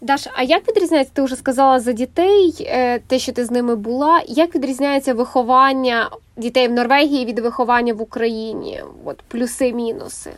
Даш, 0.00 0.28
а 0.34 0.42
як 0.42 0.68
відрізняється, 0.68 1.12
ти 1.14 1.22
вже 1.22 1.36
сказала 1.36 1.80
за 1.80 1.92
дітей, 1.92 2.54
е, 2.60 2.98
те, 2.98 3.18
що 3.18 3.32
ти 3.32 3.44
з 3.44 3.50
ними 3.50 3.76
була, 3.76 4.22
як 4.26 4.54
відрізняється 4.54 5.14
виховання 5.14 6.10
дітей 6.36 6.68
в 6.68 6.72
Норвегії 6.72 7.24
від 7.24 7.38
виховання 7.38 7.94
в 7.94 8.02
Україні? 8.02 8.82
От 9.04 9.22
плюси-мінуси? 9.28 10.30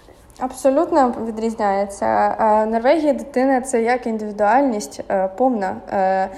Абсолютно 0.45 1.15
відрізняється. 1.27 2.07
Е, 2.07 2.67
Норвегія 2.67 3.13
дитина 3.13 3.61
це 3.61 3.83
як 3.83 4.07
індивідуальність 4.07 5.01
е, 5.11 5.29
повна. 5.29 5.77
Е, 5.93 6.29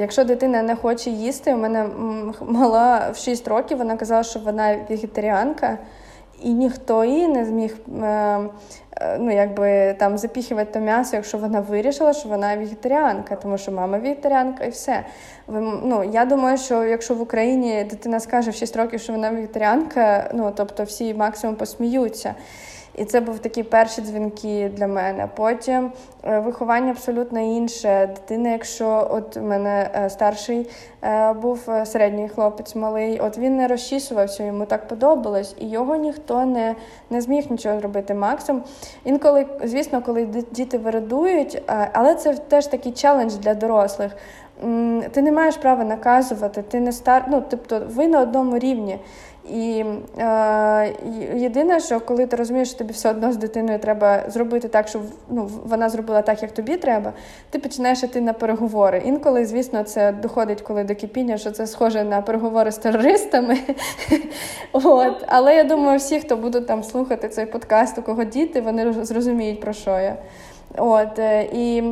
якщо 0.00 0.24
дитина 0.24 0.62
не 0.62 0.76
хоче 0.76 1.10
їсти, 1.10 1.54
у 1.54 1.56
мене 1.56 1.86
мала 2.40 3.10
в 3.10 3.16
6 3.16 3.48
років, 3.48 3.78
вона 3.78 3.96
казала, 3.96 4.22
що 4.22 4.40
вона 4.40 4.76
вегетаріанка, 4.88 5.78
і 6.42 6.52
ніхто 6.52 7.04
її 7.04 7.28
не 7.28 7.44
зміг 7.44 7.76
ну, 9.18 9.34
якби, 9.34 9.94
там 9.98 10.18
запіхувати 10.18 10.72
то 10.72 10.80
м'ясо, 10.80 11.16
якщо 11.16 11.38
вона 11.38 11.60
вирішила, 11.60 12.12
що 12.12 12.28
вона 12.28 12.56
вегетаріанка, 12.56 13.36
тому 13.36 13.58
що 13.58 13.72
мама 13.72 13.98
вегетаріанка 13.98 14.64
і 14.64 14.70
все. 14.70 15.04
Ну, 15.82 16.04
Я 16.12 16.24
думаю, 16.24 16.58
що 16.58 16.84
якщо 16.84 17.14
в 17.14 17.20
Україні 17.20 17.84
дитина 17.84 18.20
скаже 18.20 18.50
в 18.50 18.54
6 18.54 18.76
років, 18.76 19.00
що 19.00 19.12
вона 19.12 19.30
вегетаріанка, 19.30 20.30
ну 20.34 20.52
тобто 20.56 20.84
всі 20.84 21.14
максимум 21.14 21.56
посміються. 21.56 22.34
І 22.96 23.04
це 23.04 23.20
був 23.20 23.38
такі 23.38 23.62
перші 23.62 24.02
дзвінки 24.02 24.70
для 24.74 24.86
мене. 24.86 25.28
Потім 25.36 25.92
е, 26.24 26.38
виховання 26.38 26.90
абсолютно 26.90 27.40
інше. 27.40 28.06
Дитина, 28.06 28.50
якщо 28.50 29.08
от 29.10 29.36
у 29.36 29.40
мене 29.40 29.90
е, 29.94 30.10
старший 30.10 30.70
е, 31.02 31.32
був 31.32 31.68
середній 31.84 32.28
хлопець 32.28 32.74
малий, 32.74 33.20
от 33.20 33.38
він 33.38 33.56
не 33.56 33.68
розчісувався, 33.68 34.44
йому 34.44 34.66
так 34.66 34.88
подобалось, 34.88 35.54
і 35.58 35.68
його 35.68 35.96
ніхто 35.96 36.44
не 36.44 36.74
не 37.10 37.20
зміг 37.20 37.50
нічого 37.50 37.80
зробити. 37.80 38.14
Максимум. 38.14 38.62
Інколи, 39.04 39.46
звісно, 39.64 40.02
коли 40.02 40.24
діти 40.50 40.78
вирадують, 40.78 41.62
але 41.92 42.14
це 42.14 42.34
теж 42.34 42.66
такий 42.66 42.92
челендж 42.92 43.34
для 43.34 43.54
дорослих. 43.54 44.12
Ти 45.10 45.22
не 45.22 45.32
маєш 45.32 45.56
права 45.56 45.84
наказувати, 45.84 46.62
ти 46.62 46.80
не 46.80 46.92
стар... 46.92 47.24
ну, 47.28 47.42
тобто 47.48 47.82
ви 47.88 48.08
на 48.08 48.20
одному 48.20 48.58
рівні. 48.58 48.98
І 49.50 49.84
е, 50.18 50.94
єдине, 51.36 51.80
що 51.80 52.00
коли 52.00 52.26
ти 52.26 52.36
розумієш, 52.36 52.68
що 52.68 52.78
тобі 52.78 52.92
все 52.92 53.10
одно 53.10 53.32
з 53.32 53.36
дитиною 53.36 53.78
треба 53.78 54.22
зробити 54.28 54.68
так, 54.68 54.88
щоб 54.88 55.02
ну, 55.30 55.50
вона 55.64 55.88
зробила 55.88 56.22
так, 56.22 56.42
як 56.42 56.52
тобі 56.52 56.76
треба, 56.76 57.12
ти 57.50 57.58
починаєш 57.58 58.02
йти 58.02 58.20
на 58.20 58.32
переговори. 58.32 59.02
Інколи, 59.04 59.46
звісно, 59.46 59.82
це 59.82 60.12
доходить 60.12 60.60
коли 60.60 60.84
до 60.84 60.94
кипіння, 60.94 61.38
що 61.38 61.50
це 61.50 61.66
схоже 61.66 62.04
на 62.04 62.22
переговори 62.22 62.72
з 62.72 62.78
терористами. 62.78 63.58
От. 64.72 65.24
Але 65.26 65.56
я 65.56 65.64
думаю, 65.64 65.98
всі, 65.98 66.20
хто 66.20 66.36
будуть 66.36 66.66
там 66.66 66.82
слухати 66.82 67.28
цей 67.28 67.46
подкаст, 67.46 67.98
у 67.98 68.02
кого 68.02 68.24
діти, 68.24 68.60
вони 68.60 68.92
зрозуміють, 68.92 69.60
про 69.60 69.72
що 69.72 69.90
я. 69.90 70.16
От, 70.76 71.18
е, 71.18 71.48
і 71.52 71.82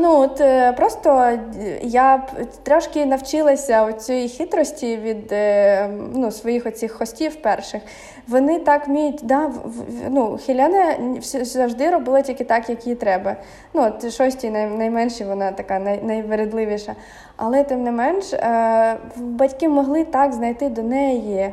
Ну 0.00 0.20
от 0.20 0.40
е, 0.40 0.72
просто 0.72 1.38
я 1.82 2.26
трошки 2.62 3.06
навчилася 3.06 3.92
цієї 3.92 4.28
хитрості 4.28 4.96
від 4.96 5.32
е, 5.32 5.88
ну, 6.14 6.30
своїх 6.30 6.66
оцих 6.66 6.92
хостів 6.92 7.36
перших. 7.36 7.82
Вони 8.28 8.58
так 8.58 8.88
вміють, 8.88 9.20
да, 9.22 9.50
ну, 10.10 10.38
Хіляна 10.38 10.94
завжди 11.42 11.90
робила 11.90 12.22
тільки 12.22 12.44
так, 12.44 12.70
як 12.70 12.86
їй 12.86 12.94
треба. 12.94 13.36
Ну, 13.74 13.82
от 13.82 14.12
шостій 14.12 14.50
найменші, 14.50 15.24
вона 15.24 15.52
така 15.52 15.78
най, 15.78 16.02
найвередливіша. 16.02 16.94
Але 17.36 17.64
тим 17.64 17.82
не 17.82 17.92
менш, 17.92 18.32
е, 18.32 18.96
батьки 19.16 19.68
могли 19.68 20.04
так 20.04 20.32
знайти 20.32 20.68
до 20.68 20.82
неї 20.82 21.52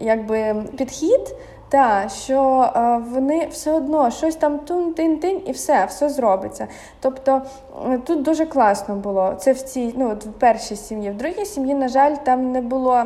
якби 0.00 0.54
підхід. 0.76 1.34
Так, 1.74 2.10
що 2.10 2.70
е, 2.76 3.00
вони 3.10 3.46
все 3.50 3.72
одно 3.72 4.10
щось 4.10 4.36
там 4.36 4.58
тун-тин-тин 4.58 5.40
і 5.46 5.52
все, 5.52 5.84
все 5.84 6.08
зробиться. 6.08 6.68
Тобто 7.00 7.42
е, 7.90 7.98
тут 7.98 8.22
дуже 8.22 8.46
класно 8.46 8.96
було. 8.96 9.34
Це 9.38 9.52
в 9.52 9.60
цій, 9.60 9.94
ну 9.96 10.10
от 10.10 10.24
в 10.24 10.32
першій 10.32 10.76
сім'ї. 10.76 11.10
В 11.10 11.16
другій 11.16 11.44
сім'ї, 11.44 11.74
на 11.74 11.88
жаль, 11.88 12.14
там 12.14 12.52
не 12.52 12.60
було. 12.60 13.04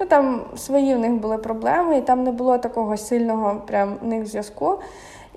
Ну 0.00 0.06
там 0.06 0.40
свої 0.56 0.94
в 0.94 0.98
них 0.98 1.12
були 1.12 1.38
проблеми, 1.38 1.98
і 1.98 2.00
там 2.00 2.24
не 2.24 2.32
було 2.32 2.58
такого 2.58 2.96
сильного 2.96 3.62
прям 3.66 3.96
в 4.02 4.06
них 4.06 4.26
зв'язку. 4.26 4.78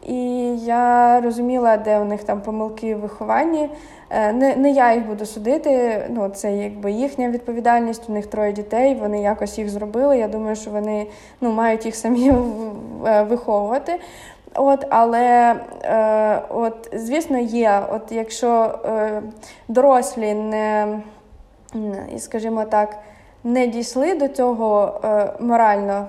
І 0.05 0.17
я 0.57 1.21
розуміла, 1.21 1.77
де 1.77 1.99
у 1.99 2.05
них 2.05 2.23
там 2.23 2.41
помилки 2.41 2.95
в 2.95 2.99
вихованні. 2.99 3.69
Е, 4.13 4.33
не 4.33 4.55
не 4.55 4.71
я 4.71 4.93
їх 4.93 5.05
буду 5.05 5.25
судити, 5.25 6.05
ну 6.09 6.29
це 6.29 6.53
якби 6.53 6.91
їхня 6.91 7.29
відповідальність. 7.29 8.03
У 8.07 8.13
них 8.13 8.27
троє 8.27 8.51
дітей, 8.51 8.95
вони 8.95 9.21
якось 9.21 9.57
їх 9.57 9.69
зробили. 9.69 10.17
Я 10.17 10.27
думаю, 10.27 10.55
що 10.55 10.71
вони 10.71 11.07
ну, 11.41 11.51
мають 11.51 11.85
їх 11.85 11.95
самі 11.95 12.29
е, 13.05 13.23
виховувати. 13.23 13.99
От, 14.55 14.85
Але, 14.89 15.55
е, 15.83 16.41
от, 16.49 16.89
звісно, 16.93 17.37
є, 17.37 17.81
от 17.91 18.11
якщо 18.11 18.79
е, 18.85 19.21
дорослі 19.67 20.33
не, 20.33 20.99
скажімо 22.17 22.65
так, 22.65 22.97
не 23.43 23.67
дійшли 23.67 24.15
до 24.15 24.27
цього 24.27 25.01
е, 25.03 25.33
морально, 25.39 26.07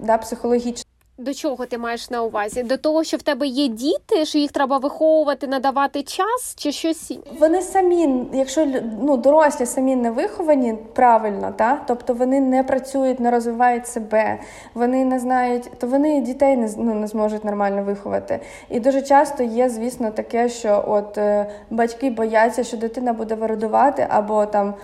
да, 0.00 0.18
психологічно. 0.18 0.87
До 1.20 1.34
чого 1.34 1.66
ти 1.66 1.78
маєш 1.78 2.10
на 2.10 2.22
увазі? 2.22 2.62
До 2.62 2.76
того, 2.76 3.04
що 3.04 3.16
в 3.16 3.22
тебе 3.22 3.46
є 3.46 3.68
діти, 3.68 4.24
що 4.24 4.38
їх 4.38 4.52
треба 4.52 4.78
виховувати, 4.78 5.46
надавати 5.46 6.02
час, 6.02 6.54
чи 6.56 6.72
щось 6.72 7.18
вони 7.40 7.62
самі, 7.62 8.26
якщо 8.32 8.66
ну 9.02 9.16
дорослі 9.16 9.66
самі 9.66 9.96
не 9.96 10.10
виховані 10.10 10.74
правильно, 10.94 11.52
та 11.56 11.82
тобто 11.86 12.14
вони 12.14 12.40
не 12.40 12.62
працюють, 12.62 13.20
не 13.20 13.30
розвивають 13.30 13.86
себе, 13.86 14.38
вони 14.74 15.04
не 15.04 15.18
знають, 15.18 15.70
то 15.78 15.86
вони 15.86 16.20
дітей 16.20 16.56
не 16.56 16.70
ну, 16.76 16.94
не 16.94 17.06
зможуть 17.06 17.44
нормально 17.44 17.82
виховати. 17.82 18.40
І 18.70 18.80
дуже 18.80 19.02
часто 19.02 19.42
є, 19.42 19.68
звісно, 19.68 20.10
таке, 20.10 20.48
що 20.48 20.84
от 20.88 21.18
е, 21.18 21.50
батьки 21.70 22.10
бояться, 22.10 22.64
що 22.64 22.76
дитина 22.76 23.12
буде 23.12 23.34
виродувати 23.34 24.06
або 24.10 24.46
там 24.46 24.74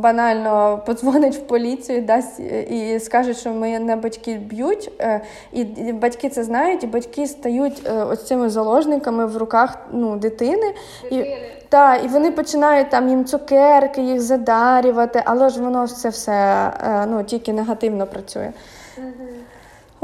банально 0.00 0.82
подзвонить 0.86 1.36
в 1.36 1.40
поліцію, 1.40 2.02
дасть 2.02 2.40
і 2.70 3.00
скажуть, 3.00 3.38
що 3.38 3.50
мене 3.50 3.96
батьки 3.96 4.34
б'ють, 4.34 4.90
е, 5.00 5.20
і 5.52 5.64
батьки 5.92 6.28
це 6.28 6.44
знають, 6.44 6.84
і 6.84 6.86
батьки 6.86 7.26
стають 7.26 7.82
е, 7.86 8.04
ось 8.04 8.26
цими 8.26 8.50
заложниками 8.50 9.26
в 9.26 9.36
руках 9.36 9.78
ну, 9.92 10.16
дитини. 10.16 10.74
І, 11.10 11.24
та, 11.68 11.96
і 11.96 12.08
вони 12.08 12.30
починають 12.30 12.90
там 12.90 13.08
їм 13.08 13.24
цукерки, 13.24 14.02
їх 14.02 14.20
задарювати, 14.20 15.22
але 15.24 15.48
ж 15.48 15.62
воно 15.62 15.88
це 15.88 16.08
все 16.08 16.32
е, 16.32 17.06
ну, 17.06 17.24
тільки 17.24 17.52
негативно 17.52 18.06
працює. 18.06 18.52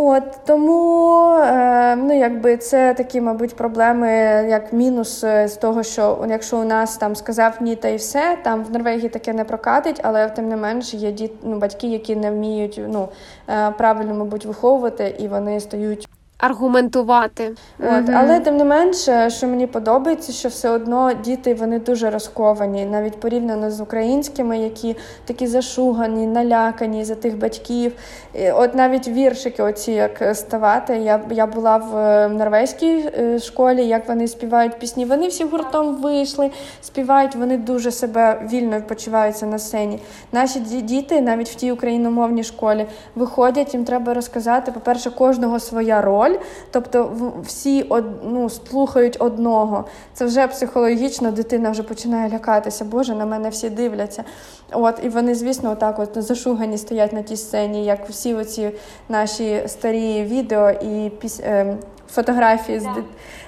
От 0.01 0.23
тому 0.47 1.31
е, 1.39 1.97
ну 1.97 2.19
якби 2.19 2.57
це 2.57 2.95
такі, 2.95 3.21
мабуть, 3.21 3.57
проблеми, 3.57 4.09
як 4.51 4.73
мінус 4.73 5.25
е, 5.25 5.49
з 5.49 5.57
того, 5.57 5.83
що 5.83 6.27
якщо 6.29 6.59
у 6.59 6.65
нас 6.65 6.97
там 6.97 7.17
сказав 7.17 7.57
ні, 7.61 7.77
та 7.77 7.89
й 7.89 7.97
все, 7.97 8.39
там 8.45 8.65
в 8.65 8.71
Норвегії 8.71 9.09
таке 9.09 9.33
не 9.33 9.45
прокатить, 9.45 10.01
але 10.03 10.29
тим 10.31 10.49
не 10.49 10.57
менш 10.57 10.95
є 10.95 11.13
діт, 11.13 11.33
ну, 11.43 11.59
батьки, 11.59 11.87
які 11.87 12.17
не 12.17 12.31
вміють 12.31 12.81
ну 12.89 13.09
е, 13.49 13.71
правильно, 13.71 14.15
мабуть, 14.15 14.47
виховувати, 14.47 15.15
і 15.19 15.29
вони 15.29 15.61
стають 15.61 16.09
аргументувати. 16.39 17.55
От, 17.79 17.87
mm 17.87 18.15
Але 18.17 18.41
тим 18.41 18.57
не 18.57 18.65
менше, 18.65 19.31
що 19.31 19.47
мені 19.47 19.67
подобається, 19.67 20.33
що 20.33 20.49
все 20.49 20.71
одно 20.71 21.13
діти 21.25 21.55
вони 21.55 21.79
дуже 21.79 22.11
розковані, 22.11 22.85
навіть 22.85 23.21
порівняно 23.21 23.71
з 23.71 23.81
українськими, 23.81 24.59
які 24.59 24.97
такі 25.25 25.47
зашугані, 25.47 26.27
налякані 26.27 27.05
за 27.05 27.15
тих 27.15 27.39
батьків. 27.39 27.93
І 28.35 28.51
От 28.51 28.75
навіть 28.75 29.09
віршики, 29.09 29.63
оці 29.63 29.93
як 29.93 30.37
ставати. 30.37 30.97
Я 30.97 31.21
я 31.31 31.47
була 31.47 31.77
в 31.77 31.97
е, 31.97 32.29
норвезькій 32.29 33.11
е, 33.19 33.39
школі, 33.39 33.87
як 33.87 34.09
вони 34.09 34.29
співають 34.29 34.79
пісні. 34.79 35.05
Вони 35.05 35.29
всі 35.29 35.45
гуртом 35.45 35.97
вийшли, 35.97 36.51
співають, 36.83 37.35
вони 37.35 37.57
дуже 37.57 37.91
себе 37.91 38.43
вільно 38.53 38.83
почуваються 38.89 39.47
на 39.47 39.59
сцені. 39.59 40.01
Наші 40.33 40.61
діти, 40.61 41.21
навіть 41.21 41.49
в 41.49 41.55
тій 41.55 41.73
україномовній 41.73 42.45
школі, 42.45 42.87
виходять, 43.15 43.75
їм 43.75 43.85
треба 43.85 44.15
розказати, 44.15 44.73
по-перше, 44.73 45.11
кожного 45.11 45.61
своя 45.61 46.03
роль 46.03 46.28
роль, 46.29 46.39
тобто 46.71 47.13
всі 47.43 47.93
ну, 48.25 48.51
слухають 48.51 49.17
одного. 49.21 49.85
Це 50.15 50.25
вже 50.25 50.47
психологічно 50.47 51.31
дитина 51.31 51.71
вже 51.71 51.83
починає 51.83 52.31
лякатися. 52.31 52.85
Боже, 52.85 53.15
на 53.15 53.27
мене 53.27 53.49
всі 53.49 53.71
дивляться. 53.71 54.25
От, 54.73 54.95
І 55.03 55.09
вони, 55.09 55.35
звісно, 55.35 55.71
отак 55.71 55.99
от 55.99 56.23
зашугані 56.23 56.79
стоять 56.79 57.13
на 57.13 57.23
тій 57.23 57.37
сцені, 57.37 57.85
як 57.85 58.09
всі 58.09 58.35
оці 58.35 58.71
наші 59.09 59.63
старі 59.67 60.23
відео 60.23 60.71
і 60.71 61.11
піс... 61.21 61.41
Ем, 61.45 61.79
фотографії 62.11 62.81
з 62.81 62.87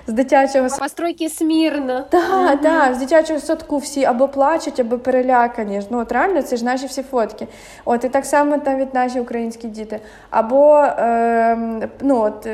з 0.06 0.12
дитячого 0.12 0.68
Постройки 0.78 1.28
смірно. 1.28 2.04
Так, 2.10 2.60
так, 2.60 2.94
з 2.94 2.98
дитячого 2.98 3.40
садку 3.40 3.78
всі 3.78 4.04
або 4.04 4.28
плачуть, 4.28 4.80
або 4.80 4.98
перелякані. 4.98 5.82
Ну 5.90 5.98
от 5.98 6.12
реально 6.12 6.42
це 6.42 6.56
ж 6.56 6.64
наші 6.64 6.86
всі 6.86 7.02
фотки. 7.02 7.46
От 7.84 8.04
і 8.04 8.08
так 8.08 8.26
само 8.26 8.58
там 8.58 8.76
від 8.76 8.94
наші 8.94 9.20
українські 9.20 9.68
діти. 9.68 10.00
Або 10.30 10.76
е, 10.76 11.56
ну 12.00 12.20
от 12.20 12.48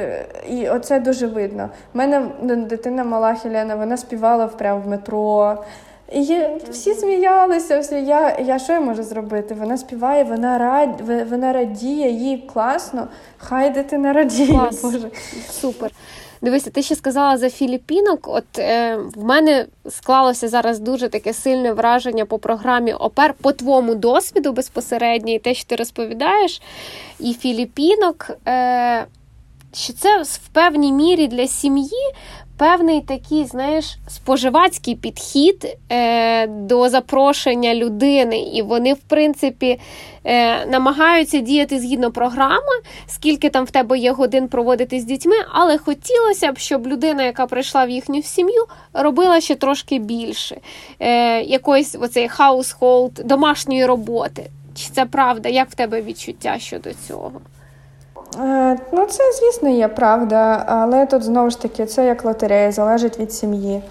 і 0.49 0.69
оце 0.69 1.01
дуже 1.01 1.27
видно. 1.27 1.71
У 1.95 1.99
мене 1.99 2.23
ну, 2.43 2.57
дитина 2.57 3.05
мала 3.05 3.35
Хелена, 3.35 3.77
вона 3.77 3.97
співала 3.97 4.47
прямо 4.47 4.81
в 4.81 4.89
метро. 4.89 5.59
І 6.13 6.39
всі 6.71 6.95
сміялися, 6.95 7.79
всі. 7.79 7.95
Я 7.95 8.39
я 8.39 8.59
що 8.59 8.73
я 8.73 8.81
можу 8.81 9.03
зробити? 9.03 9.55
Вона 9.55 9.77
співає, 9.79 10.25
вона 10.25 10.59
рад, 10.59 11.01
вона 11.31 11.53
радіє, 11.53 12.11
їй 12.11 12.39
класно. 12.53 13.09
Хай 13.39 13.71
дитина 13.71 14.13
радіє. 14.13 14.59
Клас. 14.59 14.83
Боже. 14.83 15.11
Супер. 15.51 15.91
Дивися, 16.43 16.71
ти 16.71 16.83
ще 16.83 16.95
сказала 16.95 17.37
за 17.37 17.51
Філіппінок. 17.51 18.29
От 18.29 18.59
е, 18.59 18.97
в 18.97 19.25
мене 19.25 19.67
склалося 19.89 20.49
зараз 20.49 20.79
дуже 20.79 21.09
таке 21.09 21.33
сильне 21.33 21.73
враження 21.73 22.25
по 22.25 22.39
програмі 22.39 22.93
ОПЕР 22.93 23.35
по 23.35 23.53
твоєму 23.53 23.95
досвіду 23.95 24.53
безпосередньо, 24.53 25.33
і 25.33 25.39
те, 25.39 25.55
що 25.55 25.65
ти 25.65 25.77
розповідаєш, 25.77 26.63
і 27.21 27.35
Філіппінок. 27.35 28.31
Е, 28.49 29.07
що 29.75 29.93
це 29.93 30.23
в 30.23 30.49
певній 30.53 30.93
мірі 30.93 31.29
для 31.29 31.47
сім'ї 31.47 32.13
певний 32.57 33.01
такий, 33.01 33.45
знаєш, 33.45 33.99
споживацький 34.09 34.95
підхід 34.95 35.77
е, 35.93 36.47
до 36.47 36.89
запрошення 36.89 37.75
людини, 37.75 38.39
і 38.39 38.63
вони, 38.63 38.95
в 38.95 39.01
принципі, 39.01 39.81
е, 40.25 40.67
намагаються 40.67 41.39
діяти 41.39 41.81
згідно 41.81 42.11
програми, 42.11 42.73
скільки 43.07 43.51
там 43.51 43.65
в 43.65 43.71
тебе 43.71 43.99
є 43.99 44.13
годин 44.13 44.49
проводити 44.49 45.01
з 45.01 45.05
дітьми, 45.05 45.37
але 45.53 45.79
хотілося 45.79 46.53
б, 46.53 46.59
щоб 46.59 46.87
людина, 46.87 47.23
яка 47.23 47.47
прийшла 47.47 47.85
в 47.85 47.91
їхню 47.91 48.23
сім'ю, 48.23 48.67
робила 48.93 49.41
ще 49.41 49.55
трошки 49.55 49.99
більше 49.99 50.57
е, 51.01 51.43
якоїсь 51.43 51.95
оцей 51.95 52.29
household, 52.29 53.13
домашньої 53.25 53.87
роботи. 53.87 54.51
Чи 54.75 54.91
це 54.93 55.07
правда? 55.07 55.49
Як 55.49 55.71
в 55.71 55.75
тебе 55.75 56.03
відчуття 56.03 56.59
щодо 56.59 56.91
цього? 57.09 57.33
Е, 58.41 58.79
ну, 58.93 59.07
це, 59.07 59.23
звісно, 59.33 59.69
є 59.69 59.89
правда, 59.89 60.65
але 60.67 61.07
тут 61.07 61.23
знову 61.23 61.51
ж 61.51 61.63
таки 61.63 61.87
це 61.87 62.07
як 62.07 62.25
лотерея, 62.25 62.73
залежить 62.73 63.19
від 63.19 63.33
сім'ї. 63.33 63.83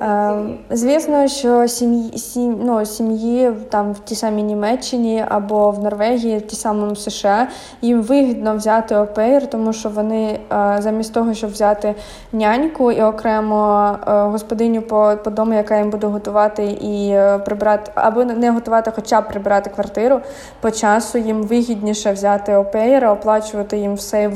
Ем, 0.00 0.58
звісно, 0.70 1.28
що 1.28 1.68
сім'ї 1.68 2.18
сім, 2.18 2.60
ну, 2.64 2.86
сім'ї 2.86 3.52
там 3.70 3.92
в 3.92 3.98
тій 3.98 4.14
самій 4.14 4.42
Німеччині 4.42 5.24
або 5.28 5.70
в 5.70 5.78
Норвегії, 5.78 6.38
в 6.38 6.46
ті 6.46 6.56
самому 6.56 6.96
США, 6.96 7.48
їм 7.82 8.02
вигідно 8.02 8.56
взяти 8.56 8.96
опейр, 8.96 9.46
тому 9.46 9.72
що 9.72 9.88
вони 9.88 10.40
е, 10.52 10.76
замість 10.78 11.14
того, 11.14 11.34
щоб 11.34 11.50
взяти 11.50 11.94
няньку 12.32 12.92
і 12.92 13.02
окремо 13.02 13.90
е, 14.06 14.12
господиню 14.12 14.82
по 14.82 15.16
по 15.24 15.30
дому, 15.30 15.54
яка 15.54 15.78
їм 15.78 15.90
буде 15.90 16.06
готувати 16.06 16.64
і 16.64 17.08
е, 17.08 17.38
прибрати, 17.38 17.92
або 17.94 18.24
не 18.24 18.50
готувати, 18.50 18.92
хоча 18.94 19.20
б 19.20 19.28
прибрати 19.28 19.70
квартиру 19.70 20.20
по 20.60 20.70
часу, 20.70 21.18
їм 21.18 21.42
вигідніше 21.42 22.12
взяти 22.12 22.54
опейра, 22.54 23.12
оплачувати 23.12 23.78
їм 23.78 23.94
все 23.94 24.30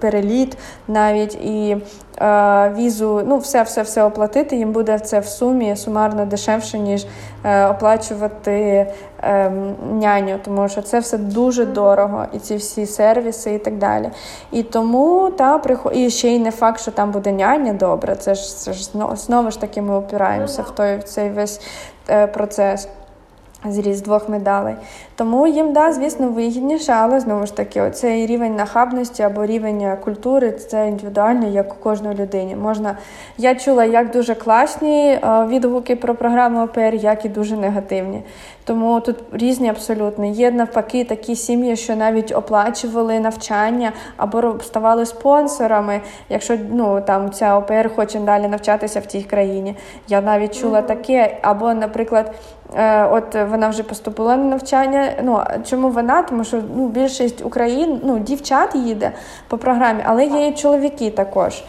переліт 0.00 0.58
навіть 0.88 1.34
і 1.34 1.76
візу, 2.76 3.22
ну 3.26 3.38
все 3.38 3.62
все 3.62 3.82
все 3.82 4.04
оплатити, 4.04 4.56
їм 4.56 4.72
буде 4.72 4.98
це 4.98 5.20
в 5.20 5.26
сумі 5.26 5.76
сумарно 5.76 6.26
дешевше, 6.26 6.78
ніж 6.78 7.06
е, 7.44 7.66
оплачувати 7.66 8.86
е, 9.22 9.50
няню, 9.92 10.38
тому 10.44 10.68
що 10.68 10.82
це 10.82 10.98
все 10.98 11.18
дуже 11.18 11.66
дорого, 11.66 12.26
і 12.32 12.38
ці 12.38 12.56
всі 12.56 12.86
сервіси 12.86 13.54
і 13.54 13.58
так 13.58 13.78
далі. 13.78 14.10
І 14.52 14.62
тому 14.62 15.30
та 15.30 15.60
і 15.92 16.10
ще 16.10 16.28
й 16.28 16.38
не 16.38 16.50
факт, 16.50 16.80
що 16.80 16.90
там 16.90 17.10
буде 17.10 17.32
няня 17.32 17.72
добре. 17.72 18.16
Це 18.16 18.34
ж 18.34 18.56
це 18.56 18.72
ж 18.72 18.90
знову 19.14 19.50
ж 19.50 19.60
таки 19.60 19.82
ми 19.82 19.94
опираємося 19.94 20.62
в 20.62 20.70
той 20.70 20.96
в 20.96 21.02
цей 21.02 21.30
весь 21.30 21.60
е, 22.10 22.26
процес. 22.26 22.88
Зріз 23.64 24.02
двох 24.02 24.28
медалей. 24.28 24.74
Тому 25.16 25.46
їм, 25.46 25.72
да, 25.72 25.92
звісно, 25.92 26.28
вигідніше, 26.28 26.92
але 26.92 27.20
знову 27.20 27.46
ж 27.46 27.56
таки, 27.56 27.80
оцей 27.80 28.26
рівень 28.26 28.56
нахабності 28.56 29.22
або 29.22 29.46
рівень 29.46 29.96
культури 30.04 30.52
це 30.52 30.88
індивідуально, 30.88 31.48
як 31.48 31.72
у 31.72 31.76
кожної 31.76 32.16
людині. 32.16 32.56
Можна, 32.56 32.96
Я 33.38 33.54
чула 33.54 33.84
як 33.84 34.10
дуже 34.10 34.34
класні 34.34 35.10
е, 35.10 35.46
відгуки 35.48 35.96
про 35.96 36.14
програму 36.14 36.64
ОПР, 36.64 36.94
як 36.94 37.24
і 37.24 37.28
дуже 37.28 37.56
негативні. 37.56 38.22
Тому 38.64 39.00
тут 39.00 39.16
різні 39.32 39.68
абсолютно. 39.68 40.26
Є 40.26 40.50
навпаки 40.50 41.04
такі 41.04 41.36
сім'ї, 41.36 41.76
що 41.76 41.96
навіть 41.96 42.32
оплачували 42.32 43.20
навчання 43.20 43.92
або 44.16 44.60
ставали 44.60 45.06
спонсорами, 45.06 46.00
якщо 46.28 46.58
ну 46.70 47.00
там 47.00 47.30
ця 47.30 47.56
ОПР 47.56 47.90
хоче 47.96 48.18
далі 48.18 48.48
навчатися 48.48 49.00
в 49.00 49.06
тій 49.06 49.22
країні. 49.22 49.76
Я 50.08 50.20
навіть 50.20 50.60
чула 50.60 50.82
таке, 50.82 51.38
або, 51.42 51.74
наприклад. 51.74 52.34
Е, 52.76 53.04
от 53.04 53.34
вона 53.34 53.68
вже 53.68 53.82
поступила 53.82 54.36
на 54.36 54.44
навчання. 54.44 55.12
Ну 55.22 55.44
чому 55.70 55.90
вона? 55.90 56.22
Тому 56.22 56.44
що 56.44 56.62
ну 56.76 56.88
більшість 56.88 57.44
Україн, 57.44 58.00
ну 58.04 58.18
дівчат 58.18 58.74
їде 58.74 59.12
по 59.48 59.58
програмі, 59.58 60.02
але 60.06 60.26
є 60.26 60.46
і 60.46 60.54
чоловіки 60.54 61.10
також. 61.10 61.62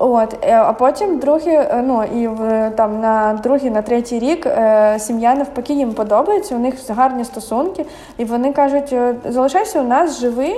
От, 0.00 0.36
е, 0.42 0.54
а 0.54 0.72
потім 0.72 1.18
другий, 1.18 1.54
е, 1.54 1.84
ну 1.86 2.04
і 2.04 2.28
в 2.28 2.70
там 2.70 3.00
на 3.00 3.40
другий, 3.42 3.70
на 3.70 3.82
третій 3.82 4.18
рік 4.18 4.46
е, 4.46 4.96
сім'я 4.98 5.34
навпаки 5.34 5.72
їм 5.72 5.92
подобається. 5.92 6.54
У 6.54 6.58
них 6.58 6.74
гарні 6.88 7.24
стосунки, 7.24 7.84
і 8.18 8.24
вони 8.24 8.52
кажуть: 8.52 8.94
залишайся 9.28 9.80
у 9.80 9.84
нас, 9.84 10.20
живи. 10.20 10.56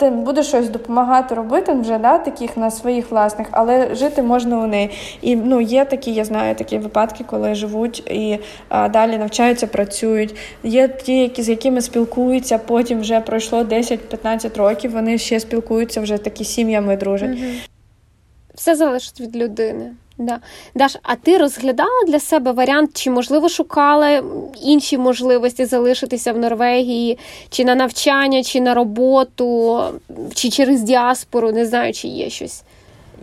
Ти 0.00 0.10
будеш 0.10 0.46
щось 0.46 0.68
допомагати 0.68 1.34
робити 1.34 1.72
вже 1.72 1.98
да, 1.98 2.18
таких 2.18 2.56
на 2.56 2.70
своїх 2.70 3.10
власних, 3.10 3.46
але 3.50 3.94
жити 3.94 4.22
можна 4.22 4.58
у 4.58 4.66
неї. 4.66 4.90
І 5.20 5.36
ну 5.36 5.60
є 5.60 5.84
такі, 5.84 6.12
я 6.12 6.24
знаю 6.24 6.54
такі 6.54 6.78
випадки, 6.78 7.24
коли 7.26 7.54
живуть 7.54 8.00
і 8.10 8.38
а, 8.68 8.88
далі 8.88 9.18
навчаються, 9.18 9.66
працюють. 9.66 10.36
Є 10.62 10.88
ті, 10.88 11.18
які 11.18 11.42
з 11.42 11.48
якими 11.48 11.80
спілкуються. 11.80 12.58
Потім 12.58 13.00
вже 13.00 13.20
пройшло 13.20 13.62
10-15 13.62 14.58
років. 14.58 14.92
Вони 14.92 15.18
ще 15.18 15.40
спілкуються 15.40 16.00
вже 16.00 16.18
такі 16.18 16.44
сім'ями 16.44 16.96
дружать. 16.96 17.30
Mm-hmm 17.30 17.71
все 18.54 18.76
залежить 18.76 19.20
від 19.20 19.36
людини. 19.36 19.92
Да. 20.18 20.40
Даш, 20.74 20.96
а 21.02 21.16
ти 21.16 21.38
розглядала 21.38 22.04
для 22.06 22.20
себе 22.20 22.52
варіант, 22.52 22.90
чи 22.94 23.10
можливо 23.10 23.48
шукала 23.48 24.22
інші 24.62 24.98
можливості 24.98 25.64
залишитися 25.64 26.32
в 26.32 26.38
Норвегії, 26.38 27.18
чи 27.50 27.64
на 27.64 27.74
навчання, 27.74 28.42
чи 28.42 28.60
на 28.60 28.74
роботу, 28.74 29.80
чи 30.34 30.50
через 30.50 30.82
діаспору, 30.82 31.52
не 31.52 31.66
знаю, 31.66 31.92
чи 31.92 32.08
є 32.08 32.30
щось. 32.30 32.62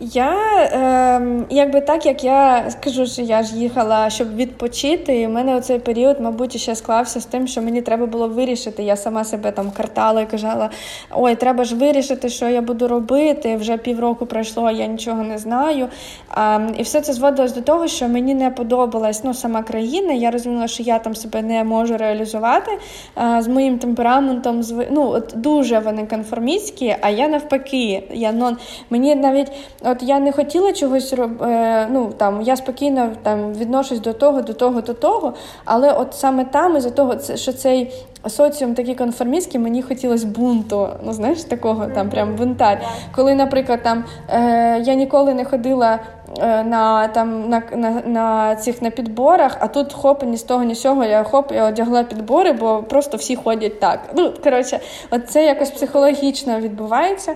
Я 0.00 0.36
е, 0.62 1.44
якби 1.50 1.80
так 1.80 2.06
як 2.06 2.24
я 2.24 2.70
скажу, 2.70 3.06
що 3.06 3.22
я 3.22 3.42
ж 3.42 3.56
їхала, 3.56 4.10
щоб 4.10 4.36
відпочити. 4.36 5.20
і 5.20 5.26
в 5.26 5.30
мене 5.30 5.56
оцей 5.56 5.78
період, 5.78 6.20
мабуть, 6.20 6.60
ще 6.60 6.74
склався 6.74 7.20
з 7.20 7.24
тим, 7.26 7.46
що 7.46 7.62
мені 7.62 7.82
треба 7.82 8.06
було 8.06 8.28
вирішити. 8.28 8.82
Я 8.82 8.96
сама 8.96 9.24
себе 9.24 9.50
там 9.50 9.70
картала 9.70 10.20
і 10.20 10.26
казала: 10.26 10.70
ой, 11.10 11.34
треба 11.34 11.64
ж 11.64 11.76
вирішити, 11.76 12.28
що 12.28 12.48
я 12.48 12.62
буду 12.62 12.88
робити. 12.88 13.56
Вже 13.56 13.76
півроку 13.76 14.26
пройшло, 14.26 14.70
я 14.70 14.86
нічого 14.86 15.22
не 15.22 15.38
знаю. 15.38 15.88
А, 16.28 16.60
І 16.78 16.82
все 16.82 17.00
це 17.00 17.12
зводилось 17.12 17.52
до 17.52 17.60
того, 17.60 17.88
що 17.88 18.08
мені 18.08 18.34
не 18.34 18.50
подобалась 18.50 19.24
ну, 19.24 19.34
сама 19.34 19.62
країна. 19.62 20.12
Я 20.12 20.30
розуміла, 20.30 20.68
що 20.68 20.82
я 20.82 20.98
там 20.98 21.14
себе 21.14 21.42
не 21.42 21.64
можу 21.64 21.96
реалізувати 21.96 22.70
а, 23.14 23.42
з 23.42 23.48
моїм 23.48 23.78
темпераментом. 23.78 24.62
З 24.62 24.86
ну, 24.90 25.08
от 25.08 25.32
дуже 25.36 25.78
вони 25.78 26.06
конформістські, 26.06 26.96
а 27.00 27.10
я 27.10 27.28
навпаки. 27.28 28.02
Я, 28.12 28.32
ну, 28.32 28.56
Мені 28.90 29.14
навіть. 29.14 29.52
От 29.90 30.02
я 30.02 30.20
не 30.20 30.32
хотіла 30.32 30.72
чогось 30.72 31.12
робити, 31.12 31.44
е, 31.44 31.88
ну 31.90 32.12
там 32.16 32.42
я 32.42 32.56
спокійно 32.56 33.10
там 33.22 33.54
відношусь 33.54 34.00
до 34.00 34.12
того, 34.12 34.42
до 34.42 34.52
того, 34.52 34.80
до 34.80 34.94
того. 34.94 35.34
Але 35.64 35.92
от 35.92 36.14
саме 36.14 36.44
там, 36.44 36.76
із 36.76 36.82
за 36.82 36.90
того, 36.90 37.14
що 37.34 37.52
цей 37.52 37.92
соціум 38.28 38.74
такий 38.74 38.94
конформістський, 38.94 39.60
мені 39.60 39.82
хотілося 39.82 40.26
бунту. 40.26 40.88
Ну 41.04 41.12
знаєш, 41.12 41.44
такого 41.44 41.86
там 41.86 42.10
прям 42.10 42.36
бунтар. 42.36 42.80
Коли, 43.14 43.34
наприклад, 43.34 43.82
там 43.82 44.04
е, 44.28 44.80
я 44.80 44.94
ніколи 44.94 45.34
не 45.34 45.44
ходила. 45.44 45.98
Е, 46.38 46.62
на 46.62 47.08
там 47.08 47.48
на 47.48 47.62
на, 47.72 48.02
на 48.06 48.56
цих 48.56 48.82
на 48.82 48.90
підборах, 48.90 49.56
а 49.60 49.68
тут 49.68 49.92
хоп, 49.92 50.22
ні 50.22 50.36
з 50.36 50.42
того, 50.42 50.64
ні 50.64 50.74
з 50.74 50.80
цього 50.80 51.04
я 51.04 51.22
хоп, 51.22 51.52
я 51.52 51.64
одягла 51.64 52.02
підбори, 52.02 52.52
бо 52.52 52.82
просто 52.82 53.16
всі 53.16 53.36
ходять 53.36 53.80
так. 53.80 54.00
Ну, 54.16 54.32
коротше, 54.44 54.80
от 55.10 55.30
це 55.30 55.44
якось 55.44 55.70
психологічно 55.70 56.60
відбувається. 56.60 57.34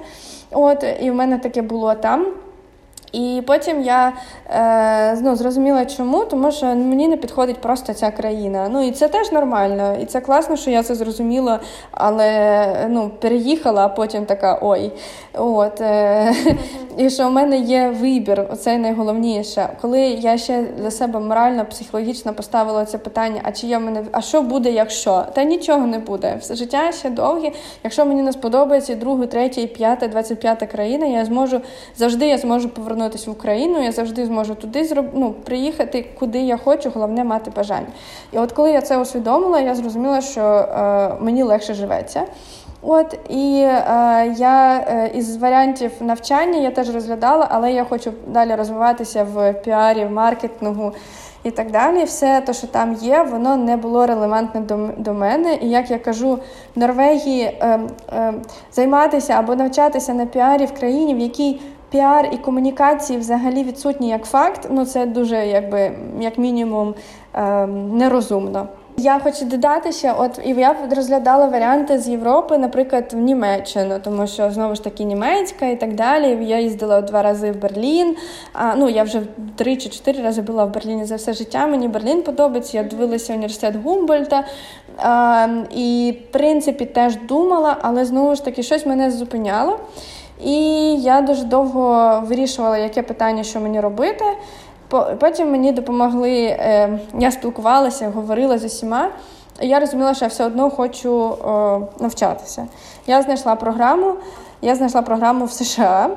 От, 0.51 0.85
І 1.01 1.11
в 1.11 1.15
мене 1.15 1.39
таке 1.39 1.63
було 1.63 1.95
там. 1.95 2.27
І 3.15 3.43
потім 3.47 3.83
я 3.83 4.13
е, 4.51 5.21
ну, 5.23 5.37
зрозуміла, 5.37 5.87
чому, 5.87 6.25
тому 6.25 6.53
що 6.53 6.67
мені 6.67 7.09
не 7.09 7.17
підходить 7.17 7.61
просто 7.61 7.95
ця 7.95 8.11
країна. 8.11 8.69
Ну 8.73 8.87
і 8.87 8.91
це 8.91 9.09
теж 9.09 9.33
нормально, 9.33 9.97
і 10.03 10.05
це 10.05 10.21
класно, 10.21 10.57
що 10.57 10.71
я 10.71 10.83
це 10.83 10.95
зрозуміла, 10.95 11.61
але 11.91 12.87
ну, 12.89 13.11
переїхала, 13.21 13.85
а 13.85 13.89
потім 13.89 14.27
така 14.27 14.59
ой. 14.63 14.93
От, 15.35 15.81
е, 15.81 16.35
І 16.97 17.11
що 17.11 17.29
в 17.29 17.33
мене 17.33 17.59
є 17.59 17.95
вибір, 18.01 18.47
оце 18.53 18.79
найголовніше. 18.79 19.69
Коли 19.81 20.01
я 20.01 20.39
ще 20.39 20.63
для 20.79 20.91
себе 20.91 21.21
морально, 21.21 21.65
психологічно 21.65 22.35
поставила 22.35 22.85
це 22.85 22.99
питання: 22.99 23.41
а 23.45 23.53
чи 23.53 23.67
в 23.67 23.81
мене, 23.81 24.05
а 24.13 24.21
що 24.21 24.43
буде, 24.43 24.71
якщо? 24.71 25.25
Та 25.33 25.45
нічого 25.45 25.87
не 25.87 25.99
буде. 25.99 26.37
Все 26.41 26.55
життя 26.55 26.93
ще 26.93 27.11
довге. 27.11 27.51
Якщо 27.85 28.07
мені 28.07 28.23
не 28.23 28.33
сподобається 28.33 28.95
другу, 28.95 29.27
третя, 29.27 29.67
п'ята, 29.67 30.09
двадцять 30.09 30.41
п'ята 30.41 30.67
країна, 30.67 31.07
я 31.07 31.25
зможу 31.25 31.61
завжди 31.97 32.27
я 32.27 32.39
зможу 32.39 32.69
повернути 32.69 33.04
повернутися 33.05 33.31
в 33.31 33.35
Україну, 33.35 33.83
я 33.83 33.93
завжди 33.93 34.27
зможу 34.27 34.55
туди 34.55 34.85
зроб... 34.85 35.07
ну, 35.15 35.33
приїхати, 35.33 36.07
куди 36.19 36.39
я 36.39 36.57
хочу, 36.57 36.91
головне 36.95 37.25
мати 37.25 37.51
бажання. 37.57 37.87
І 38.33 38.39
от 38.39 38.53
коли 38.53 38.73
я 38.73 38.81
це 38.81 38.99
усвідомила, 38.99 39.61
я 39.61 39.75
зрозуміла, 39.75 40.21
що 40.21 40.41
е, 40.41 41.15
мені 41.21 41.43
легше 41.43 41.75
живеться. 41.75 42.23
От 42.83 43.19
і 43.29 43.61
е, 43.61 44.35
я 44.37 44.85
е, 44.89 45.11
із 45.15 45.37
варіантів 45.37 45.91
навчання 46.01 46.59
я 46.59 46.71
теж 46.71 46.95
розглядала, 46.95 47.49
але 47.51 47.73
я 47.73 47.85
хочу 47.85 48.13
далі 48.27 48.55
розвиватися 48.55 49.25
в 49.25 49.53
піарі, 49.53 50.05
в 50.05 50.11
маркетингу 50.11 50.93
і 51.45 51.51
так 51.51 51.71
далі. 51.71 52.05
Все 52.05 52.41
те, 52.41 52.53
що 52.53 52.67
там 52.67 52.95
є, 52.95 53.23
воно 53.23 53.57
не 53.57 53.77
було 53.77 54.07
релевантне 54.07 54.61
до 54.61 54.89
до 54.97 55.15
мене. 55.15 55.59
І 55.63 55.71
як 55.71 55.91
я 55.91 55.99
кажу, 55.99 56.39
в 56.77 56.79
Норвегії 56.79 57.43
е, 57.43 57.81
займатися 58.73 59.33
або 59.33 59.55
навчатися 59.55 60.15
на 60.15 60.27
піарі 60.27 60.65
в 60.65 60.75
країні, 60.75 61.15
в 61.15 61.19
якій 61.19 61.61
піар 61.95 62.29
і 62.33 62.37
комунікації 62.37 63.19
взагалі 63.19 63.63
відсутні 63.63 64.09
як 64.09 64.25
факт, 64.25 64.69
ну 64.71 64.87
це 64.87 65.07
дуже, 65.07 65.47
якби 65.47 65.93
як 66.21 66.39
мінімум, 66.39 66.95
ем, 67.35 67.97
нерозумно. 67.97 68.69
Я 68.97 69.19
хочу 69.19 69.45
додати 69.45 69.93
ще, 69.93 70.15
от 70.19 70.41
і 70.45 70.51
я 70.51 70.77
розглядала 70.97 71.47
варіанти 71.47 71.99
з 71.99 72.09
Європи, 72.09 72.59
наприклад, 72.59 73.05
в 73.13 73.17
Німеччину, 73.17 73.99
тому 74.05 74.27
що 74.27 74.51
знову 74.51 74.75
ж 74.75 74.85
таки 74.85 75.05
німецька 75.05 75.67
і 75.67 75.81
так 75.81 75.95
далі. 75.95 76.47
Я 76.47 76.59
їздила 76.59 77.01
два 77.01 77.23
рази 77.23 77.53
в 77.53 77.61
Берлін. 77.61 78.17
А, 78.53 78.75
Ну 78.77 78.89
я 78.89 79.03
вже 79.03 79.23
три 79.57 79.77
чи 79.77 79.89
чотири 79.89 80.23
рази 80.23 80.43
була 80.43 80.65
в 80.65 80.75
Берліні 80.75 81.05
за 81.05 81.17
все 81.17 81.33
життя. 81.33 81.67
Мені 81.67 81.89
Берлін 81.89 82.23
подобається. 82.23 82.79
Я 82.79 82.85
дивилася 82.85 83.33
університет 83.33 83.77
Гумбольдта. 83.85 84.45
А, 84.99 85.49
І 85.71 86.19
в 86.29 86.33
принципі 86.33 86.85
теж 86.85 87.17
думала, 87.17 87.77
але 87.83 88.05
знову 88.05 88.35
ж 88.35 88.45
таки 88.45 88.63
щось 88.63 88.87
мене 88.87 89.11
зупиняло. 89.11 89.79
І 90.41 90.57
я 90.97 91.21
дуже 91.21 91.45
довго 91.45 92.23
вирішувала, 92.27 92.79
яке 92.79 93.03
питання, 93.03 93.43
що 93.43 93.61
мені 93.61 93.81
робити. 93.81 94.25
Потім 95.21 95.51
мені 95.51 95.73
допомогли, 95.73 96.43
е, 96.45 96.99
я 97.19 97.31
спілкувалася, 97.31 98.13
говорила 98.15 98.59
з 98.59 98.65
усіма. 98.65 99.09
Я 99.61 99.81
розуміла, 99.81 100.15
що 100.15 100.25
я 100.25 100.29
все 100.29 100.47
одно 100.47 100.71
хочу 100.71 101.37
навчатися. 102.01 102.67
Я 103.07 103.23
знайшла 103.23 103.55
програму, 103.55 104.15
я 104.63 104.75
знайшла 104.75 105.03
програму 105.03 105.45
в 105.45 105.53
США, 105.53 106.11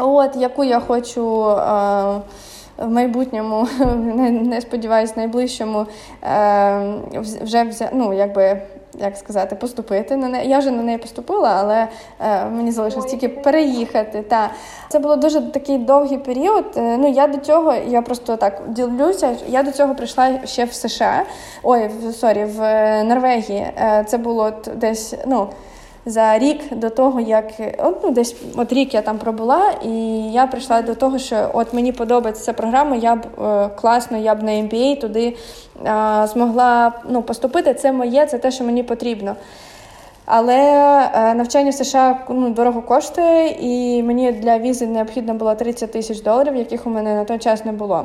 от, 0.00 0.36
яку 0.36 0.64
я 0.64 0.80
хочу. 0.80 1.56
В 2.78 2.88
майбутньому, 2.88 3.68
не 4.30 4.60
сподіваюся, 4.60 5.14
найближчому 5.16 5.86
е, 6.22 6.94
вже 7.42 7.90
ну, 7.92 8.12
якби 8.12 8.62
як 8.98 9.16
сказати, 9.16 9.56
поступити 9.56 10.16
на 10.16 10.28
неї. 10.28 10.48
Я 10.48 10.58
вже 10.58 10.70
на 10.70 10.82
неї 10.82 10.98
поступила, 10.98 11.56
але 11.60 11.88
е, 12.20 12.44
мені 12.44 12.72
залишилось 12.72 13.10
тільки 13.10 13.28
переїхати. 13.28 14.22
Та 14.22 14.50
це 14.88 14.98
було 14.98 15.16
дуже 15.16 15.40
такий 15.40 15.78
довгий 15.78 16.18
період. 16.18 16.64
Е, 16.76 16.96
ну 16.96 17.08
я 17.08 17.26
до 17.26 17.38
цього, 17.38 17.74
я 17.74 18.02
просто 18.02 18.36
так 18.36 18.62
ділюся. 18.68 19.36
Я 19.48 19.62
до 19.62 19.72
цього 19.72 19.94
прийшла 19.94 20.46
ще 20.46 20.64
в 20.64 20.72
США. 20.72 21.22
Ой, 21.62 21.88
в 21.88 22.12
sorry, 22.12 22.44
в 22.44 22.62
е, 22.62 23.04
Норвегії. 23.04 23.60
Е, 23.60 24.04
це 24.08 24.18
було 24.18 24.52
десь, 24.74 25.14
ну 25.26 25.48
за 26.06 26.38
рік 26.38 26.74
до 26.74 26.90
того, 26.90 27.20
як 27.20 27.44
от, 27.78 28.04
ну, 28.04 28.10
десь 28.10 28.36
от 28.56 28.72
рік 28.72 28.94
я 28.94 29.02
там 29.02 29.18
пробула, 29.18 29.72
і 29.84 29.90
я 30.32 30.46
прийшла 30.46 30.82
до 30.82 30.94
того, 30.94 31.18
що 31.18 31.50
от 31.52 31.72
мені 31.72 31.92
подобається 31.92 32.44
ця 32.44 32.52
програма, 32.52 32.96
я 32.96 33.16
б 33.16 33.26
е, 33.42 33.68
класно, 33.68 34.18
я 34.18 34.34
б 34.34 34.42
на 34.42 34.50
MBA 34.52 35.00
туди 35.00 35.36
е, 35.86 36.26
змогла 36.26 36.92
ну, 37.08 37.22
поступити. 37.22 37.74
Це 37.74 37.92
моє, 37.92 38.26
це 38.26 38.38
те, 38.38 38.50
що 38.50 38.64
мені 38.64 38.82
потрібно. 38.82 39.36
Але 40.24 40.58
е, 41.14 41.34
навчання 41.34 41.70
в 41.70 41.74
США 41.74 42.18
ну, 42.28 42.50
дорого 42.50 42.82
коштує, 42.82 43.56
і 43.60 44.02
мені 44.02 44.32
для 44.32 44.58
візи 44.58 44.86
необхідно 44.86 45.34
було 45.34 45.54
30 45.54 45.92
тисяч 45.92 46.20
доларів, 46.20 46.56
яких 46.56 46.86
у 46.86 46.90
мене 46.90 47.14
на 47.14 47.24
той 47.24 47.38
час 47.38 47.64
не 47.64 47.72
було. 47.72 48.04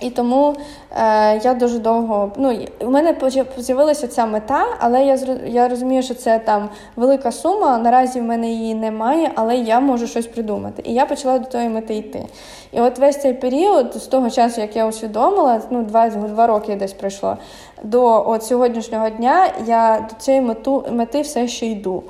І 0.00 0.10
тому 0.10 0.54
е, 0.96 1.38
я 1.38 1.54
дуже 1.54 1.78
довго. 1.78 2.32
Ну, 2.36 2.58
у 2.80 2.90
мене 2.90 3.16
з'явилася 3.56 4.08
ця 4.08 4.26
мета, 4.26 4.64
але 4.78 5.04
я 5.04 5.18
я 5.46 5.68
розумію, 5.68 6.02
що 6.02 6.14
це 6.14 6.38
там 6.38 6.68
велика 6.96 7.32
сума. 7.32 7.78
Наразі 7.78 8.20
в 8.20 8.24
мене 8.24 8.50
її 8.50 8.74
немає, 8.74 9.30
але 9.34 9.56
я 9.56 9.80
можу 9.80 10.06
щось 10.06 10.26
придумати. 10.26 10.82
І 10.86 10.94
я 10.94 11.06
почала 11.06 11.38
до 11.38 11.46
тої 11.46 11.68
мети 11.68 11.94
йти. 11.94 12.26
І 12.72 12.80
от 12.80 12.98
весь 12.98 13.20
цей 13.20 13.34
період, 13.34 13.94
з 13.94 14.06
того 14.06 14.30
часу, 14.30 14.60
як 14.60 14.76
я 14.76 14.86
усвідомила, 14.86 15.60
ну 15.70 15.82
два 15.82 16.08
два 16.08 16.46
роки 16.46 16.76
десь 16.76 16.92
пройшло, 16.92 17.36
до 17.82 18.30
от 18.30 18.44
сьогоднішнього 18.44 19.10
дня 19.10 19.50
я 19.66 20.06
до 20.10 20.24
цієї 20.24 20.42
мету, 20.42 20.84
мети 20.90 21.20
все 21.20 21.48
ще 21.48 21.66
йду. 21.66 22.02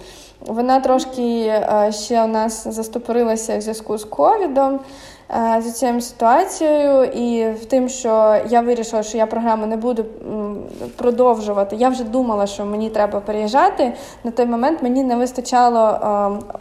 Вона 0.47 0.81
трошки 0.81 1.47
е, 1.47 1.93
ще 1.93 2.25
у 2.25 2.27
нас 2.27 2.69
застопорилася 2.69 3.59
в 3.59 3.61
зв'язку 3.61 3.99
з 3.99 4.05
ковідом. 4.05 4.81
Е, 5.31 5.63
за 5.63 5.71
цією 5.71 6.01
ситуацією 6.01 7.05
і 7.05 7.53
в 7.53 7.65
тим, 7.65 7.89
що 7.89 8.37
я 8.49 8.61
вирішила, 8.61 9.03
що 9.03 9.19
я 9.19 9.27
програму 9.27 9.67
не 9.67 9.77
буду 9.77 10.05
продовжувати. 10.97 11.77
Я 11.77 11.89
вже 11.89 12.05
думала, 12.05 12.47
що 12.47 12.65
мені 12.65 12.91
треба 12.91 13.21
переїжджати. 13.21 13.93
На 14.25 14.31
той 14.31 14.47
момент 14.47 14.83
мені 14.83 15.05
не 15.05 15.17
вистачало 15.17 15.81
е, 15.81 16.59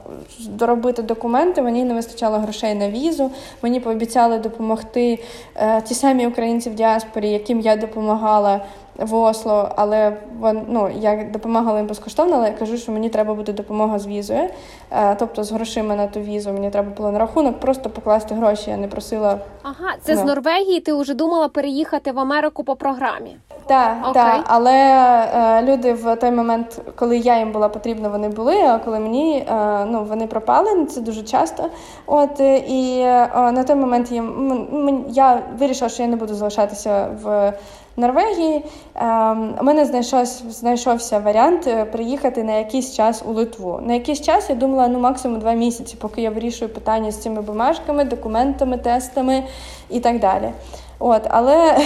доробити 0.49 1.01
документи, 1.01 1.61
мені 1.61 1.83
не 1.83 1.93
вистачало 1.93 2.37
грошей 2.37 2.75
на 2.75 2.89
візу. 2.89 3.31
Мені 3.61 3.79
пообіцяли 3.79 4.39
допомогти 4.39 5.23
е, 5.55 5.81
ті 5.81 5.93
самі 5.93 6.27
українці 6.27 6.69
в 6.69 6.75
діаспорі, 6.75 7.29
яким 7.29 7.59
я 7.59 7.75
допомагала 7.75 8.61
в 8.99 9.15
Осло, 9.15 9.69
але 9.75 10.17
вон, 10.39 10.61
ну, 10.67 10.89
я 10.99 11.23
допомагала 11.33 11.77
їм 11.77 11.87
безкоштовно, 11.87 12.35
але 12.35 12.47
я 12.47 12.53
кажу, 12.53 12.77
що 12.77 12.91
мені 12.91 13.09
треба 13.09 13.33
буде 13.33 13.53
допомога 13.53 13.99
з 13.99 14.07
візою, 14.07 14.49
е, 14.91 15.15
тобто 15.15 15.43
з 15.43 15.51
грошима 15.51 15.95
на 15.95 16.07
ту 16.07 16.19
візу. 16.19 16.51
Мені 16.51 16.69
треба 16.69 16.89
було 16.97 17.11
на 17.11 17.19
рахунок, 17.19 17.59
просто 17.59 17.89
покласти 17.89 18.35
гроші. 18.35 18.69
Я 18.69 18.77
не 18.77 18.87
просила. 18.87 19.39
Ага, 19.63 19.93
це 20.01 20.15
ну. 20.15 20.21
з 20.21 20.23
Норвегії. 20.23 20.79
Ти 20.79 20.93
вже 20.93 21.13
думала 21.13 21.49
переїхати 21.49 22.11
в 22.11 22.19
Америку 22.19 22.63
по 22.63 22.75
програмі? 22.75 23.37
Так, 23.67 23.97
okay. 24.05 24.13
так, 24.13 24.43
але 24.47 24.73
е, 24.73 25.61
люди 25.61 25.93
в 25.93 26.15
той 26.15 26.31
момент, 26.31 26.81
коли 26.95 27.17
я 27.17 27.39
їм 27.39 27.51
була 27.51 27.69
потрібна, 27.69 28.09
вони 28.09 28.29
були. 28.29 28.55
А 28.61 28.79
коли 28.79 28.99
мені 28.99 29.37
е, 29.37 29.85
ну 29.85 30.03
вони 30.03 30.27
пропали, 30.27 30.85
це 30.85 31.01
дуже 31.01 31.23
часто. 31.23 31.69
От 32.05 32.39
і 32.67 32.99
е, 32.99 33.51
на 33.51 33.63
той 33.63 33.75
момент 33.75 34.11
їм 34.11 35.05
я 35.09 35.41
вирішила, 35.59 35.89
що 35.89 36.03
я 36.03 36.09
не 36.09 36.15
буду 36.15 36.33
залишатися 36.33 37.07
в. 37.23 37.53
Норвегії 37.99 38.63
ем, 38.95 39.55
у 39.61 39.63
мене 39.63 39.85
знайшовся, 39.85 40.43
знайшовся 40.49 41.19
варіант 41.19 41.67
е, 41.67 41.85
приїхати 41.85 42.43
на 42.43 42.57
якийсь 42.57 42.95
час 42.95 43.23
у 43.27 43.33
Литву. 43.33 43.79
На 43.83 43.93
якийсь 43.93 44.21
час 44.21 44.49
я 44.49 44.55
думала, 44.55 44.87
ну 44.87 44.99
максимум 44.99 45.39
два 45.39 45.53
місяці, 45.53 45.97
поки 45.99 46.21
я 46.21 46.29
вирішую 46.29 46.69
питання 46.69 47.11
з 47.11 47.21
цими 47.21 47.41
бумажками, 47.41 48.03
документами, 48.03 48.77
тестами 48.77 49.43
і 49.89 49.99
так 49.99 50.19
далі. 50.19 50.51
От, 50.99 51.21
Але 51.29 51.77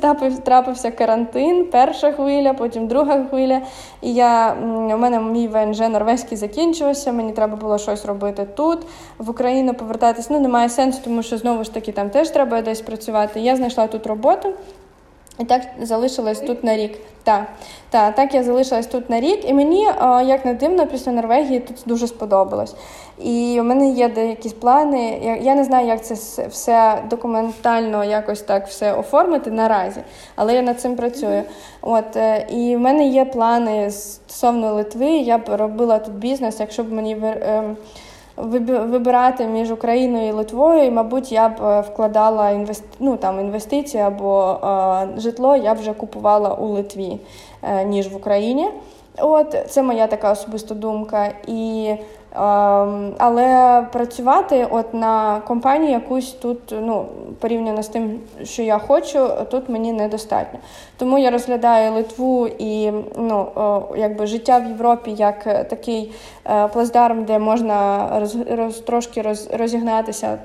трапився 0.44 0.90
карантин, 0.90 1.66
перша 1.72 2.12
хвиля, 2.12 2.54
потім 2.54 2.86
друга 2.86 3.24
хвиля. 3.24 3.60
І 4.02 4.14
я, 4.14 4.56
у 4.94 4.98
мене 4.98 5.20
мій 5.20 5.48
ВНЖ 5.48 5.80
норвезький 5.80 6.38
закінчився, 6.38 7.12
мені 7.12 7.32
треба 7.32 7.56
було 7.56 7.78
щось 7.78 8.04
робити 8.04 8.46
тут, 8.56 8.78
в 9.18 9.30
Україну 9.30 9.74
повертатись. 9.74 10.30
Ну, 10.30 10.40
немає 10.40 10.68
сенсу, 10.68 11.00
тому 11.04 11.22
що 11.22 11.38
знову 11.38 11.64
ж 11.64 11.74
таки 11.74 11.92
там 11.92 12.10
теж 12.10 12.30
треба 12.30 12.62
десь 12.62 12.80
працювати. 12.80 13.40
Я 13.40 13.56
знайшла 13.56 13.86
тут 13.86 14.06
роботу. 14.06 14.48
І 15.40 15.44
так 15.44 15.62
залишилась 15.80 16.40
тут 16.40 16.64
на 16.64 16.76
рік. 16.76 16.98
Так, 17.22 17.46
так, 17.90 18.14
так 18.14 18.34
я 18.34 18.42
залишилась 18.42 18.86
тут 18.86 19.10
на 19.10 19.20
рік, 19.20 19.48
і 19.48 19.54
мені, 19.54 19.82
як 20.26 20.44
не 20.44 20.54
дивно, 20.54 20.86
після 20.86 21.12
Норвегії 21.12 21.60
тут 21.60 21.76
дуже 21.86 22.06
сподобалось. 22.06 22.74
І 23.18 23.56
у 23.60 23.64
мене 23.64 23.90
є 23.90 24.08
деякі 24.08 24.48
плани. 24.48 25.38
Я 25.42 25.54
не 25.54 25.64
знаю, 25.64 25.86
як 25.86 26.04
це 26.04 26.46
все 26.46 27.02
документально 27.10 28.04
якось 28.04 28.42
так 28.42 28.66
все 28.66 28.92
оформити 28.92 29.50
наразі, 29.50 30.00
але 30.36 30.54
я 30.54 30.62
над 30.62 30.80
цим 30.80 30.96
працюю. 30.96 31.42
От 31.80 32.16
е, 32.16 32.46
і 32.50 32.76
в 32.76 32.80
мене 32.80 33.06
є 33.06 33.24
плани 33.24 33.90
стосовно 33.90 34.74
Литви. 34.74 35.10
Я 35.10 35.38
б 35.38 35.42
робила 35.48 35.98
тут 35.98 36.14
бізнес, 36.14 36.60
якщо 36.60 36.84
б 36.84 36.92
мені 36.92 37.16
ем, 37.22 37.76
вибирати 38.36 39.46
між 39.46 39.70
Україною 39.70 40.28
і 40.28 40.32
Литвою, 40.32 40.84
і, 40.84 40.90
мабуть, 40.90 41.32
я 41.32 41.48
б 41.48 41.52
е, 41.62 41.80
вкладала 41.80 42.50
інвест... 42.50 42.84
ну, 43.00 43.16
там, 43.16 43.40
інвестиції 43.40 44.02
або 44.02 44.52
е, 44.52 45.20
житло, 45.20 45.56
я 45.56 45.72
вже 45.72 45.92
купувала 45.92 46.54
у 46.54 46.66
Литві, 46.66 47.18
е, 47.62 47.84
ніж 47.84 48.08
в 48.08 48.16
Україні. 48.16 48.68
От 49.18 49.56
це 49.68 49.82
моя 49.82 50.06
така 50.06 50.32
особиста 50.32 50.74
думка. 50.74 51.32
І 51.46 51.94
але 53.18 53.82
працювати 53.92 54.66
от 54.70 54.94
на 54.94 55.40
компанію 55.40 55.92
якусь 55.92 56.32
тут, 56.32 56.58
ну 56.80 57.06
порівняно 57.40 57.82
з 57.82 57.88
тим, 57.88 58.20
що 58.44 58.62
я 58.62 58.78
хочу, 58.78 59.28
тут 59.50 59.68
мені 59.68 59.92
недостатньо. 59.92 60.58
Тому 60.96 61.18
я 61.18 61.30
розглядаю 61.30 61.92
Литву 61.92 62.48
і 62.58 62.92
ну, 63.16 63.46
якби 63.96 64.26
життя 64.26 64.58
в 64.58 64.68
Європі 64.68 65.10
як 65.10 65.68
такий 65.68 66.12
е, 66.46 66.68
плацдарм, 66.68 67.24
де 67.24 67.38
можна 67.38 68.08
роз, 68.20 68.36
роз 68.50 68.80
трошки 68.80 69.22
роз, 69.22 69.48
розігнатися, 69.52 70.38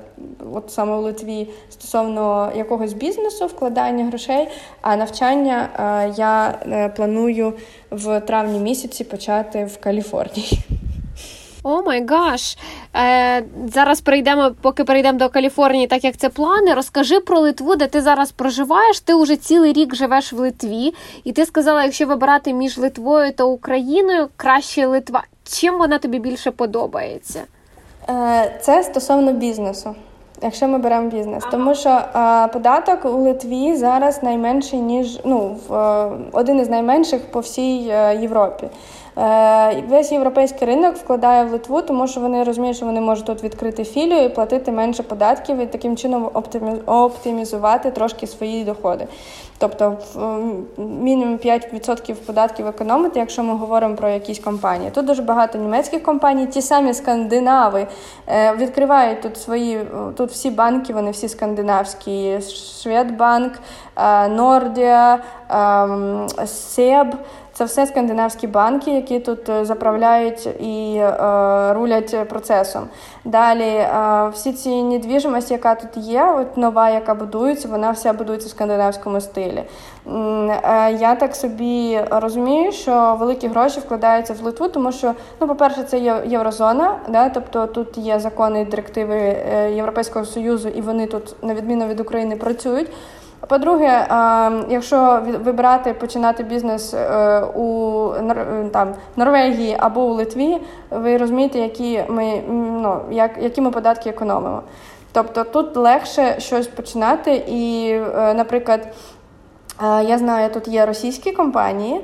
от 0.54 0.70
саме 0.70 0.96
в 0.96 1.00
Литві 1.00 1.48
стосовно 1.70 2.52
якогось 2.56 2.92
бізнесу, 2.92 3.46
вкладання 3.46 4.04
грошей. 4.04 4.48
А 4.82 4.96
навчання 4.96 5.68
е, 5.78 6.14
я 6.16 6.58
е, 6.66 6.88
планую 6.88 7.52
в 7.90 8.20
травні 8.20 8.58
місяці 8.58 9.04
почати 9.04 9.64
в 9.64 9.80
Каліфорнії. 9.80 10.58
Oh 11.68 11.82
my 11.82 12.06
gosh. 12.06 12.58
Е, 12.96 13.44
Зараз 13.74 14.00
перейдемо, 14.00 14.50
поки 14.60 14.84
перейдемо 14.84 15.18
до 15.18 15.28
Каліфорнії, 15.28 15.86
так 15.86 16.04
як 16.04 16.16
це 16.16 16.28
плани. 16.28 16.74
Розкажи 16.74 17.20
про 17.20 17.40
Литву, 17.40 17.76
де 17.76 17.86
ти 17.86 18.02
зараз 18.02 18.32
проживаєш. 18.32 19.00
Ти 19.00 19.14
вже 19.14 19.36
цілий 19.36 19.72
рік 19.72 19.94
живеш 19.94 20.32
в 20.32 20.38
Литві, 20.38 20.94
і 21.24 21.32
ти 21.32 21.46
сказала, 21.46 21.84
якщо 21.84 22.06
вибирати 22.06 22.52
між 22.52 22.78
Литвою 22.78 23.32
та 23.32 23.44
Україною, 23.44 24.28
краще 24.36 24.86
Литва. 24.86 25.22
Чим 25.44 25.78
вона 25.78 25.98
тобі 25.98 26.18
більше 26.18 26.50
подобається? 26.50 27.40
Е, 28.08 28.58
Це 28.60 28.82
стосовно 28.82 29.32
бізнесу. 29.32 29.94
Якщо 30.42 30.68
ми 30.68 30.78
беремо 30.78 31.08
бізнес, 31.08 31.42
ага. 31.42 31.50
тому 31.50 31.74
що 31.74 31.88
е, 31.88 32.48
податок 32.48 33.04
у 33.04 33.08
Литві 33.08 33.76
зараз 33.76 34.22
найменший 34.22 34.78
ніж 34.78 35.20
ну 35.24 35.56
в 35.68 35.74
один 36.32 36.60
із 36.60 36.68
найменших 36.68 37.20
по 37.30 37.40
всій 37.40 37.76
Європі. 38.20 38.68
Е, 39.18 39.82
весь 39.88 40.12
європейський 40.12 40.68
ринок 40.68 40.96
вкладає 40.96 41.44
в 41.44 41.52
Литву, 41.52 41.82
тому 41.82 42.06
що 42.06 42.20
вони 42.20 42.44
розуміють, 42.44 42.76
що 42.76 42.86
вони 42.86 43.00
можуть 43.00 43.26
тут 43.26 43.44
відкрити 43.44 43.84
філію 43.84 44.24
і 44.24 44.28
платити 44.28 44.72
менше 44.72 45.02
податків 45.02 45.58
і 45.58 45.66
таким 45.66 45.96
чином 45.96 46.30
оптимізувати 46.86 47.90
трошки 47.90 48.26
свої 48.26 48.64
доходи. 48.64 49.06
Тобто 49.58 49.96
мінімум 50.78 51.36
5% 51.36 52.14
податків 52.14 52.66
економити, 52.66 53.18
якщо 53.18 53.42
ми 53.42 53.54
говоримо 53.54 53.96
про 53.96 54.08
якісь 54.08 54.38
компанії. 54.38 54.90
Тут 54.90 55.06
дуже 55.06 55.22
багато 55.22 55.58
німецьких 55.58 56.02
компаній, 56.02 56.46
ті 56.46 56.62
самі 56.62 56.94
скандинави 56.94 57.86
е, 58.28 58.52
відкривають 58.52 59.20
тут 59.20 59.38
свої, 59.38 59.80
тут 60.16 60.30
всі 60.30 60.50
банки, 60.50 60.92
вони 60.92 61.10
всі 61.10 61.28
скандинавські: 61.28 62.40
Шведбанк, 62.82 63.52
е, 63.96 64.28
Нордія, 64.28 65.18
ем, 65.50 66.26
Себ. 66.46 67.16
Це 67.56 67.64
все 67.64 67.86
скандинавські 67.86 68.46
банки, 68.46 68.90
які 68.90 69.20
тут 69.20 69.48
е, 69.48 69.64
заправляють 69.64 70.46
і 70.46 70.96
е, 70.96 71.72
рулять 71.72 72.28
процесом. 72.28 72.88
Далі 73.24 73.62
е, 73.62 74.28
всі 74.32 74.52
ці 74.52 74.82
недвіжимості, 74.82 75.52
яка 75.52 75.74
тут 75.74 75.96
є, 75.96 76.24
от 76.38 76.56
нова, 76.56 76.90
яка 76.90 77.14
будується, 77.14 77.68
вона 77.68 77.90
вся 77.90 78.12
будується 78.12 78.48
в 78.48 78.50
скандинавському 78.50 79.20
стилі. 79.20 79.62
Е, 79.62 80.92
я 80.92 81.14
так 81.14 81.36
собі 81.36 82.00
розумію, 82.10 82.72
що 82.72 83.16
великі 83.20 83.48
гроші 83.48 83.80
вкладаються 83.80 84.34
в 84.34 84.42
Литву, 84.42 84.68
тому 84.68 84.92
що, 84.92 85.14
ну, 85.40 85.48
по-перше, 85.48 85.82
це 85.82 86.22
єврозона, 86.26 86.96
да, 87.08 87.28
тобто 87.28 87.66
тут 87.66 87.98
є 87.98 88.20
закони 88.20 88.60
і 88.60 88.64
директиви 88.64 89.16
е, 89.16 89.72
Європейського 89.72 90.24
Союзу, 90.24 90.68
і 90.68 90.80
вони 90.80 91.06
тут, 91.06 91.42
на 91.42 91.54
відміну 91.54 91.86
від 91.86 92.00
України, 92.00 92.36
працюють. 92.36 92.88
По-друге, 93.48 94.06
якщо 94.68 95.22
вибирати 95.44 95.94
починати 95.94 96.42
бізнес 96.42 96.94
е, 96.94 97.40
у 97.40 98.10
там, 98.72 98.94
Норвегії 99.16 99.76
або 99.78 100.00
у 100.00 100.12
Литві, 100.12 100.58
ви 100.90 101.16
розумієте, 101.16 101.58
які 101.58 102.02
ми 102.08 102.42
ну, 102.48 103.00
як, 103.10 103.30
які 103.40 103.60
ми 103.60 103.70
податки 103.70 104.10
економимо. 104.10 104.62
Тобто 105.12 105.44
тут 105.44 105.76
легше 105.76 106.34
щось 106.38 106.66
починати, 106.66 107.44
і, 107.48 107.90
е, 108.16 108.34
наприклад, 108.34 108.88
е, 109.82 110.04
я 110.04 110.18
знаю, 110.18 110.50
тут 110.50 110.68
є 110.68 110.86
російські 110.86 111.32
компанії, 111.32 112.00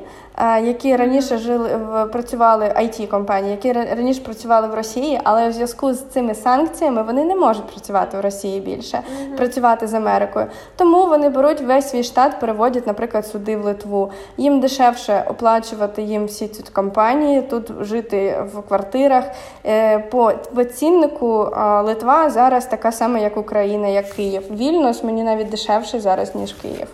які 0.64 0.97
раніше 0.97 1.39
жили 1.39 1.68
працювали 2.12 2.64
it 2.64 3.07
компанії, 3.07 3.51
які 3.51 3.72
раніше 3.72 4.20
працювали 4.20 4.68
в 4.68 4.74
Росії, 4.74 5.20
але 5.24 5.49
у 5.49 5.53
зв'язку 5.53 5.95
з 5.95 6.01
цими 6.01 6.35
санкціями 6.35 7.03
вони 7.03 7.24
не 7.24 7.37
можуть 7.37 7.66
працювати 7.66 8.16
в 8.16 8.20
Росії 8.20 8.61
більше, 8.61 9.03
працювати 9.37 9.87
з 9.87 9.95
Америкою. 9.95 10.47
Тому 10.76 11.07
вони 11.07 11.28
беруть 11.28 11.61
весь 11.61 11.91
свій 11.91 12.03
штат, 12.03 12.41
переводять, 12.41 12.87
наприклад, 12.87 13.26
сюди 13.26 13.57
в 13.57 13.64
Литву. 13.64 14.11
Їм 14.37 14.61
дешевше 14.61 15.24
оплачувати 15.28 16.03
їм 16.03 16.26
всі 16.26 16.49
ці 16.49 16.62
компанії, 16.72 17.43
тут 17.43 17.72
жити 17.80 18.45
в 18.55 18.62
квартирах. 18.62 19.24
Е, 19.66 19.99
по 19.99 20.64
ціннику 20.64 21.49
Литва 21.85 22.30
зараз 22.30 22.66
така 22.66 22.93
сама, 22.93 23.18
як 23.18 23.37
Україна, 23.37 23.89
як 23.89 24.11
Київ. 24.11 24.43
Вільнос 24.51 25.05
мені 25.05 25.22
навіть 25.22 25.49
дешевше 25.49 26.01
зараз 26.01 26.35
ніж 26.35 26.53
Київ. 26.53 26.89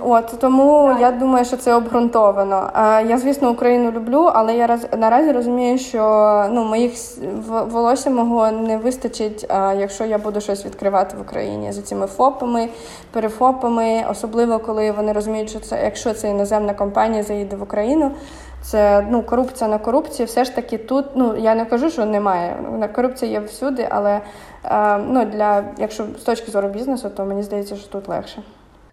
От 0.00 0.34
тому 0.40 0.96
я 1.00 1.10
думаю, 1.10 1.44
що 1.44 1.56
це 1.56 1.74
обґрунтовано. 1.74 2.70
Я, 3.08 3.18
звісно, 3.18 3.50
Україну 3.50 3.90
люблю, 3.90 4.30
але 4.34 4.56
я 4.56 4.66
раз 4.66 4.86
наразі 4.98 5.32
розумію, 5.32 5.78
що 5.78 6.00
ну 6.50 6.64
моїх 6.64 6.92
волосся 7.46 8.10
мого 8.10 8.50
не 8.50 8.76
вистачить, 8.76 9.46
якщо 9.78 10.04
я 10.04 10.18
буду 10.18 10.40
щось 10.40 10.66
відкривати 10.66 11.16
в 11.16 11.20
Україні 11.20 11.72
за 11.72 11.82
цими 11.82 12.06
ФОПами, 12.06 12.68
перефопами, 13.10 14.04
особливо 14.10 14.58
коли 14.58 14.92
вони 14.92 15.12
розуміють, 15.12 15.50
що 15.50 15.60
це 15.60 15.84
якщо 15.84 16.14
це 16.14 16.30
іноземна 16.30 16.74
компанія 16.74 17.22
заїде 17.22 17.56
в 17.56 17.62
Україну. 17.62 18.10
це 18.62 19.06
ну, 19.10 19.22
корупція 19.22 19.70
на 19.70 19.78
корупції. 19.78 20.26
Все 20.26 20.44
ж 20.44 20.54
таки 20.54 20.78
тут, 20.78 21.04
ну 21.14 21.36
я 21.36 21.54
не 21.54 21.64
кажу, 21.64 21.90
що 21.90 22.04
немає. 22.04 22.56
Корупція 22.94 23.32
є 23.32 23.40
всюди, 23.40 23.88
але 23.90 24.20
е, 24.64 24.98
ну, 24.98 25.24
для 25.24 25.64
якщо 25.78 26.04
з 26.18 26.22
точки 26.22 26.50
зору 26.50 26.68
бізнесу, 26.68 27.10
то 27.16 27.24
мені 27.24 27.42
здається, 27.42 27.76
що 27.76 27.88
тут 27.88 28.08
легше. 28.08 28.42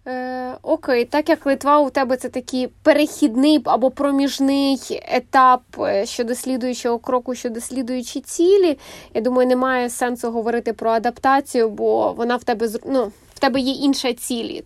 Е, 0.08 0.58
Окей, 0.62 1.06
так 1.06 1.30
як 1.30 1.46
Литва 1.46 1.80
у 1.80 1.90
тебе 1.90 2.18
це 2.18 2.30
такий 2.30 2.68
перехідний 2.68 3.62
або 3.66 3.92
проміжний 3.92 5.02
етап 5.12 5.62
е, 5.80 6.06
щодо 6.06 6.36
слідуючого 6.36 7.00
кроку, 7.00 7.36
щодо 7.36 7.62
слідуючої 7.62 8.24
цілі, 8.24 8.78
я 9.14 9.22
думаю, 9.22 9.48
немає 9.48 9.90
сенсу 9.90 10.32
говорити 10.32 10.74
про 10.74 10.92
адаптацію, 10.92 11.70
бо 11.70 12.14
вона 12.14 12.36
в 12.36 12.44
тебе 12.44 12.70
ну, 12.86 13.12
в 13.36 13.40
тебе 13.40 13.60
є 13.60 13.74
інша 13.74 14.14
ціль 14.14 14.62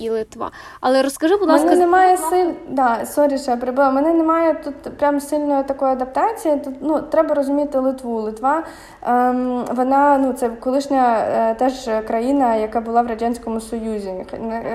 і 0.00 0.10
Литва. 0.10 0.50
Але 0.80 1.02
розкажи, 1.02 1.36
будь 1.36 1.48
ласка, 1.48 1.66
мене 1.66 1.80
немає 1.80 2.16
силь. 2.16 2.52
Да, 2.68 3.06
sorry, 3.06 3.38
що 3.38 3.50
я 3.50 3.56
перебила. 3.56 3.90
Мене 3.90 4.14
немає 4.14 4.54
тут 4.64 4.98
прям 4.98 5.20
сильної 5.20 5.64
такої 5.64 5.92
адаптації. 5.92 6.56
Тут 6.56 6.74
ну 6.80 7.00
треба 7.00 7.34
розуміти 7.34 7.78
Литву. 7.78 8.20
Литва 8.20 8.62
ем, 9.02 9.64
вона 9.72 10.18
ну 10.18 10.32
це 10.32 10.48
колишня 10.48 11.18
е, 11.18 11.54
теж 11.54 11.90
країна, 12.06 12.56
яка 12.56 12.80
була 12.80 13.02
в 13.02 13.06
радянському 13.06 13.60
союзі. 13.60 14.26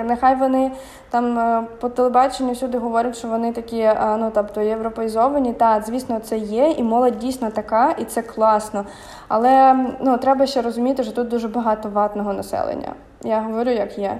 Нехай 0.05 0.36
вони 0.36 0.71
там 1.09 1.39
е, 1.39 1.63
по 1.79 1.89
телебаченню 1.89 2.51
всюди 2.51 2.77
говорять, 2.77 3.17
що 3.17 3.27
вони 3.27 3.51
такі, 3.51 3.79
е, 3.79 4.17
ну 4.19 4.31
тобто 4.33 4.61
європейзовані. 4.61 5.53
Та 5.53 5.81
звісно, 5.81 6.19
це 6.19 6.38
є, 6.38 6.75
і 6.77 6.83
молодь 6.83 7.19
дійсно 7.19 7.49
така, 7.51 7.95
і 7.97 8.05
це 8.05 8.21
класно. 8.21 8.86
Але 9.27 9.75
ну 9.99 10.17
треба 10.17 10.45
ще 10.45 10.61
розуміти, 10.61 11.03
що 11.03 11.11
тут 11.11 11.27
дуже 11.27 11.47
багато 11.47 11.89
ватного 11.89 12.33
населення. 12.33 12.93
Я 13.26 13.41
говорю, 13.41 13.71
як 13.71 13.97
є. 13.97 14.07
Е, 14.07 14.19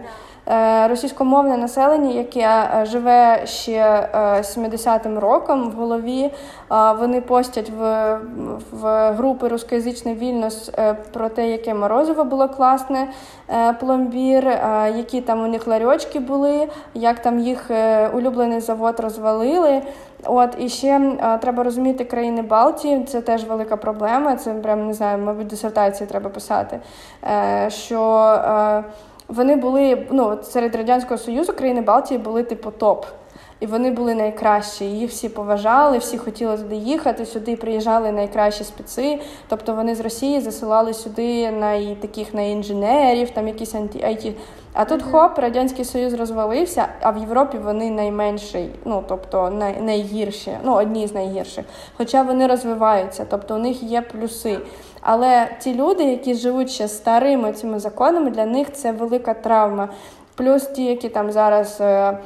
російськомовне 0.90 1.58
населення, 1.58 2.12
яке 2.12 2.40
е, 2.40 2.86
живе 2.86 3.42
ще 3.46 4.10
70-м 4.14 5.18
е, 5.18 5.20
роком 5.20 5.70
в 5.70 5.74
голові. 5.74 6.32
Вони 7.00 7.22
постять 7.22 7.70
в 7.70 8.16
в 8.72 9.12
групи 9.12 9.48
рускоязичний 9.48 10.16
вільнос 10.16 10.72
про 11.14 11.30
те, 11.30 11.48
яке 11.48 11.74
морозиво 11.74 12.24
було 12.24 12.50
класне, 12.50 13.08
пломбір, 13.80 14.48
які 14.96 15.22
там 15.22 15.44
у 15.44 15.48
них 15.48 15.68
ларьочки 15.68 16.20
були, 16.20 16.68
як 16.94 17.20
там 17.20 17.40
їх 17.40 17.72
улюблений 18.14 18.60
завод 18.60 19.00
розвалили. 19.00 19.82
От 20.26 20.50
і 20.58 20.70
ще 20.70 21.18
треба 21.42 21.64
розуміти 21.64 22.06
країни 22.06 22.42
Балтії, 22.42 23.04
це 23.04 23.22
теж 23.22 23.44
велика 23.44 23.78
проблема. 23.78 24.36
Це 24.36 24.54
прям 24.54 24.88
не 24.88 24.94
знаю, 24.94 25.18
мабуть, 25.18 25.48
дисертації 25.48 26.08
треба 26.08 26.30
писати. 26.30 26.80
що 27.68 28.84
вони 29.28 29.56
були 29.56 30.08
ну, 30.12 30.38
серед 30.44 30.76
радянського 30.76 31.18
союзу 31.18 31.54
країни 31.54 31.82
Балтії 31.82 32.18
були 32.18 32.44
типу 32.44 32.72
топ. 32.72 33.06
І 33.60 33.66
вони 33.66 33.92
були 33.92 34.16
найкращі. 34.16 34.86
Їх 34.86 35.12
всі 35.12 35.30
поважали, 35.30 35.98
всі 35.98 36.18
хотіли 36.18 36.58
туди 36.58 36.76
їхати. 36.76 37.26
Сюди 37.26 37.56
приїжджали 37.56 38.12
найкращі 38.12 38.64
спеці. 38.64 39.22
Тобто 39.48 39.74
вони 39.74 39.96
з 39.96 40.00
Росії 40.00 40.42
засилали 40.42 40.94
сюди 40.94 41.52
на 41.52 41.96
таких 41.96 42.34
на 42.34 42.42
інженерів, 42.42 43.30
там 43.30 43.48
якісь 43.48 43.76
анті 43.76 44.36
А 44.74 44.86
тут 44.86 45.04
хоп, 45.04 45.40
радянський 45.40 45.86
союз 45.86 46.14
розвалився, 46.14 46.88
а 47.02 47.12
в 47.12 47.18
Європі 47.18 47.58
вони 47.58 47.92
найменші, 47.92 48.70
ну 48.86 49.04
тобто 49.08 49.50
най, 49.50 49.82
найгірші, 49.82 50.52
ну 50.64 50.74
одні 50.74 51.08
з 51.08 51.14
найгірших. 51.14 51.66
Хоча 51.98 52.22
вони 52.22 52.48
розвиваються, 52.48 53.26
тобто 53.30 53.56
у 53.56 53.58
них 53.58 53.84
є 53.84 54.02
плюси. 54.02 54.60
Але 55.08 55.50
ті 55.60 55.74
люди, 55.74 56.04
які 56.04 56.36
живуть 56.36 56.70
ще 56.70 56.88
старими 56.88 57.54
цими 57.54 57.80
законами, 57.80 58.30
для 58.32 58.46
них 58.46 58.74
це 58.74 58.92
велика 58.92 59.34
травма. 59.34 59.90
Плюс 60.36 60.64
ті, 60.68 60.86
які 60.86 61.10
там 61.10 61.32
зараз. 61.32 61.78
Е, 61.82 62.18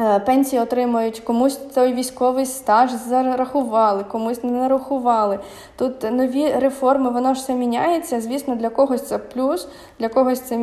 е, 0.00 0.18
пенсії 0.18 0.62
отримують, 0.62 1.20
комусь 1.20 1.56
той 1.56 1.92
військовий 1.92 2.46
стаж 2.46 2.90
зарахували, 2.90 4.04
комусь 4.04 4.44
не 4.44 4.50
нарахували. 4.50 5.38
Тут 5.76 6.12
нові 6.12 6.48
реформи, 6.48 7.10
воно 7.10 7.34
ж 7.34 7.40
все 7.40 7.54
міняється. 7.54 8.20
Звісно, 8.20 8.56
для 8.56 8.68
когось 8.68 9.06
це 9.06 9.18
плюс, 9.18 9.68
для 9.98 10.08
когось 10.08 10.40
це 10.40 10.56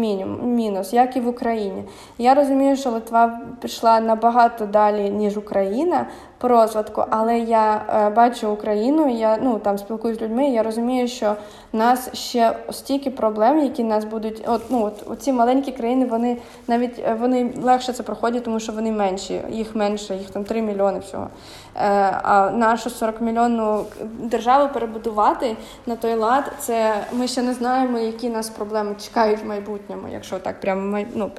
мінус, 0.44 0.94
як 0.94 1.18
і 1.18 1.20
в 1.20 1.28
Україні. 1.28 1.84
Я 2.18 2.34
розумію, 2.34 2.76
що 2.76 2.90
Литва 2.90 3.40
пішла 3.62 4.00
набагато 4.00 4.66
далі, 4.66 5.10
ніж 5.10 5.38
Україна, 5.38 6.08
по 6.46 6.50
розвитку, 6.50 7.06
але 7.10 7.40
я 7.40 7.82
е, 7.90 8.10
бачу 8.10 8.52
Україну, 8.52 9.10
я 9.10 9.38
ну 9.42 9.60
там 9.60 9.78
спілкуюсь 9.78 10.20
з 10.20 10.22
людьми. 10.22 10.50
Я 10.50 10.64
розумію, 10.64 11.08
що 11.08 11.36
в 11.76 11.78
нас 11.78 12.10
ще 12.14 12.56
стільки 12.72 13.12
проблем, 13.12 13.60
які 13.60 13.84
нас 13.84 14.06
будуть. 14.06 14.44
От 14.48 14.62
ну 14.70 14.84
от 14.84 15.04
оці 15.08 15.34
маленькі 15.34 15.72
країни, 15.72 16.06
вони 16.06 16.38
навіть 16.68 17.00
е, 17.00 17.18
вони 17.20 17.54
легше 17.64 17.94
це 17.94 18.04
проходять, 18.04 18.44
тому 18.44 18.60
що 18.60 18.72
вони 18.72 18.92
менші, 18.92 19.42
їх 19.50 19.76
менше, 19.76 20.16
їх 20.16 20.30
там 20.30 20.44
3 20.44 20.62
мільйони 20.62 21.00
всього. 21.00 21.30
Е, 21.76 22.20
а 22.24 22.52
нашу 22.52 22.90
40 22.90 23.22
мільйонну 23.22 23.86
державу 24.20 24.70
перебудувати 24.74 25.58
на 25.86 25.96
той 25.96 26.14
лад, 26.14 26.52
це 26.60 26.94
ми 27.14 27.28
ще 27.28 27.42
не 27.42 27.54
знаємо, 27.54 28.00
які 28.00 28.30
нас 28.30 28.50
проблеми 28.50 28.96
чекають 29.04 29.44
в 29.44 29.48
майбутньому, 29.48 30.08
якщо 30.12 30.40
так 30.40 30.60
прямо 30.60 31.00
ну, 31.14 31.32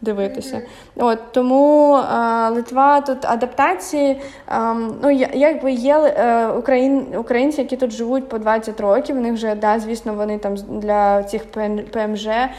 дивитися. 0.00 0.62
От 0.96 1.18
тому 1.32 1.92
а, 1.92 2.50
Литва 2.54 3.00
тут 3.00 3.24
адаптації. 3.24 4.20
А, 4.46 4.74
ну 5.02 5.10
якби 5.34 5.72
є 5.72 5.96
е, 5.96 6.46
україн, 6.46 7.06
українці, 7.16 7.60
які 7.60 7.76
тут 7.76 7.90
живуть 7.90 8.28
по 8.28 8.38
20 8.38 8.80
років. 8.80 9.07
У 9.16 9.20
них 9.20 9.32
вже 9.32 9.54
да, 9.54 9.78
звісно, 9.78 10.14
вони 10.14 10.38
там 10.38 10.54
для 10.54 11.22
цих 11.22 11.44
ПМЖ 11.92 12.26
е, 12.26 12.50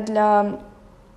для. 0.00 0.52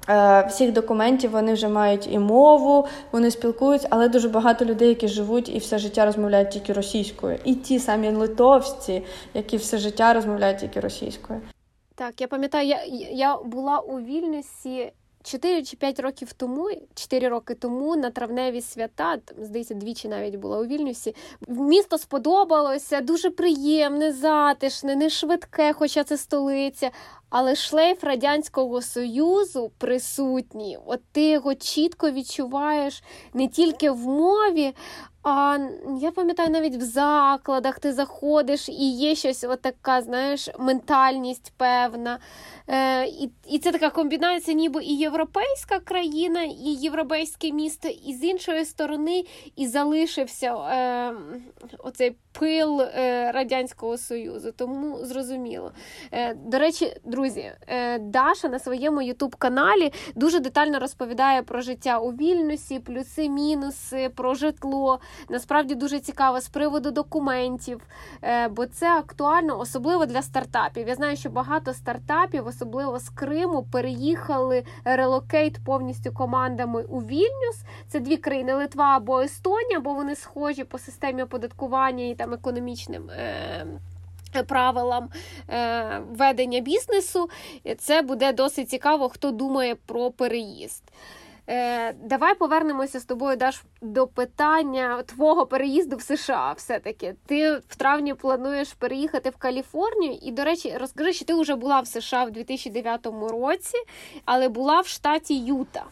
Е, 0.09 0.45
всіх 0.49 0.71
документів 0.71 1.31
вони 1.31 1.53
вже 1.53 1.67
мають 1.67 2.07
і 2.11 2.19
мову, 2.19 2.87
вони 3.11 3.31
спілкуються, 3.31 3.87
але 3.91 4.09
дуже 4.09 4.29
багато 4.29 4.65
людей, 4.65 4.89
які 4.89 5.07
живуть 5.07 5.49
і 5.49 5.57
все 5.57 5.77
життя 5.77 6.05
розмовляють 6.05 6.49
тільки 6.49 6.73
російською. 6.73 7.39
І 7.43 7.55
ті 7.55 7.79
самі 7.79 8.09
литовці, 8.09 9.03
які 9.33 9.57
все 9.57 9.77
життя 9.77 10.13
розмовляють 10.13 10.57
тільки 10.57 10.79
російською. 10.79 11.41
Так, 11.95 12.21
я 12.21 12.27
пам'ятаю, 12.27 12.67
я 12.67 12.79
я 13.11 13.37
була 13.37 13.79
у 13.79 13.99
Вільнюсі 13.99 14.91
4 15.25 15.63
чи 15.63 15.77
5 15.77 15.99
років 15.99 16.33
тому, 16.33 16.69
4 16.95 17.27
роки 17.27 17.53
тому 17.53 17.95
на 17.95 18.09
травневі 18.09 18.61
свята, 18.61 19.17
там, 19.17 19.45
здається, 19.45 19.73
двічі 19.73 20.07
навіть 20.07 20.35
була 20.35 20.59
у 20.59 20.65
Вільнюсі. 20.65 21.15
Місто 21.47 21.97
сподобалося, 21.97 23.01
дуже 23.01 23.29
приємне, 23.29 24.13
затишне, 24.13 24.95
не 24.95 25.09
швидке, 25.09 25.73
хоча 25.73 26.03
це 26.03 26.17
столиця. 26.17 26.91
Але 27.29 27.55
шлейф 27.55 28.03
Радянського 28.03 28.81
Союзу 28.81 29.71
присутній. 29.77 30.77
От 30.85 31.01
ти 31.11 31.29
його 31.29 31.55
чітко 31.55 32.11
відчуваєш 32.11 33.03
не 33.33 33.47
тільки 33.47 33.91
в 33.91 34.07
мові, 34.07 34.73
а 35.23 35.57
я 36.01 36.11
пам'ятаю, 36.11 36.49
навіть 36.49 36.75
в 36.75 36.81
закладах 36.81 37.79
ти 37.79 37.93
заходиш 37.93 38.69
і 38.69 38.91
є 38.91 39.15
щось, 39.15 39.43
от 39.43 39.61
така, 39.61 40.01
знаєш, 40.01 40.49
ментальність 40.59 41.53
певна. 41.57 42.19
Е, 42.69 43.05
І 43.47 43.59
це 43.59 43.71
така 43.71 43.89
комбінація, 43.89 44.57
ніби 44.57 44.83
і 44.83 44.97
європейська 44.97 45.79
країна, 45.79 46.43
і 46.43 46.77
європейське 46.81 47.51
місто, 47.51 47.89
і 48.05 48.13
з 48.13 48.23
іншої 48.23 48.65
сторони 48.65 49.25
і 49.55 49.67
залишився 49.67 50.55
е, 50.55 51.13
оцей 51.77 52.15
пил 52.39 52.81
е, 52.81 53.31
Радянського 53.31 53.97
Союзу. 53.97 54.51
Тому 54.57 55.05
зрозуміло. 55.05 55.71
До 56.35 56.59
речі, 56.59 56.97
друзі, 57.05 57.51
Даша 57.99 58.47
на 58.49 58.59
своєму 58.59 59.01
ютуб-каналі 59.01 59.93
дуже 60.15 60.39
детально 60.39 60.79
розповідає 60.79 61.43
про 61.43 61.61
життя 61.61 61.99
у 61.99 62.11
Вільнюсі, 62.11 62.79
плюси, 62.79 63.29
мінуси, 63.29 64.09
про 64.15 64.33
житло. 64.33 64.99
Насправді 65.29 65.75
дуже 65.75 65.99
цікаво 65.99 66.41
з 66.41 66.49
приводу 66.49 66.91
документів, 66.91 67.81
бо 68.49 68.65
це 68.65 68.89
актуально, 68.89 69.59
особливо 69.59 70.05
для 70.05 70.21
стартапів. 70.21 70.87
Я 70.87 70.95
знаю, 70.95 71.17
що 71.17 71.29
багато 71.29 71.73
стартапів 71.73 72.47
особливо 72.55 72.99
з 72.99 73.09
Криму, 73.09 73.63
переїхали 73.71 74.63
relocate 74.83 75.59
повністю 75.63 76.11
командами 76.11 76.83
у 76.83 76.99
Вільнюс. 76.99 77.63
Це 77.87 77.99
дві 77.99 78.17
країни 78.17 78.53
Литва 78.53 78.95
або 78.95 79.19
Естонія, 79.21 79.79
бо 79.79 79.93
вони 79.93 80.15
схожі 80.15 80.63
по 80.63 80.79
системі 80.79 81.23
оподаткування 81.23 82.05
і 82.05 82.15
там 82.15 82.33
економічним. 82.33 83.09
Е- 83.09 83.65
Правилам 84.47 85.09
е, 85.49 86.01
ведення 86.09 86.59
бізнесу, 86.59 87.29
це 87.77 88.01
буде 88.01 88.33
досить 88.33 88.69
цікаво, 88.69 89.09
хто 89.09 89.31
думає 89.31 89.75
про 89.75 90.11
переїзд. 90.11 90.83
Е, 91.49 91.93
Давай 91.93 92.35
повернемося 92.35 92.99
з 92.99 93.05
тобою 93.05 93.37
Даш, 93.37 93.63
до 93.81 94.07
питання 94.07 95.03
твого 95.05 95.45
переїзду 95.45 95.95
в 95.95 96.01
США. 96.01 96.53
Все-таки 96.57 97.15
ти 97.25 97.51
в 97.69 97.75
травні 97.75 98.13
плануєш 98.13 98.73
переїхати 98.73 99.29
в 99.29 99.35
Каліфорнію. 99.37 100.19
І, 100.21 100.31
до 100.31 100.43
речі, 100.43 100.77
розкажи, 100.79 101.13
що 101.13 101.25
ти 101.25 101.33
вже 101.33 101.55
була 101.55 101.79
в 101.79 101.87
США 101.87 102.23
в 102.23 102.31
2009 102.31 103.07
році, 103.31 103.77
але 104.25 104.49
була 104.49 104.81
в 104.81 104.87
штаті 104.87 105.39
Юта. 105.39 105.83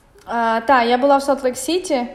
Так, 0.65 0.87
я 0.87 0.97
була 0.97 1.17
в 1.17 1.21
Солт-Лейк 1.21 1.55
Сіті. 1.55 2.07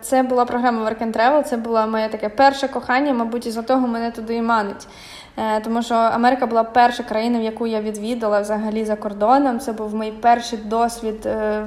Це 0.00 0.22
була 0.22 0.44
програма 0.44 0.90
Work 0.90 1.02
and 1.02 1.12
Travel, 1.12 1.42
Це 1.42 1.56
було 1.56 1.86
моє 1.86 2.08
таке 2.08 2.28
перше 2.28 2.68
кохання, 2.68 3.14
мабуть, 3.14 3.46
із 3.46 3.54
за 3.54 3.62
того 3.62 3.86
мене 3.86 4.10
туди 4.10 4.34
і 4.34 4.42
манить. 4.42 4.88
Е, 5.36 5.60
тому 5.60 5.82
що 5.82 5.94
Америка 5.94 6.46
була 6.46 6.64
перша 6.64 7.02
країна, 7.02 7.38
в 7.38 7.42
яку 7.42 7.66
я 7.66 7.80
відвідала 7.80 8.40
взагалі 8.40 8.84
за 8.84 8.96
кордоном. 8.96 9.60
Це 9.60 9.72
був 9.72 9.94
мій 9.94 10.12
перший 10.12 10.58
досвід 10.58 11.26
е, 11.26 11.66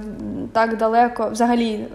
так 0.54 0.78
далеко, 0.78 1.30
взагалі 1.30 1.88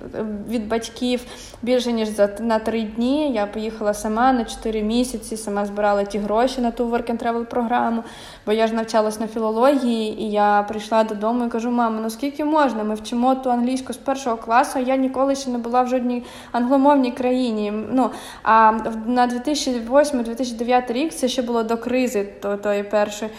від 0.48 0.68
батьків 0.68 1.20
більше 1.62 1.92
ніж 1.92 2.08
за 2.08 2.28
на 2.40 2.58
три 2.58 2.82
дні. 2.82 3.32
Я 3.32 3.46
поїхала 3.46 3.94
сама 3.94 4.32
на 4.32 4.44
чотири 4.44 4.82
місяці, 4.82 5.36
сама 5.36 5.66
збирала 5.66 6.04
ті 6.04 6.18
гроші 6.18 6.60
на 6.60 6.70
ту 6.70 6.88
work 6.90 7.10
and 7.10 7.22
travel 7.22 7.44
програму, 7.44 8.04
бо 8.46 8.52
я 8.52 8.66
ж 8.66 8.74
навчалась 8.74 9.20
на 9.20 9.26
філології, 9.26 10.22
і 10.22 10.30
я 10.30 10.62
прийшла 10.68 11.04
додому 11.04 11.44
і 11.44 11.48
кажу: 11.48 11.70
мама, 11.70 11.98
ну 12.02 12.10
скільки 12.10 12.44
можна? 12.44 12.84
Ми 12.84 12.94
вчимо 12.94 13.34
ту 13.34 13.50
англійську 13.50 13.92
з 13.92 13.96
першого 13.96 14.36
класу. 14.36 14.78
Я 14.78 14.96
ніколи 14.96 15.34
ще 15.34 15.50
не 15.50 15.58
була 15.58 15.82
в 15.82 15.88
жодній 15.88 16.22
англомовній 16.52 17.12
країні. 17.12 17.72
Ну 17.92 18.10
а 18.42 18.72
на 19.06 19.28
2008-2009 19.28 20.92
рік 20.92 21.12
це 21.12 21.28
ще 21.28 21.42
було 21.42 21.62
до 21.62 21.76
кризи, 21.76 22.28
то 22.40 22.56
тої 22.56 22.82
першої. 22.82 23.30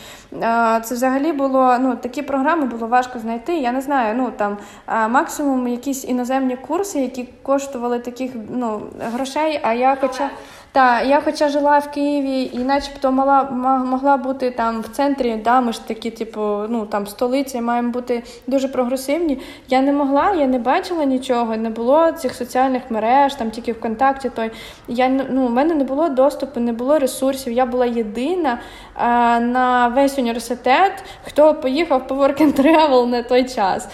Це 0.84 0.96
взагалі 0.96 1.32
було 1.32 1.78
ну 1.80 1.96
такі 1.96 2.22
програми 2.22 2.66
було 2.66 2.88
важко 2.88 3.20
знайти. 3.20 3.58
Я 3.58 3.72
не 3.72 3.82
знаю, 3.82 4.16
ну 4.18 4.32
там 4.38 4.58
максимум 4.88 5.68
якісь 5.68 6.06
іноземні 6.06 6.56
курси, 6.56 7.00
які 7.00 7.30
коштували 7.44 8.00
таких 8.00 8.32
ну 8.50 8.82
грошей. 9.14 9.60
А 9.64 9.74
я 9.74 9.98
хоча. 10.02 10.30
Так, 10.74 11.08
я 11.08 11.22
хоча 11.22 11.50
жила 11.50 11.80
в 11.80 11.92
Києві 11.92 12.50
і 12.54 12.60
начебто 12.60 13.12
мала 13.12 13.44
могла 13.86 14.18
бути 14.18 14.52
там 14.52 14.82
в 14.82 14.88
центрі, 14.88 15.36
да, 15.36 15.62
ми 15.62 15.74
ж 15.74 15.88
такі, 15.88 16.12
типу, 16.12 16.42
ну 16.70 16.86
там 16.86 17.08
столиці 17.08 17.62
маємо 17.62 17.92
бути 17.92 18.24
дуже 18.48 18.68
прогресивні. 18.68 19.40
Я 19.70 19.82
не 19.82 19.94
могла, 19.94 20.32
я 20.32 20.48
не 20.48 20.60
бачила 20.60 21.04
нічого, 21.04 21.58
не 21.58 21.70
було 21.70 22.12
цих 22.12 22.36
соціальних 22.36 22.82
мереж, 22.90 23.36
там 23.36 23.52
тільки 23.52 23.74
ВКонтакті. 23.74 24.30
Той 24.30 24.52
я 24.88 25.10
ну, 25.10 25.46
у 25.46 25.50
мене 25.50 25.76
не 25.76 25.84
було 25.84 26.10
доступу, 26.10 26.60
не 26.60 26.74
було 26.74 27.00
ресурсів. 27.00 27.54
Я 27.54 27.66
була 27.66 27.86
єдина 27.86 28.60
а, 28.96 29.40
на 29.40 29.88
весь 29.88 30.20
університет, 30.20 31.04
хто 31.24 31.54
поїхав 31.54 32.08
по 32.08 32.16
work 32.16 32.42
and 32.42 32.60
travel 32.60 33.06
на 33.06 33.24
той 33.24 33.44
час. 33.44 33.88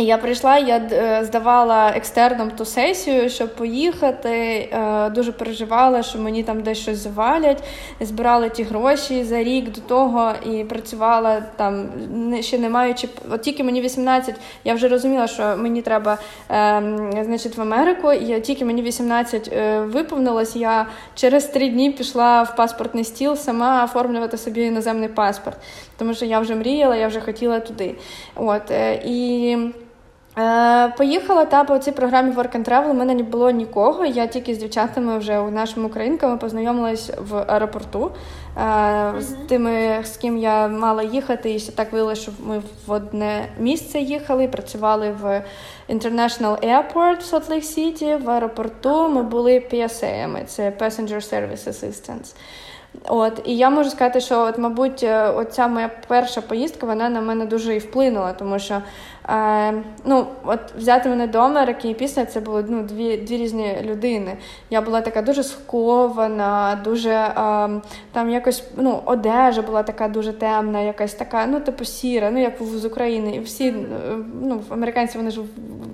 Я 0.00 0.18
прийшла, 0.18 0.58
я 0.58 0.76
е, 0.76 1.24
здавала 1.24 1.92
екстерном 1.96 2.50
ту 2.50 2.64
сесію, 2.64 3.30
щоб 3.30 3.54
поїхати. 3.54 4.30
Е, 4.30 5.10
дуже 5.10 5.32
переживала, 5.32 6.02
що 6.02 6.18
мені 6.18 6.42
там 6.42 6.62
десь 6.62 6.78
щось 6.78 6.98
завалять. 6.98 7.62
Збирала 8.00 8.48
ті 8.48 8.62
гроші 8.62 9.24
за 9.24 9.42
рік 9.42 9.72
до 9.72 9.80
того 9.80 10.32
і 10.50 10.64
працювала 10.64 11.40
там, 11.56 11.88
ще 12.40 12.58
не 12.58 12.68
маючи. 12.68 13.08
От 13.30 13.42
тільки 13.42 13.64
мені 13.64 13.80
18, 13.80 14.34
я 14.64 14.74
вже 14.74 14.88
розуміла, 14.88 15.26
що 15.26 15.56
мені 15.56 15.82
треба 15.82 16.18
ем, 16.48 17.12
значить, 17.24 17.56
в 17.56 17.60
Америку. 17.60 18.12
І 18.12 18.40
тільки 18.40 18.64
мені 18.64 18.82
18 18.82 19.50
е, 19.52 19.80
виповнилось, 19.80 20.56
я 20.56 20.86
через 21.14 21.44
три 21.44 21.68
дні 21.68 21.90
пішла 21.90 22.42
в 22.42 22.56
паспортний 22.56 23.04
стіл 23.04 23.36
сама 23.36 23.84
оформлювати 23.84 24.38
собі 24.38 24.62
іноземний 24.62 25.08
паспорт, 25.08 25.56
тому 25.96 26.14
що 26.14 26.24
я 26.24 26.40
вже 26.40 26.54
мріяла, 26.54 26.96
я 26.96 27.08
вже 27.08 27.20
хотіла 27.20 27.60
туди. 27.60 27.94
От 28.36 28.70
і. 29.04 29.56
Е, 30.38 30.88
поїхала 30.96 31.44
та 31.44 31.64
по 31.64 31.78
цій 31.78 31.92
програмі 31.92 32.32
Work 32.32 32.56
and 32.56 32.68
Travel, 32.68 32.90
у 32.90 32.94
мене 32.94 33.14
не 33.14 33.22
було 33.22 33.50
нікого. 33.50 34.04
Я 34.04 34.26
тільки 34.26 34.54
з 34.54 34.58
дівчатами 34.58 35.18
вже 35.18 35.38
у 35.38 35.50
нашому 35.50 35.86
українками 35.86 36.36
познайомилась 36.36 37.10
в 37.18 37.36
аеропорту 37.36 38.10
mm-hmm. 38.56 39.20
з 39.20 39.32
тими, 39.48 40.00
з 40.04 40.16
ким 40.16 40.38
я 40.38 40.68
мала 40.68 41.02
їхати. 41.02 41.50
І 41.50 41.60
так 41.60 41.92
виявилося, 41.92 42.22
що 42.22 42.32
ми 42.44 42.62
в 42.86 42.92
одне 42.92 43.48
місце 43.58 43.98
їхали, 43.98 44.48
працювали 44.48 45.10
в 45.22 45.42
International 45.90 46.68
Airport 46.68 47.20
в 47.20 47.34
Salt 47.34 47.48
Lake 47.50 47.78
City, 47.78 48.24
В 48.24 48.30
аеропорту 48.30 49.08
ми 49.08 49.22
були 49.22 49.62
PSA, 49.72 50.44
це 50.44 50.72
Passenger 50.80 51.32
Service 51.32 51.68
Assistance. 51.68 52.34
От, 53.08 53.40
І 53.44 53.56
я 53.56 53.70
можу 53.70 53.90
сказати, 53.90 54.20
що, 54.20 54.40
от, 54.40 54.58
мабуть, 54.58 55.06
оця 55.34 55.68
моя 55.68 55.90
перша 56.08 56.40
поїздка 56.40 56.86
вона 56.86 57.08
на 57.08 57.20
мене 57.20 57.46
дуже 57.46 57.74
і 57.74 57.78
вплинула, 57.78 58.32
тому 58.32 58.58
що 58.58 58.82
Е, 59.28 59.72
ну, 60.04 60.26
от 60.44 60.60
Взяти 60.76 61.08
мене 61.08 61.26
до 61.26 61.38
Америки 61.38 61.90
і 61.90 61.94
після 61.94 62.24
це 62.24 62.40
були 62.40 62.64
ну, 62.68 62.82
дві 62.82 63.16
дві 63.16 63.36
різні 63.36 63.76
людини. 63.82 64.36
Я 64.70 64.80
була 64.80 65.00
така 65.00 65.22
дуже 65.22 65.42
схована, 65.42 66.80
дуже 66.84 67.10
е, 67.10 67.34
там 68.12 68.30
якось 68.30 68.64
ну, 68.76 69.02
одежа 69.04 69.62
була 69.62 69.82
така 69.82 70.08
дуже 70.08 70.32
темна, 70.32 70.80
якась 70.80 71.14
така, 71.14 71.46
ну, 71.46 71.60
типу 71.60 71.84
сіра, 71.84 72.30
ну 72.30 72.40
як 72.40 72.52
з 72.62 72.84
України. 72.84 73.30
І 73.34 73.40
всі 73.40 73.74
ну, 74.42 74.62
американці 74.70 75.18
вони 75.18 75.30
ж 75.30 75.40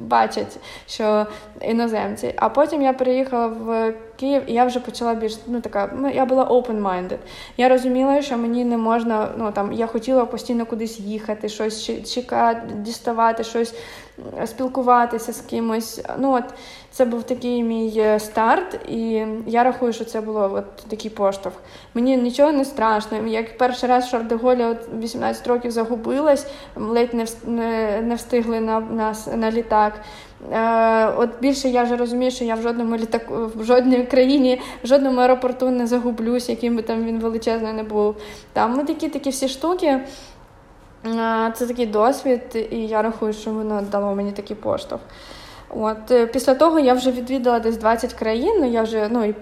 бачать, 0.00 0.58
що 0.86 1.26
іноземці. 1.60 2.32
А 2.36 2.48
потім 2.48 2.82
я 2.82 2.92
переїхала 2.92 3.46
в 3.46 3.94
Київ, 4.16 4.42
і 4.46 4.52
я 4.52 4.64
вже 4.64 4.80
почала 4.80 5.14
більш 5.14 5.38
ну 5.46 5.60
така. 5.60 5.90
Ну, 5.96 6.10
я 6.10 6.24
була 6.26 6.44
open-minded. 6.44 7.18
Я 7.56 7.68
розуміла, 7.68 8.22
що 8.22 8.38
мені 8.38 8.64
не 8.64 8.76
можна. 8.76 9.28
Ну 9.38 9.52
там 9.52 9.72
я 9.72 9.86
хотіла 9.86 10.24
постійно 10.24 10.66
кудись 10.66 11.00
їхати, 11.00 11.48
щось 11.48 11.90
чекати, 12.14 12.60
діставати, 12.74 13.44
щось 13.44 13.74
спілкуватися 14.46 15.32
з 15.32 15.40
кимось. 15.40 16.02
Ну 16.18 16.32
от 16.32 16.44
це 16.94 17.04
був 17.04 17.22
такий 17.22 17.62
мій 17.62 17.92
е, 17.96 18.20
старт, 18.20 18.80
і 18.88 19.26
я 19.46 19.64
рахую, 19.64 19.92
що 19.92 20.04
це 20.04 20.20
було 20.20 20.50
от 20.54 20.76
такий 20.76 21.10
поштовх. 21.10 21.54
Мені 21.94 22.16
нічого 22.16 22.52
не 22.52 22.64
страшно. 22.64 23.26
Як 23.26 23.58
перший 23.58 23.88
раз 23.88 24.04
в 24.04 24.08
Шардеголі 24.08 24.76
18 25.00 25.46
років 25.46 25.70
загубилась, 25.70 26.46
ледь 26.76 27.14
не 28.02 28.14
встигли 28.14 28.60
на 28.60 28.80
нас 28.80 29.28
на 29.34 29.50
літак. 29.50 29.92
Е, 30.52 31.06
От 31.06 31.30
більше 31.40 31.68
я 31.68 31.82
вже 31.82 31.96
розумію, 31.96 32.30
що 32.30 32.44
я 32.44 32.54
в 32.54 32.62
жодному 32.62 32.96
літаку, 32.96 33.34
в 33.56 33.64
жодній 33.64 34.04
країні, 34.04 34.60
в 34.84 34.86
жодному 34.86 35.20
аеропорту 35.20 35.70
не 35.70 35.86
загублюсь, 35.86 36.48
яким 36.48 36.76
би 36.76 36.82
там 36.82 37.04
він 37.04 37.18
величезний 37.18 37.72
не 37.72 37.82
був. 37.82 38.16
Там 38.52 38.74
ну, 38.76 38.84
такі 38.84 39.08
такі 39.08 39.30
всі 39.30 39.48
штуки. 39.48 40.00
Це 41.54 41.66
такий 41.66 41.86
досвід, 41.86 42.68
і 42.70 42.76
я 42.76 43.02
рахую, 43.02 43.32
що 43.32 43.50
воно 43.50 43.82
дало 43.82 44.14
мені 44.14 44.32
такий 44.32 44.56
поштовх. 44.56 45.02
От 45.76 46.10
е, 46.10 46.26
Після 46.26 46.54
того 46.54 46.78
я 46.78 46.94
вже 46.94 47.10
відвідала 47.10 47.60
десь 47.60 47.76
20 47.76 48.12
країн. 48.12 48.56
Ну, 48.60 48.70
я 48.70 48.82
вже 48.82 49.08
ну, 49.10 49.24
і 49.24 49.34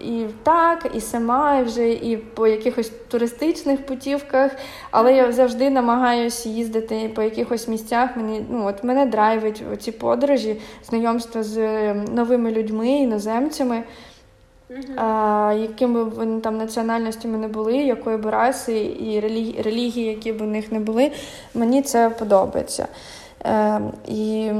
і 0.00 0.26
так, 0.42 0.90
і 0.94 1.00
сама, 1.00 1.58
і 1.58 1.62
вже 1.62 1.92
і 1.92 2.16
по 2.16 2.46
якихось 2.46 2.92
туристичних 3.08 3.86
путівках, 3.86 4.50
але 4.90 5.14
я 5.14 5.32
завжди 5.32 5.70
намагаюся 5.70 6.48
їздити 6.48 7.10
по 7.14 7.22
якихось 7.22 7.68
місцях. 7.68 8.16
Мені 8.16 8.44
ну, 8.50 8.66
от 8.66 8.84
Мене 8.84 9.06
драйвить 9.06 9.62
ці 9.80 9.92
подорожі, 9.92 10.60
знайомства 10.88 11.42
з 11.42 11.58
новими 11.94 12.50
людьми, 12.50 12.88
іноземцями. 12.88 13.82
А, 14.96 15.54
Якими 15.58 16.04
б 16.04 16.14
вони 16.14 16.40
там 16.40 16.58
національностями 16.58 17.38
не 17.38 17.48
були, 17.48 17.76
якої 17.76 18.16
б 18.16 18.26
раси 18.26 18.96
і 19.00 19.20
релігії, 19.20 19.62
релігії, 19.62 20.06
які 20.06 20.32
б 20.32 20.40
у 20.40 20.44
них 20.44 20.72
не 20.72 20.80
були, 20.80 21.10
мені 21.54 21.82
це 21.82 22.10
подобається. 22.10 22.88
Е, 23.46 23.80
І 24.08 24.50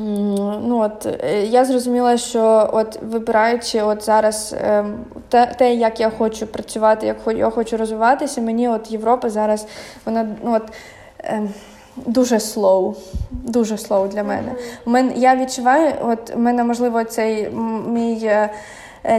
ну, 0.00 0.80
от, 0.80 1.06
е, 1.06 1.46
я 1.46 1.64
зрозуміла, 1.64 2.16
що 2.16 2.70
от 2.72 2.98
вибираючи 3.02 3.82
от 3.82 4.04
зараз 4.04 4.54
е, 4.60 4.84
те, 5.28 5.54
те, 5.58 5.74
як 5.74 6.00
я 6.00 6.10
хочу 6.10 6.46
працювати, 6.46 7.06
як 7.06 7.16
я 7.36 7.50
хочу 7.50 7.76
розвиватися, 7.76 8.40
мені 8.40 8.68
от 8.68 8.90
Європа 8.90 9.30
зараз 9.30 9.66
вона 10.04 10.26
ну, 10.44 10.54
от. 10.54 10.62
Е, 11.24 11.42
Дуже 12.06 12.40
слоу, 12.40 12.94
дуже 13.30 13.78
слоу 13.78 14.08
для 14.08 14.22
мене. 14.22 14.52
У 14.86 14.90
мене 14.90 15.12
я 15.16 15.36
відчуваю, 15.36 15.92
от 16.02 16.36
мене 16.36 16.64
можливо 16.64 17.04
цей 17.04 17.50
мій 17.88 18.14
Е, 18.24 18.50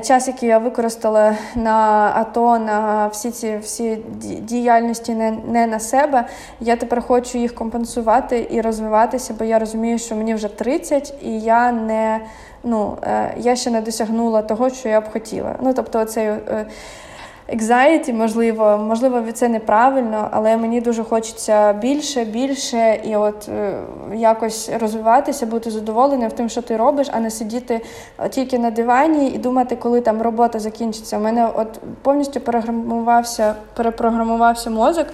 час, 0.04 0.28
який 0.28 0.50
я 0.50 0.58
використала 0.58 1.36
на 1.56 2.12
АТО, 2.16 2.60
на 2.60 3.08
всі 3.08 3.32
ці 3.32 3.58
всі 3.58 3.96
діяльності 4.42 5.14
не, 5.14 5.32
не 5.48 5.68
на 5.68 5.80
себе. 5.80 6.26
Я 6.60 6.76
тепер 6.76 7.02
хочу 7.02 7.38
їх 7.38 7.56
компенсувати 7.56 8.48
і 8.52 8.62
розвиватися, 8.62 9.36
бо 9.40 9.46
я 9.46 9.60
розумію, 9.60 10.00
що 10.00 10.16
мені 10.16 10.34
вже 10.34 10.48
30, 10.48 11.14
і 11.22 11.40
я 11.40 11.72
не 11.72 12.20
ну, 12.64 12.98
е, 13.04 13.34
я 13.38 13.56
ще 13.56 13.72
не 13.72 13.82
досягнула 13.82 14.42
того, 14.42 14.70
що 14.70 14.90
я 14.90 15.02
б 15.02 15.12
хотіла. 15.12 15.56
Ну, 15.62 15.74
тобто, 15.74 16.06
цей 16.06 16.30
е, 17.52 17.58
anxiety, 17.58 18.14
можливо, 18.14 18.78
можливо, 18.78 19.32
це 19.32 19.48
неправильно, 19.48 20.28
але 20.32 20.58
мені 20.58 20.82
дуже 20.82 21.04
хочеться 21.04 21.74
більше, 21.74 22.26
більше 22.26 23.00
і 23.04 23.16
от 23.16 23.50
е, 23.50 23.80
якось 24.16 24.70
розвиватися, 24.80 25.46
бути 25.46 25.72
задоволеним 25.72 26.32
тим, 26.32 26.50
що 26.50 26.62
ти 26.62 26.78
робиш, 26.78 27.08
а 27.12 27.20
не 27.20 27.32
сидіти 27.32 27.82
тільки 28.30 28.60
на 28.60 28.72
дивані 28.72 29.28
і 29.28 29.38
думати, 29.38 29.76
коли 29.76 30.02
там 30.02 30.22
робота 30.22 30.60
закінчиться. 30.60 31.18
У 31.18 31.22
мене 31.22 31.50
от 31.56 31.80
повністю 32.02 32.40
переграмувався, 32.40 33.56
перепрограмувався 33.76 34.70
мозок. 34.70 35.08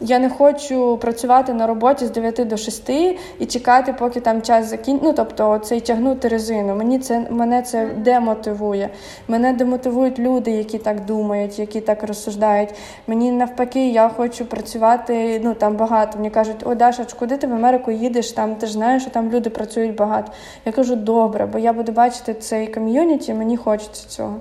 Я 0.00 0.18
не 0.18 0.30
хочу 0.30 0.96
працювати 0.96 1.52
на 1.52 1.66
роботі 1.66 2.06
з 2.06 2.10
9 2.10 2.48
до 2.48 2.56
6 2.56 2.90
і 3.38 3.46
чекати, 3.48 3.92
поки 3.98 4.20
там 4.20 4.42
час 4.42 4.66
закінчиться. 4.66 5.08
Ну, 5.08 5.12
тобто, 5.12 5.58
цей 5.58 5.80
тягнути 5.80 6.28
резину. 6.28 6.74
Мені 6.74 6.98
це 6.98 7.26
мене 7.30 7.62
це 7.62 7.86
демотивує. 7.86 8.90
Мене 9.28 9.52
демотивують 9.52 10.18
люди, 10.18 10.50
які 10.50 10.78
так 10.78 11.04
думають, 11.04 11.58
які 11.58 11.80
так 11.80 12.02
розсуждають. 12.02 12.74
Мені 13.06 13.30
навпаки, 13.32 13.88
я 13.88 14.08
хочу 14.08 14.44
працювати. 14.44 15.40
Ну 15.44 15.54
там 15.54 15.76
багато. 15.76 16.18
Мені 16.18 16.30
кажуть, 16.30 16.66
о, 16.66 16.74
Даша, 16.74 17.06
куди 17.18 17.36
ти 17.36 17.46
в 17.46 17.52
Америку 17.52 17.90
їдеш? 17.90 18.32
Там 18.32 18.54
ти 18.54 18.66
ж 18.66 18.72
знаєш, 18.72 19.02
що 19.02 19.10
там 19.10 19.30
люди 19.30 19.50
працюють 19.50 19.94
багато. 19.94 20.32
Я 20.64 20.72
кажу, 20.72 20.96
добре, 20.96 21.46
бо 21.46 21.58
я 21.58 21.72
буду 21.72 21.92
бачити 21.92 22.34
цей 22.34 22.66
ком'юніті, 22.66 23.34
мені 23.34 23.56
хочеться 23.56 24.08
цього. 24.08 24.36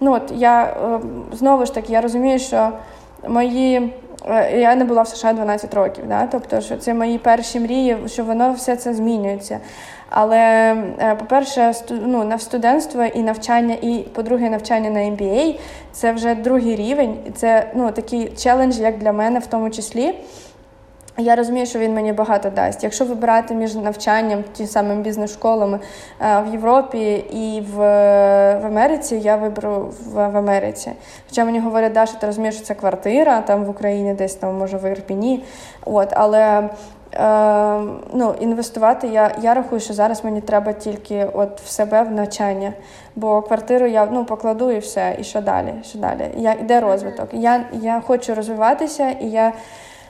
ну 0.00 0.12
от 0.12 0.32
я 0.34 0.64
е, 0.64 1.00
знову 1.32 1.66
ж 1.66 1.74
таки 1.74 1.92
я 1.92 2.00
розумію, 2.00 2.38
що 2.38 2.72
мої. 3.28 3.92
Е, 4.26 4.60
я 4.60 4.74
не 4.74 4.84
була 4.84 5.02
в 5.02 5.08
США 5.08 5.32
12 5.32 5.74
років, 5.74 6.04
да? 6.08 6.26
тобто, 6.26 6.60
що 6.60 6.76
це 6.76 6.94
мої 6.94 7.18
перші 7.18 7.60
мрії, 7.60 7.96
що 8.06 8.24
воно 8.24 8.52
все 8.52 8.76
це 8.76 8.94
змінюється. 8.94 9.58
Але, 10.10 10.38
е, 11.00 11.14
по-перше, 11.14 11.72
ну, 11.90 12.24
на 12.24 12.38
студентство 12.38 13.04
і 13.04 13.22
навчання, 13.22 13.76
і, 13.82 14.04
по-друге, 14.14 14.50
навчання 14.50 14.90
на 14.90 15.00
MBA– 15.00 15.58
це 15.92 16.12
вже 16.12 16.34
другий 16.34 16.76
рівень. 16.76 17.16
Це 17.34 17.70
ну, 17.74 17.90
такий 17.90 18.32
челендж, 18.36 18.78
як 18.78 18.98
для 18.98 19.12
мене, 19.12 19.38
в 19.38 19.46
тому 19.46 19.70
числі. 19.70 20.14
Я 21.18 21.36
розумію, 21.36 21.66
що 21.66 21.78
він 21.78 21.94
мені 21.94 22.12
багато 22.12 22.50
дасть. 22.50 22.84
Якщо 22.84 23.04
вибирати 23.04 23.54
між 23.54 23.74
навчанням, 23.74 24.44
ті 24.52 24.66
самими 24.66 25.02
бізнес-школами 25.02 25.80
е, 26.20 26.42
в 26.48 26.52
Європі 26.52 27.14
і 27.30 27.60
в 27.74 27.76
в 28.56 28.66
Америці, 28.66 29.16
я 29.16 29.36
виберу 29.36 29.92
в, 30.00 30.30
в 30.30 30.36
Америці. 30.36 30.92
Хоча 31.28 31.44
мені 31.44 31.60
говорять, 31.60 31.92
Даша, 31.92 32.16
ти 32.18 32.26
розумієш, 32.26 32.54
що 32.54 32.64
це 32.64 32.74
квартира 32.74 33.40
там 33.40 33.64
в 33.64 33.70
Україні, 33.70 34.14
десь 34.14 34.34
там, 34.34 34.58
може, 34.58 34.76
в 34.76 34.90
Ірпіні. 34.90 35.44
От, 35.84 36.08
але 36.12 36.68
е, 37.14 37.80
ну, 38.12 38.34
інвестувати 38.40 39.08
я 39.08 39.34
я 39.42 39.54
рахую, 39.54 39.80
що 39.80 39.94
зараз 39.94 40.24
мені 40.24 40.40
треба 40.40 40.72
тільки 40.72 41.26
от 41.32 41.60
в 41.60 41.68
себе 41.68 42.02
в 42.02 42.10
навчання. 42.10 42.72
Бо 43.16 43.42
квартиру 43.42 43.86
я 43.86 44.08
ну, 44.12 44.24
покладу 44.24 44.70
і 44.70 44.78
все. 44.78 45.16
І 45.18 45.24
що 45.24 45.40
далі? 45.40 45.74
Що 45.84 45.98
далі? 45.98 46.28
Я, 46.36 46.52
Іде 46.52 46.80
розвиток. 46.80 47.28
Я, 47.32 47.64
Я 47.72 48.02
хочу 48.06 48.34
розвиватися 48.34 49.10
і 49.10 49.26
я 49.26 49.52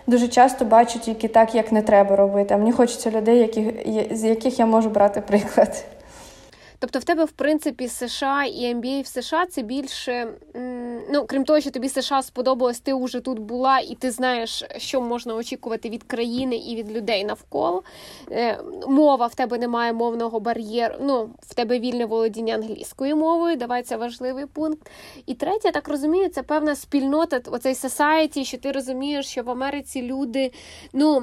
дуже 0.06 0.28
часто 0.28 0.64
бачу 0.64 0.98
тільки 0.98 1.28
так, 1.28 1.54
як 1.54 1.72
не 1.72 1.82
треба 1.82 2.16
робити. 2.16 2.54
А 2.54 2.56
мені 2.56 2.72
хочеться 2.72 3.10
людей, 3.10 3.38
яких, 3.38 3.66
з 4.16 4.24
яких 4.24 4.58
я 4.58 4.66
можу 4.66 4.90
брати 4.90 5.20
приклад. 5.20 5.84
Тобто 6.78 6.98
в 6.98 7.04
тебе, 7.04 7.24
в 7.24 7.30
принципі, 7.30 7.88
США 7.88 8.44
і 8.44 8.74
MBA 8.74 9.02
в 9.02 9.06
США 9.06 9.46
це 9.46 9.62
більше, 9.62 10.28
ну 11.10 11.26
крім 11.26 11.44
того, 11.44 11.60
що 11.60 11.70
тобі 11.70 11.88
США 11.88 12.22
сподобалось, 12.22 12.80
ти 12.80 12.94
вже 12.94 13.20
тут 13.20 13.38
була, 13.38 13.78
і 13.78 13.94
ти 13.94 14.10
знаєш, 14.10 14.64
що 14.76 15.00
можна 15.00 15.34
очікувати 15.34 15.90
від 15.90 16.02
країни 16.02 16.56
і 16.56 16.76
від 16.76 16.92
людей 16.92 17.24
навколо. 17.24 17.82
Е, 18.30 18.58
мова 18.88 19.26
в 19.26 19.34
тебе 19.34 19.58
немає 19.58 19.92
мовного 19.92 20.40
бар'єру. 20.40 20.94
Ну, 21.00 21.30
в 21.42 21.54
тебе 21.54 21.78
вільне 21.78 22.06
володіння 22.06 22.54
англійською 22.54 23.16
мовою. 23.16 23.56
Давай 23.56 23.82
це 23.82 23.96
важливий 23.96 24.46
пункт. 24.46 24.90
І 25.26 25.34
третє, 25.34 25.70
так 25.70 25.88
розумію, 25.88 26.28
це 26.28 26.42
певна 26.42 26.76
спільнота, 26.76 27.40
оцей 27.46 27.74
society, 27.74 28.44
що 28.44 28.58
ти 28.58 28.72
розумієш, 28.72 29.26
що 29.26 29.42
в 29.42 29.50
Америці 29.50 30.02
люди 30.02 30.52
ну, 30.92 31.22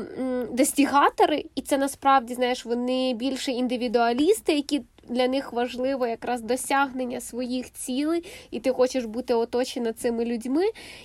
дестігатори, 0.51 1.45
і 1.55 1.61
це 1.61 1.77
насправді 1.77 2.33
знаєш, 2.33 2.65
вони 2.65 3.13
більше 3.13 3.51
індивідуалісти, 3.51 4.53
які 4.55 4.81
для 5.09 5.27
них 5.27 5.53
важливо 5.53 6.07
якраз 6.07 6.41
досягнення 6.41 7.21
своїх 7.21 7.73
цілей, 7.73 8.23
і 8.51 8.59
ти 8.59 8.71
хочеш 8.71 9.05
бути 9.05 9.33
оточена 9.33 9.93
цими 9.93 10.25
людьми. 10.25 10.63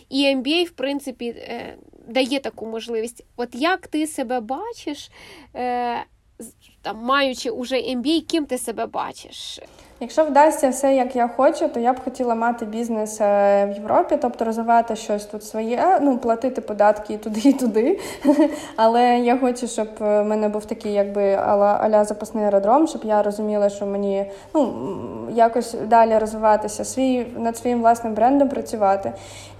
І 0.08 0.26
MBA, 0.36 0.64
в 0.64 0.70
принципі, 0.70 1.26
е, 1.26 1.76
дає 2.08 2.40
таку 2.40 2.66
можливість. 2.66 3.24
От 3.36 3.54
як 3.54 3.86
ти 3.86 4.06
себе 4.06 4.40
бачиш, 4.40 5.10
е, 5.56 6.04
там, 6.82 6.96
маючи 7.02 7.50
уже 7.50 7.76
MBA, 7.76 8.20
ким 8.20 8.46
ти 8.46 8.58
себе 8.58 8.86
бачиш? 8.86 9.60
Якщо 10.00 10.24
вдасться 10.24 10.68
все, 10.68 10.94
як 10.94 11.16
я 11.16 11.28
хочу, 11.28 11.68
то 11.68 11.80
я 11.80 11.92
б 11.92 12.04
хотіла 12.04 12.34
мати 12.34 12.64
бізнес 12.66 13.20
е, 13.20 13.66
в 13.66 13.72
Європі, 13.72 14.18
тобто 14.22 14.44
розвивати 14.44 14.96
щось 14.96 15.24
тут 15.24 15.44
своє, 15.44 15.98
ну 16.02 16.18
платити 16.18 16.60
податки 16.60 17.14
і 17.14 17.18
туди, 17.18 17.40
і 17.44 17.52
туди. 17.52 18.00
Але 18.76 19.18
я 19.18 19.38
хочу, 19.38 19.66
щоб 19.66 19.88
в 19.98 20.24
мене 20.24 20.48
був 20.48 20.64
такий, 20.64 20.92
якби 20.92 21.34
аля 21.34 22.04
запасний 22.04 22.44
аеродром, 22.44 22.86
щоб 22.86 23.04
я 23.04 23.22
розуміла, 23.22 23.68
що 23.68 23.86
мені 23.86 24.26
ну 24.54 24.74
якось 25.34 25.76
далі 25.86 26.18
розвиватися, 26.18 26.84
свій 26.84 27.26
над 27.36 27.56
своїм 27.56 27.80
власним 27.80 28.14
брендом 28.14 28.48
працювати. 28.48 29.12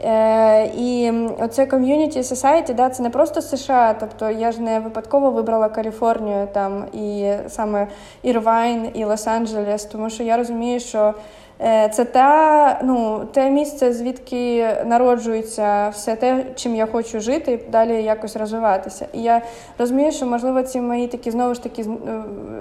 Е, 0.05 0.71
І 0.77 1.13
оце 1.41 1.67
ком'юніті 1.67 2.21
society, 2.21 2.75
да, 2.75 2.91
це 2.91 3.03
не 3.03 3.11
просто 3.11 3.43
США, 3.43 3.97
тобто 4.01 4.31
я 4.31 4.53
ж 4.53 4.61
не 4.61 4.81
випадково 4.81 5.31
вибрала 5.31 5.69
Каліфорнію 5.69 6.49
там 6.53 6.85
і 6.93 7.08
саме 7.49 7.87
Ірвайн 8.23 8.89
і 8.95 9.05
Лос-Анджелес, 9.05 9.93
тому 9.93 10.11
що 10.11 10.23
я 10.23 10.37
розумію, 10.37 10.81
що 10.81 11.15
е, 11.61 11.89
це 11.89 12.05
та, 12.05 12.81
ну, 12.83 13.25
те 13.33 13.51
місце, 13.51 13.93
звідки 13.93 14.69
народжується 14.87 15.89
все 15.89 16.17
те, 16.17 16.45
чим 16.55 16.75
я 16.75 16.87
хочу 16.87 17.21
жити, 17.21 17.53
і 17.53 17.71
далі 17.71 18.03
якось 18.03 18.37
розвиватися. 18.37 19.07
І 19.13 19.23
я 19.23 19.43
розумію, 19.79 20.13
що, 20.13 20.27
можливо, 20.27 20.63
ці 20.63 20.81
мої 20.81 21.07
такі 21.07 21.31
знову 21.31 21.55
ж 21.55 21.63
таки 21.63 21.83
е, 21.83 22.11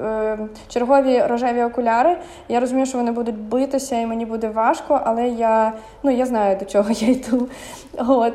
е, 0.07 0.37
чергові 0.69 1.21
рожеві 1.21 1.63
окуляри. 1.63 2.17
Я 2.49 2.59
розумію, 2.59 2.85
що 2.85 2.97
вони 2.97 3.11
будуть 3.11 3.37
битися, 3.37 3.99
і 3.99 4.05
мені 4.05 4.25
буде 4.25 4.49
важко, 4.49 5.01
але 5.03 5.27
я 5.27 5.73
ну, 6.03 6.11
я 6.11 6.25
знаю, 6.25 6.57
до 6.59 6.65
чого 6.65 6.89
я 6.91 7.07
йду. 7.07 7.47
От, 7.97 8.33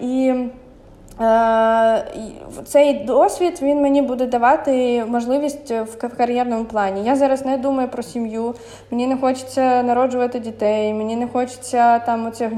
і 0.00 0.34
Е, 0.36 0.65
цей 2.64 3.04
досвід 3.04 3.58
він 3.62 3.82
мені 3.82 4.02
буде 4.02 4.26
давати 4.26 5.04
можливість 5.08 5.70
в 5.70 6.16
кар'єрному 6.16 6.64
плані. 6.64 7.04
Я 7.04 7.16
зараз 7.16 7.44
не 7.44 7.58
думаю 7.58 7.88
про 7.88 8.02
сім'ю, 8.02 8.54
мені 8.90 9.06
не 9.06 9.16
хочеться 9.16 9.82
народжувати 9.82 10.38
дітей, 10.40 10.94
мені 10.94 11.16
не 11.16 11.28
хочеться 11.28 11.98
там 11.98 12.26
оце 12.26 12.50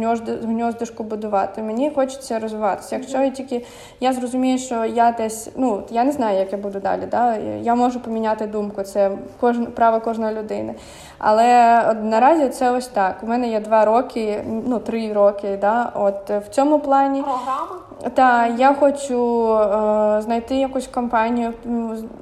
гньоздишко 0.42 1.02
будувати. 1.02 1.62
Мені 1.62 1.90
хочеться 1.90 2.38
розвиватися. 2.38 2.96
Якщо 2.96 3.22
я 3.22 3.30
тільки 3.30 3.64
я 4.00 4.12
зрозумію, 4.12 4.58
що 4.58 4.84
я 4.84 5.12
десь, 5.12 5.50
ну 5.56 5.82
я 5.90 6.04
не 6.04 6.12
знаю, 6.12 6.38
як 6.38 6.52
я 6.52 6.58
буду 6.58 6.80
далі. 6.80 7.02
Да? 7.10 7.36
Я 7.62 7.74
можу 7.74 8.00
поміняти 8.00 8.46
думку, 8.46 8.82
це 8.82 9.10
кожен 9.40 9.66
право 9.66 10.00
кожної 10.00 10.34
людини. 10.34 10.74
Але 11.18 11.82
наразі 12.02 12.48
це 12.48 12.70
ось 12.70 12.88
так. 12.88 13.16
У 13.22 13.26
мене 13.26 13.48
є 13.48 13.60
два 13.60 13.84
роки, 13.84 14.44
ну 14.66 14.78
три 14.78 15.12
роки. 15.12 15.58
Да? 15.60 15.92
От 15.94 16.30
в 16.30 16.48
цьому 16.50 16.78
плані. 16.78 17.22
Програма? 17.22 17.76
Так, 18.14 18.50
я 18.58 18.74
хочу 18.74 19.48
е, 19.54 20.22
знайти 20.22 20.56
якусь 20.56 20.86
компанію, 20.86 21.52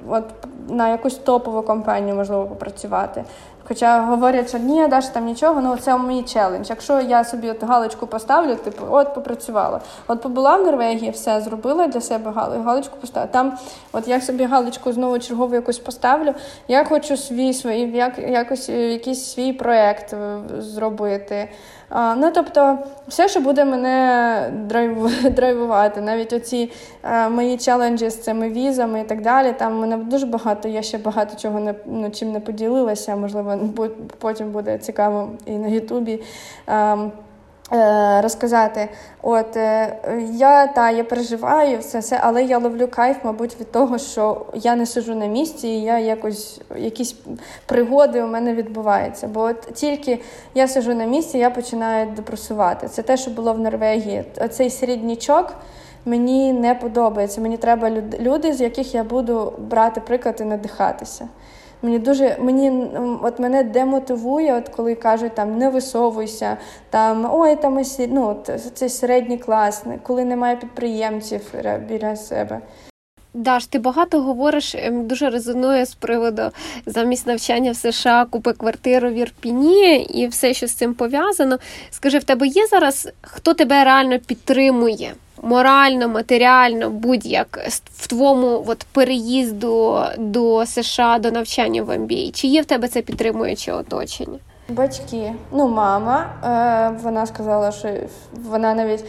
от 0.09 0.23
на 0.69 0.89
якусь 0.89 1.15
топову 1.15 1.61
компанію, 1.61 2.15
можливо, 2.15 2.45
попрацювати. 2.45 3.23
Хоча 3.67 4.01
говорять, 4.01 4.49
що 4.49 4.57
ні, 4.57 4.87
Даша, 4.87 5.09
там 5.09 5.25
нічого, 5.25 5.61
ну 5.61 5.77
це 5.77 5.97
мій 5.97 6.23
челендж. 6.23 6.69
Якщо 6.69 7.01
я 7.01 7.23
собі 7.23 7.49
от 7.49 7.63
галочку 7.63 8.07
поставлю, 8.07 8.55
типу, 8.55 8.85
от 8.89 9.13
попрацювала. 9.13 9.81
От 10.07 10.21
побула 10.21 10.57
в 10.57 10.63
Норвегії, 10.63 11.11
все 11.11 11.41
зробила 11.41 11.87
для 11.87 12.01
себе 12.01 12.31
галочку 12.65 12.97
поставила. 13.01 13.31
Там, 13.31 13.57
от 13.91 14.07
я 14.07 14.21
собі 14.21 14.43
галочку 14.45 14.91
знову 14.93 15.19
чергову 15.19 15.55
якусь 15.55 15.79
поставлю. 15.79 16.33
Я 16.67 16.83
хочу 16.85 17.17
свій 17.17 17.53
свій, 17.53 17.79
як, 17.79 18.19
якось 18.19 18.69
е, 18.69 18.91
якийсь 18.91 19.25
свій 19.25 19.53
проєкт 19.53 20.13
е, 20.13 20.39
зробити. 20.59 21.49
А, 21.89 22.15
Ну 22.15 22.31
тобто, 22.31 22.77
все, 23.07 23.27
що 23.27 23.39
буде 23.39 23.65
мене 23.65 24.51
драйвувати, 25.31 26.01
навіть 26.01 26.33
оці 26.33 26.71
а, 27.01 27.25
е, 27.25 27.29
мої 27.29 27.57
челенджі 27.57 28.09
з 28.09 28.23
цими 28.23 28.49
візами 28.49 29.01
і 29.01 29.03
так 29.03 29.21
далі. 29.21 29.53
Там 29.57 29.79
мене 29.79 29.97
дуже 29.97 30.25
багато, 30.25 30.67
я 30.67 30.81
ще 30.81 30.97
багато 30.97 31.35
чого 31.35 31.59
не 31.59 31.75
ну, 31.85 32.09
чим 32.09 32.31
не 32.31 32.39
поділилася. 32.39 33.15
Можливо, 33.15 33.56
потім 34.19 34.51
буде 34.51 34.77
цікаво 34.77 35.29
і 35.45 35.51
на 35.51 35.67
Ютубі. 35.67 36.23
Е, 37.73 38.21
розказати, 38.21 38.89
от 39.21 39.57
е, 39.57 39.97
я 40.31 40.67
та 40.67 40.89
я 40.89 41.03
переживаю 41.03 41.79
все, 41.79 41.99
все, 41.99 42.19
але 42.23 42.43
я 42.43 42.57
ловлю 42.57 42.87
кайф, 42.87 43.17
мабуть, 43.23 43.59
від 43.59 43.71
того, 43.71 43.97
що 43.97 44.45
я 44.53 44.75
не 44.75 44.85
сижу 44.85 45.15
на 45.15 45.25
місці, 45.25 45.67
і 45.67 45.81
я 45.81 45.99
якось 45.99 46.61
якісь 46.77 47.15
пригоди 47.65 48.23
у 48.23 48.27
мене 48.27 48.53
відбуваються. 48.53 49.27
Бо 49.27 49.41
от 49.41 49.61
тільки 49.61 50.21
я 50.55 50.67
сижу 50.67 50.93
на 50.93 51.05
місці, 51.05 51.37
я 51.37 51.49
починаю 51.49 52.11
депресувати. 52.15 52.87
Це 52.87 53.01
те, 53.01 53.17
що 53.17 53.31
було 53.31 53.53
в 53.53 53.59
Норвегії. 53.59 54.23
Оцей 54.41 54.69
середнячок 54.69 55.53
мені 56.05 56.53
не 56.53 56.75
подобається. 56.75 57.41
Мені 57.41 57.57
треба 57.57 57.89
люди, 58.19 58.53
з 58.53 58.61
яких 58.61 58.95
я 58.95 59.03
буду 59.03 59.53
брати 59.57 60.01
приклад 60.01 60.37
і 60.41 60.43
надихатися. 60.43 61.27
Мені 61.81 61.99
дуже 61.99 62.37
мені 62.39 62.87
от 63.23 63.39
мене 63.39 63.63
демотивує, 63.63 64.53
от 64.53 64.69
коли 64.69 64.95
кажуть 64.95 65.35
там 65.35 65.57
не 65.57 65.69
висовуйся, 65.69 66.57
там 66.89 67.29
ой, 67.33 67.55
там 67.55 67.81
ну, 68.09 68.37
це 68.73 68.89
середній 68.89 69.37
клас, 69.37 69.83
коли 70.03 70.25
немає 70.25 70.55
підприємців 70.55 71.53
біля 71.87 72.15
себе. 72.15 72.61
Даш, 73.37 73.67
ти 73.67 73.79
багато 73.79 74.21
говориш, 74.21 74.75
ем, 74.75 75.07
дуже 75.07 75.29
резонує 75.29 75.85
з 75.85 75.93
приводу 75.93 76.41
замість 76.85 77.27
навчання 77.27 77.71
в 77.71 77.75
США, 77.75 78.25
купи 78.29 78.53
квартиру 78.53 79.09
в 79.09 79.13
Ірпіні 79.13 79.95
і 80.01 80.27
все, 80.27 80.53
що 80.53 80.67
з 80.67 80.73
цим 80.73 80.93
пов'язано. 80.93 81.57
Скажи, 81.89 82.17
в 82.17 82.23
тебе 82.23 82.47
є 82.47 82.67
зараз, 82.67 83.09
хто 83.21 83.53
тебе 83.53 83.83
реально 83.83 84.19
підтримує? 84.19 85.13
морально, 85.41 86.07
матеріально, 86.07 86.89
будь-як 86.89 87.59
в 87.93 88.07
твоєму 88.07 88.63
от, 88.67 88.85
переїзду 88.91 90.03
до 90.17 90.65
США 90.65 91.19
до 91.19 91.31
навчання 91.31 91.83
в 91.83 91.89
MBA? 91.89 92.31
Чи 92.31 92.47
є 92.47 92.61
в 92.61 92.65
тебе 92.65 92.87
це 92.87 93.01
підтримуюче 93.01 93.73
оточення? 93.73 94.39
Батьки, 94.69 95.33
ну 95.51 95.67
мама, 95.67 96.25
е, 96.43 96.99
вона 97.03 97.25
сказала, 97.25 97.71
що 97.71 97.89
вона 98.49 98.73
навіть 98.73 99.03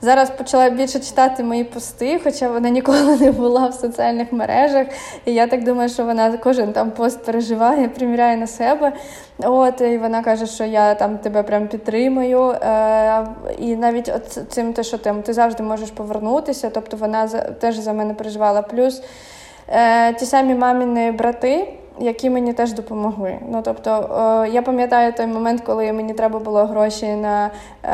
зараз 0.00 0.30
почала 0.30 0.70
більше 0.70 1.00
читати 1.00 1.42
мої 1.44 1.64
пости, 1.64 2.20
хоча 2.24 2.48
вона 2.48 2.68
ніколи 2.68 3.16
не 3.16 3.32
була 3.32 3.66
в 3.66 3.74
соціальних 3.74 4.32
мережах. 4.32 4.86
І 5.24 5.34
я 5.34 5.46
так 5.46 5.64
думаю, 5.64 5.88
що 5.88 6.04
вона 6.04 6.36
кожен 6.36 6.72
там 6.72 6.90
пост 6.90 7.24
переживає, 7.24 7.88
приміряє 7.88 8.36
на 8.36 8.46
себе. 8.46 8.92
От, 9.38 9.80
І 9.80 9.98
вона 9.98 10.22
каже, 10.22 10.46
що 10.46 10.64
я 10.64 10.94
там 10.94 11.18
тебе 11.18 11.42
прям 11.42 11.68
підтримую. 11.68 12.50
Е, 12.50 13.26
І 13.58 13.76
навіть 13.76 14.12
от 14.16 14.52
цим 14.52 14.72
те, 14.72 14.82
що 14.82 14.98
там 14.98 15.22
ти 15.22 15.32
завжди 15.32 15.62
можеш 15.62 15.90
повернутися. 15.90 16.70
Тобто 16.70 16.96
вона 16.96 17.28
теж 17.60 17.76
за 17.76 17.92
мене 17.92 18.14
переживала. 18.14 18.62
Плюс 18.62 19.02
е, 19.68 20.12
ті 20.12 20.26
самі 20.26 20.54
маміни 20.54 21.12
брати 21.12 21.68
які 22.00 22.30
мені 22.30 22.52
теж 22.52 22.72
допомогли. 22.72 23.38
Ну 23.50 23.62
тобто, 23.64 23.90
е, 24.44 24.48
я 24.48 24.62
пам'ятаю 24.62 25.12
той 25.12 25.26
момент, 25.26 25.60
коли 25.60 25.92
мені 25.92 26.12
треба 26.12 26.38
було 26.38 26.64
гроші 26.64 27.06
на 27.06 27.50
е, 27.84 27.90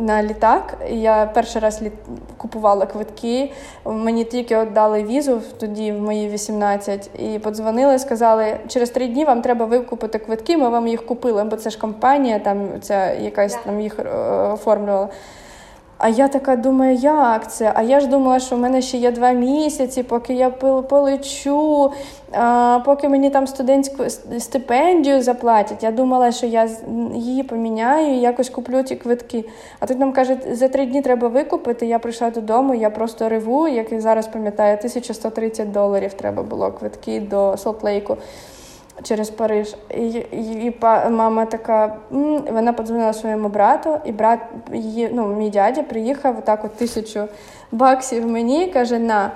на 0.00 0.22
літак. 0.22 0.76
Я 0.90 1.30
перший 1.34 1.62
раз 1.62 1.82
літ... 1.82 1.92
купувала 2.36 2.86
квитки. 2.86 3.52
Мені 3.84 4.24
тільки 4.24 4.64
дали 4.64 5.02
візу 5.02 5.40
тоді, 5.60 5.92
в 5.92 6.00
мої 6.02 6.28
18, 6.28 7.10
і 7.18 7.38
подзвонили, 7.38 7.98
сказали, 7.98 8.56
через 8.68 8.90
три 8.90 9.08
дні 9.08 9.24
вам 9.24 9.42
треба 9.42 9.64
викупити 9.64 10.18
квитки. 10.18 10.56
Ми 10.56 10.68
вам 10.68 10.88
їх 10.88 11.06
купили, 11.06 11.44
бо 11.44 11.56
це 11.56 11.70
ж 11.70 11.78
компанія, 11.78 12.38
там 12.38 12.68
ця 12.80 13.12
якась 13.12 13.58
там 13.64 13.80
їх 13.80 13.98
е, 13.98 14.02
оформлювала. 14.52 15.08
А 15.98 16.08
я 16.08 16.28
така 16.28 16.56
думаю, 16.56 16.96
як 16.96 17.52
це? 17.52 17.72
А 17.74 17.82
я 17.82 18.00
ж 18.00 18.06
думала, 18.06 18.40
що 18.40 18.56
в 18.56 18.58
мене 18.58 18.82
ще 18.82 18.96
є 18.98 19.10
два 19.10 19.32
місяці, 19.32 20.02
поки 20.02 20.34
я 20.34 20.50
полечу, 20.50 21.92
а, 22.32 22.80
поки 22.84 23.08
мені 23.08 23.30
там 23.30 23.46
студентську 23.46 24.04
стипендію 24.38 25.22
заплатять. 25.22 25.82
Я 25.82 25.90
думала, 25.90 26.32
що 26.32 26.46
я 26.46 26.68
її 27.14 27.42
поміняю 27.42 28.14
і 28.14 28.20
якось 28.20 28.50
куплю 28.50 28.82
ті 28.82 28.96
квитки. 28.96 29.44
А 29.80 29.86
тут 29.86 29.98
нам 29.98 30.12
кажуть, 30.12 30.56
за 30.56 30.68
три 30.68 30.86
дні 30.86 31.02
треба 31.02 31.28
викупити. 31.28 31.86
Я 31.86 31.98
прийшла 31.98 32.30
додому, 32.30 32.74
я 32.74 32.90
просто 32.90 33.28
реву, 33.28 33.68
як 33.68 33.92
я 33.92 34.00
зараз 34.00 34.26
пам'ятаю, 34.26 34.76
1130 34.76 35.72
доларів 35.72 36.12
треба 36.12 36.42
було 36.42 36.72
квитки 36.72 37.20
до 37.20 37.52
Солт-Лейку 37.52 38.16
через 39.02 39.30
Париж. 39.30 39.76
І 39.90 40.06
і, 40.06 40.66
і 40.66 40.74
мама 41.10 41.44
така, 41.44 41.96
вона 42.50 42.72
подзвонила 42.72 43.12
своєму 43.12 43.48
брату, 43.48 43.98
і 44.04 44.12
брат 44.12 44.40
її, 44.72 45.10
ну, 45.12 45.26
мій 45.26 45.50
дядя 45.50 45.82
приїхав 45.82 46.38
отак 46.38 46.64
от 46.64 46.74
тисячу 46.74 47.28
баксів 47.72 48.26
мені 48.26 48.66
каже: 48.66 48.98
на. 48.98 49.30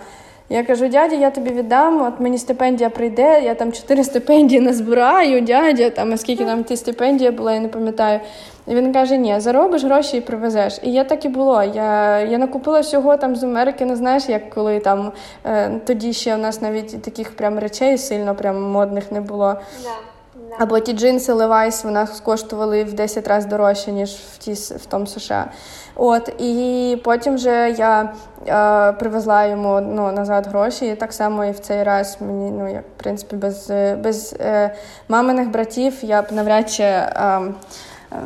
Я 0.48 0.64
кажу, 0.64 0.88
дядя, 0.88 1.16
я 1.16 1.30
тобі 1.30 1.50
віддам, 1.50 2.02
от 2.02 2.20
мені 2.20 2.38
стипендія 2.38 2.90
прийде, 2.90 3.42
я 3.44 3.54
там 3.54 3.72
чотири 3.72 4.04
стипендії 4.04 4.60
назбираю, 4.60 5.40
дядя, 5.40 5.90
там, 5.90 6.12
а 6.12 6.16
скільки 6.16 6.44
там 6.44 6.64
ті 6.64 6.76
стипендії 6.76 7.30
була, 7.30 7.52
я 7.52 7.60
не 7.60 7.68
пам'ятаю. 7.68 8.20
І 8.66 8.74
він 8.74 8.92
каже: 8.92 9.16
Ні, 9.16 9.40
заробиш 9.40 9.84
гроші 9.84 10.16
і 10.16 10.20
привезеш. 10.20 10.78
І 10.82 10.92
я 10.92 11.04
так 11.04 11.24
і 11.24 11.28
було. 11.28 11.62
Я 11.62 12.20
я 12.20 12.38
накупила 12.38 12.80
всього 12.80 13.16
там 13.16 13.36
з 13.36 13.44
Америки, 13.44 13.84
не 13.84 13.96
знаєш, 13.96 14.28
як 14.28 14.50
коли 14.50 14.80
там 14.80 15.12
е, 15.44 15.80
тоді 15.86 16.12
ще 16.12 16.36
в 16.36 16.38
нас 16.38 16.62
навіть 16.62 17.02
таких 17.02 17.36
прям 17.36 17.58
речей 17.58 17.98
сильно 17.98 18.34
прям 18.34 18.62
модних 18.62 19.12
не 19.12 19.20
було. 19.20 19.46
Yeah. 19.46 20.11
Або 20.58 20.80
ті 20.80 20.92
джинси 20.92 21.32
Levi's, 21.32 21.84
вона 21.84 22.08
коштували 22.22 22.84
в 22.84 22.92
10 22.92 23.28
разів 23.28 23.50
дорожче, 23.50 23.92
ніж 23.92 24.10
в 24.10 24.38
ті 24.38 24.52
в 24.52 24.86
тому 24.88 25.06
США. 25.06 25.46
От 25.94 26.32
і 26.38 26.98
потім 27.04 27.34
вже 27.34 27.74
я 27.78 28.12
е, 28.46 28.92
привезла 28.92 29.44
йому 29.44 29.80
ну, 29.80 30.12
назад 30.12 30.46
гроші. 30.46 30.86
І 30.86 30.94
так 30.94 31.12
само 31.12 31.44
і 31.44 31.50
в 31.50 31.58
цей 31.58 31.82
раз 31.82 32.16
мені, 32.20 32.50
ну 32.50 32.72
як 32.72 32.82
в 32.82 33.02
принципі, 33.02 33.36
без 33.36 33.70
без 33.98 34.36
е, 34.40 34.74
маминих 35.08 35.50
братів 35.50 35.94
я 36.02 36.22
б 36.22 36.26
навряд 36.30 36.70
чи. 36.70 36.82
Е, 36.82 37.40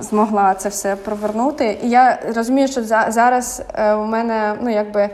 змогла 0.00 0.54
це 0.54 0.68
все 0.68 0.96
провернути. 0.96 1.78
І 1.82 1.90
я 1.90 2.18
розумію, 2.36 2.68
що 2.68 2.82
за, 2.82 3.06
зараз 3.08 3.62
е, 3.74 3.94
у 3.94 4.04
мене 4.04 4.54
ну 4.60 4.70
якби. 4.70 5.10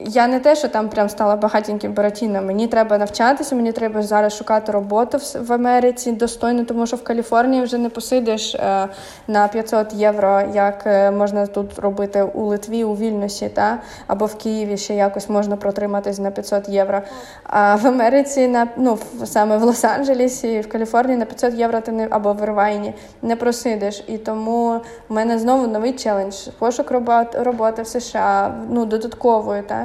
Я 0.00 0.26
не 0.26 0.40
те, 0.40 0.56
що 0.56 0.68
там 0.68 0.88
прям 0.88 1.08
стала 1.08 1.36
багатеньким 1.36 1.92
Буратіно. 1.92 2.42
Мені 2.42 2.66
треба 2.66 2.98
навчатися, 2.98 3.54
мені 3.54 3.72
треба 3.72 4.02
зараз 4.02 4.36
шукати 4.36 4.72
роботу 4.72 5.18
в 5.40 5.52
Америці 5.52 6.12
достойно, 6.12 6.64
тому 6.64 6.86
що 6.86 6.96
в 6.96 7.04
Каліфорнії 7.04 7.62
вже 7.62 7.78
не 7.78 7.88
посидиш 7.88 8.54
е, 8.54 8.88
на 9.28 9.48
500 9.48 9.92
євро, 9.92 10.42
як 10.54 10.82
е, 10.86 11.10
можна 11.10 11.46
тут 11.46 11.78
робити 11.78 12.22
у 12.22 12.44
Литві, 12.44 12.84
у 12.84 12.94
Вільнюсі, 12.94 13.48
та 13.48 13.78
або 14.06 14.26
в 14.26 14.34
Києві 14.34 14.76
ще 14.76 14.94
якось 14.94 15.28
можна 15.28 15.56
протриматись 15.56 16.18
на 16.18 16.30
500 16.30 16.68
євро. 16.68 17.00
А 17.42 17.76
в 17.76 17.86
Америці 17.86 18.48
на 18.48 18.66
ну 18.76 18.98
саме 19.24 19.56
в 19.56 19.64
Лос-Анджелесі, 19.64 20.60
в 20.60 20.68
Каліфорнії 20.68 21.18
на 21.18 21.24
500 21.24 21.54
євро 21.54 21.80
ти 21.80 21.92
не 21.92 22.08
або 22.10 22.32
в 22.32 22.42
Ірвайні 22.42 22.94
не 23.22 23.36
просидиш. 23.36 24.04
І 24.06 24.18
тому 24.18 24.80
в 25.08 25.12
мене 25.12 25.38
знову 25.38 25.66
новий 25.66 25.92
челендж 25.92 26.34
пошук 26.58 26.90
роботи 27.34 27.82
в 27.82 27.86
США, 27.86 28.54
ну 28.70 28.86
додаткової 28.86 29.62
та. 29.62 29.83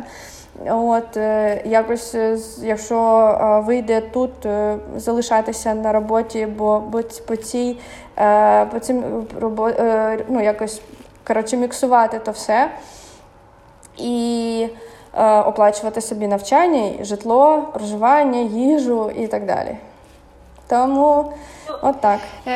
От 0.66 1.18
е, 1.18 1.62
якось, 1.66 2.16
е, 2.16 2.38
якщо 2.62 2.96
е, 2.96 3.60
вийде 3.60 4.02
тут 4.02 4.32
залишатися 4.96 5.74
на 5.74 5.92
роботі, 5.92 6.46
бо 6.46 6.84
по 7.28 7.36
цій 7.36 7.78
по 8.72 8.80
цим 8.80 9.28
ну, 10.30 10.44
якось 10.44 10.82
коротше 11.28 11.58
міксувати 11.58 12.20
то 12.20 12.32
все 12.32 12.72
і 13.98 14.68
оплачувати 15.46 16.02
собі 16.02 16.28
навчання, 16.28 16.92
житло, 17.02 17.70
проживання, 17.74 18.40
їжу 18.40 19.12
і 19.16 19.28
так 19.28 19.46
далі. 19.46 19.78
Тому 20.70 21.34
от. 21.82 21.96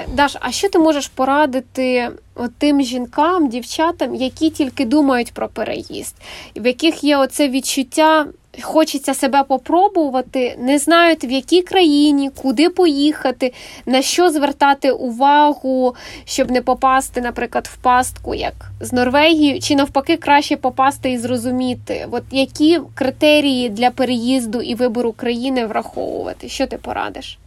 Даш, 0.07 0.37
а 0.39 0.51
що 0.51 0.69
ти 0.69 0.79
можеш 0.79 1.07
порадити 1.07 2.11
тим 2.57 2.81
жінкам, 2.81 3.47
дівчатам, 3.47 4.15
які 4.15 4.49
тільки 4.49 4.85
думають 4.85 5.33
про 5.33 5.47
переїзд, 5.47 6.15
в 6.55 6.67
яких 6.67 7.03
є 7.03 7.17
оце 7.17 7.49
відчуття, 7.49 8.25
хочеться 8.61 9.13
себе 9.13 9.43
попробувати, 9.43 10.55
не 10.59 10.79
знають 10.79 11.23
в 11.23 11.31
якій 11.31 11.61
країні, 11.61 12.29
куди 12.41 12.69
поїхати, 12.69 13.53
на 13.85 14.01
що 14.01 14.29
звертати 14.29 14.91
увагу, 14.91 15.95
щоб 16.25 16.51
не 16.51 16.61
попасти, 16.61 17.21
наприклад, 17.21 17.69
в 17.73 17.77
пастку, 17.77 18.35
як 18.35 18.53
з 18.79 18.93
Норвегією, 18.93 19.59
чи 19.59 19.75
навпаки 19.75 20.17
краще 20.17 20.57
попасти 20.57 21.11
і 21.11 21.17
зрозуміти, 21.17 22.07
от 22.11 22.23
які 22.31 22.79
критерії 22.95 23.69
для 23.69 23.91
переїзду 23.91 24.61
і 24.61 24.75
вибору 24.75 25.11
країни 25.11 25.65
враховувати, 25.65 26.49
що 26.49 26.67
ти 26.67 26.77
порадиш? 26.77 27.39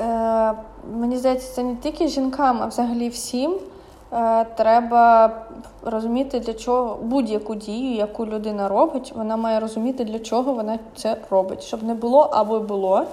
Е, 0.00 0.54
Мені 0.92 1.16
здається, 1.16 1.54
це 1.54 1.62
не 1.62 1.76
тільки 1.76 2.08
жінкам, 2.08 2.58
а 2.62 2.66
взагалі 2.66 3.08
всім. 3.08 3.54
Е, 4.12 4.44
Треба 4.56 5.32
розуміти, 5.82 6.40
для 6.40 6.54
чого 6.54 6.98
будь-яку 7.02 7.54
дію, 7.54 7.94
яку 7.94 8.26
людина 8.26 8.68
робить, 8.68 9.12
вона 9.16 9.36
має 9.36 9.60
розуміти, 9.60 10.04
для 10.04 10.18
чого 10.18 10.52
вона 10.52 10.78
це 10.96 11.16
робить, 11.30 11.62
щоб 11.62 11.82
не 11.82 11.94
було 11.94 12.20
або 12.20 12.60
було. 12.60 13.06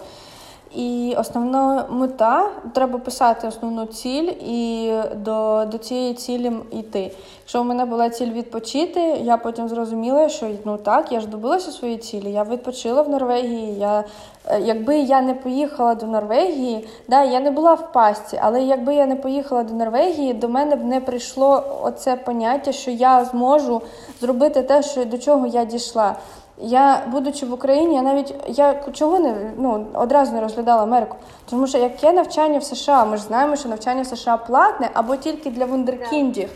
І 0.75 1.15
основна 1.17 1.85
мета 1.89 2.49
треба 2.73 2.99
писати 2.99 3.47
основну 3.47 3.85
ціль 3.85 4.31
і 4.45 4.93
до 5.15 5.65
до 5.71 5.77
цієї 5.77 6.13
цілі 6.13 6.51
йти. 6.71 7.11
Якщо 7.51 7.61
у 7.61 7.65
мене 7.65 7.85
була 7.85 8.09
ціль 8.09 8.31
відпочити, 8.31 8.99
я 9.01 9.37
потім 9.37 9.69
зрозуміла, 9.69 10.29
що 10.29 10.47
ну 10.65 10.77
так, 10.77 11.11
я 11.11 11.19
ж 11.19 11.27
добилася 11.27 11.71
своєї 11.71 11.99
цілі. 11.99 12.31
Я 12.31 12.43
відпочила 12.43 13.01
в 13.01 13.09
Норвегії. 13.09 13.79
Я, 13.79 14.03
е, 14.45 14.59
Якби 14.61 14.97
я 14.97 15.21
не 15.21 15.33
поїхала 15.33 15.95
до 15.95 16.05
Норвегії, 16.05 16.87
да, 17.07 17.23
я 17.23 17.39
не 17.39 17.51
була 17.51 17.73
в 17.73 17.93
пастці, 17.93 18.39
але 18.43 18.61
якби 18.61 18.95
я 18.95 19.05
не 19.05 19.15
поїхала 19.15 19.63
до 19.63 19.73
Норвегії, 19.73 20.33
до 20.33 20.49
мене 20.49 20.75
б 20.75 20.83
не 20.83 21.01
прийшло 21.01 21.63
оце 21.83 22.15
поняття, 22.15 22.71
що 22.71 22.91
я 22.91 23.25
зможу 23.25 23.81
зробити 24.21 24.61
те, 24.61 24.83
що 24.83 25.05
до 25.05 25.17
чого 25.17 25.47
я 25.47 25.65
дійшла. 25.65 26.15
Я, 26.57 27.01
будучи 27.11 27.45
в 27.45 27.53
Україні, 27.53 27.95
я 27.95 28.01
навіть 28.01 28.35
я 28.47 28.75
чого 28.93 29.19
не 29.19 29.35
ну 29.57 29.85
одразу 29.93 30.33
не 30.33 30.41
розглядала 30.41 30.83
Америку. 30.83 31.15
Тому 31.49 31.67
що 31.67 31.77
яке 31.77 32.11
навчання 32.11 32.59
в 32.59 32.63
США? 32.63 33.05
Ми 33.05 33.17
ж 33.17 33.23
знаємо, 33.23 33.55
що 33.55 33.69
навчання 33.69 34.01
в 34.01 34.05
США 34.05 34.37
платне 34.37 34.89
або 34.93 35.15
тільки 35.15 35.49
для 35.49 35.65
вундеркіндів, 35.65 36.49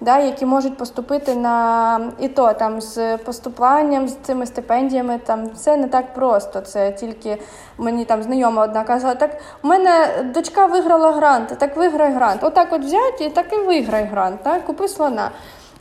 да, 0.00 0.18
які 0.18 0.46
можуть 0.46 0.76
поступити 0.76 1.34
на 1.34 2.00
і 2.18 2.28
то 2.28 2.52
там 2.52 2.80
з 2.80 3.16
поступленням, 3.16 4.08
з 4.08 4.16
цими 4.16 4.46
стипендіями. 4.46 5.20
Там 5.26 5.48
все 5.54 5.76
не 5.76 5.88
так 5.88 6.14
просто. 6.14 6.60
Це 6.60 6.92
тільки 6.92 7.38
мені 7.78 8.04
там 8.04 8.22
знайома 8.22 8.64
одна 8.64 8.84
казала, 8.84 9.14
так 9.14 9.30
у 9.62 9.68
мене 9.68 10.08
дочка 10.34 10.66
виграла 10.66 11.12
грант, 11.12 11.58
так 11.58 11.76
виграй 11.76 12.12
грант. 12.12 12.44
Отак 12.44 12.72
от 12.72 12.82
взять 12.82 13.20
і 13.20 13.30
так 13.30 13.52
і 13.52 13.56
виграй 13.56 14.04
грант. 14.04 14.42
Так, 14.42 14.64
купи 14.64 14.88
слона. 14.88 15.30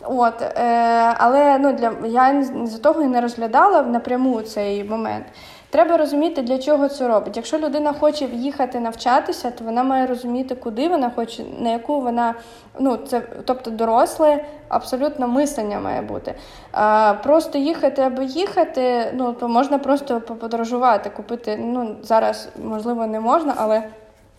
От, 0.02 0.42
е, 0.42 1.14
Але 1.18 1.58
ну, 1.58 1.74
для 1.74 1.92
я 2.08 2.44
за 2.64 2.78
того 2.78 3.02
і 3.02 3.06
не 3.06 3.22
розглядала 3.22 3.82
напряму 3.82 4.42
цей 4.42 4.84
момент. 4.84 5.26
Треба 5.72 5.98
розуміти, 5.98 6.42
для 6.42 6.58
чого 6.58 6.90
це 6.90 7.08
робить. 7.08 7.38
Якщо 7.38 7.58
людина 7.58 7.94
хоче 7.94 8.28
в'їхати 8.28 8.80
навчатися, 8.80 9.52
то 9.52 9.64
вона 9.64 9.84
має 9.84 10.08
розуміти, 10.08 10.56
куди 10.56 10.88
вона 10.88 11.10
хоче, 11.10 11.44
на 11.60 11.72
яку 11.72 12.02
вона 12.02 12.36
ну 12.80 12.98
це, 12.98 13.22
тобто 13.46 13.72
доросле, 13.72 14.46
абсолютно 14.68 15.28
мислення 15.28 15.80
має 15.80 16.02
бути. 16.02 16.36
А, 16.72 17.14
Просто 17.24 17.58
їхати 17.58 18.02
або 18.02 18.22
їхати, 18.22 19.12
ну 19.16 19.34
то 19.34 19.48
можна 19.48 19.80
просто 19.80 20.22
подорожувати, 20.22 21.10
купити. 21.10 21.58
Ну 21.58 21.96
зараз 22.04 22.50
можливо 22.64 23.08
не 23.08 23.20
можна, 23.20 23.54
але 23.58 23.84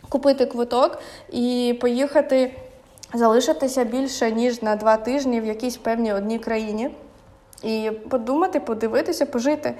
купити 0.08 0.46
квиток 0.46 0.98
і 1.32 1.78
поїхати 1.80 2.52
залишитися 3.14 3.84
більше 3.84 4.32
ніж 4.32 4.62
на 4.62 4.76
два 4.76 4.96
тижні 4.96 5.40
в 5.40 5.44
якійсь 5.46 5.76
певній 5.76 6.12
одній 6.12 6.38
країні. 6.38 6.90
І 7.62 7.90
подумати, 8.08 8.60
подивитися, 8.60 9.26
пожити, 9.26 9.74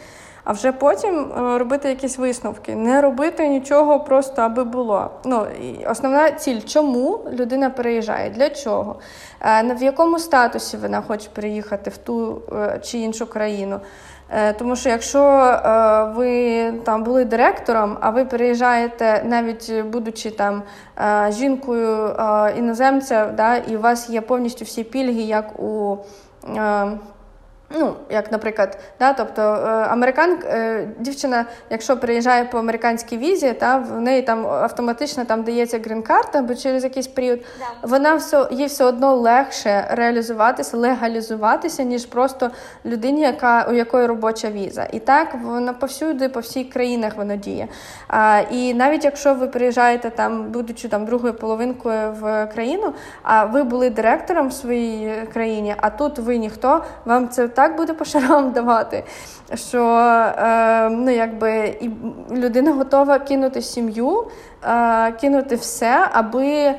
а 0.44 0.52
вже 0.52 0.72
потім 0.72 1.32
е, 1.38 1.58
робити 1.58 1.88
якісь 1.88 2.18
висновки, 2.18 2.74
не 2.74 3.00
робити 3.00 3.48
нічого 3.48 4.00
просто 4.00 4.42
аби 4.42 4.64
було. 4.64 5.10
Ну 5.24 5.46
і 5.62 5.86
основна 5.86 6.30
ціль, 6.30 6.60
чому 6.60 7.20
людина 7.32 7.70
переїжджає, 7.70 8.30
для 8.30 8.50
чого, 8.50 8.98
е, 9.40 9.74
в 9.74 9.82
якому 9.82 10.18
статусі 10.18 10.76
вона 10.76 11.02
хоче 11.02 11.28
переїхати 11.32 11.90
в 11.90 11.96
ту 11.96 12.42
е, 12.52 12.80
чи 12.82 12.98
іншу 12.98 13.26
країну. 13.26 13.80
Тому 14.58 14.76
що 14.76 14.88
якщо 14.88 15.20
ви 16.16 16.72
там 16.84 17.04
були 17.04 17.24
директором, 17.24 17.98
а 18.00 18.10
ви 18.10 18.24
переїжджаєте, 18.24 19.22
навіть 19.24 19.84
будучи 19.84 20.30
там 20.30 20.62
жінкою 21.28 22.16
іноземця, 22.58 23.26
да, 23.26 23.56
і 23.56 23.76
у 23.76 23.80
вас 23.80 24.10
є 24.10 24.20
повністю 24.20 24.64
всі 24.64 24.84
пільги, 24.84 25.22
як 25.22 25.60
у 25.60 25.98
Ну, 27.78 27.96
як, 28.10 28.32
наприклад, 28.32 28.78
да, 28.98 29.12
тобто 29.12 29.42
е, 29.42 29.66
американ, 29.68 30.38
е, 30.44 30.88
дівчина, 30.98 31.44
якщо 31.70 31.96
приїжджає 31.96 32.44
по 32.44 32.58
американській 32.58 33.18
візі, 33.18 33.52
та 33.52 33.76
в 33.76 34.00
неї 34.00 34.22
там 34.22 34.46
автоматично 34.46 35.24
там 35.24 35.42
дається 35.42 35.78
грін-карта, 35.78 36.38
або 36.38 36.54
через 36.54 36.84
якийсь 36.84 37.06
період, 37.06 37.40
да. 37.58 37.88
вона 37.88 38.14
все 38.14 38.46
їй 38.50 38.66
все 38.66 38.84
одно 38.84 39.14
легше 39.14 39.84
реалізуватися, 39.90 40.76
легалізуватися, 40.76 41.82
ніж 41.82 42.06
просто 42.06 42.50
людині, 42.84 43.20
яка 43.20 43.66
у 43.70 43.72
якої 43.72 44.06
робоча 44.06 44.50
віза. 44.50 44.86
І 44.92 44.98
так 44.98 45.34
вона 45.44 45.72
повсюди, 45.72 46.28
по 46.28 46.40
всій 46.40 46.64
країнах 46.64 47.16
воно 47.16 47.36
діє. 47.36 47.68
А, 48.08 48.42
І 48.50 48.74
навіть 48.74 49.04
якщо 49.04 49.34
ви 49.34 49.46
приїжджаєте 49.46 50.10
там, 50.10 50.44
будучи 50.44 50.88
там 50.88 51.04
другою 51.04 51.34
половинкою 51.34 52.12
в 52.20 52.46
країну, 52.46 52.92
а 53.22 53.44
ви 53.44 53.62
були 53.62 53.90
директором 53.90 54.48
в 54.48 54.52
своїй 54.52 55.12
країні, 55.32 55.74
а 55.80 55.90
тут 55.90 56.18
ви 56.18 56.38
ніхто, 56.38 56.84
вам 57.04 57.28
це 57.28 57.48
так 57.60 57.76
буде 57.76 57.94
по 57.94 58.04
шарам 58.04 58.52
давати, 58.52 59.04
що 59.54 59.84
е, 59.84 60.88
ну, 60.90 61.10
якби, 61.10 61.76
і 61.80 61.90
людина 62.34 62.72
готова 62.72 63.18
кинути 63.18 63.62
сім'ю, 63.62 64.26
е, 64.64 65.12
кинути 65.12 65.56
все, 65.56 66.08
аби 66.12 66.46
е, 66.46 66.76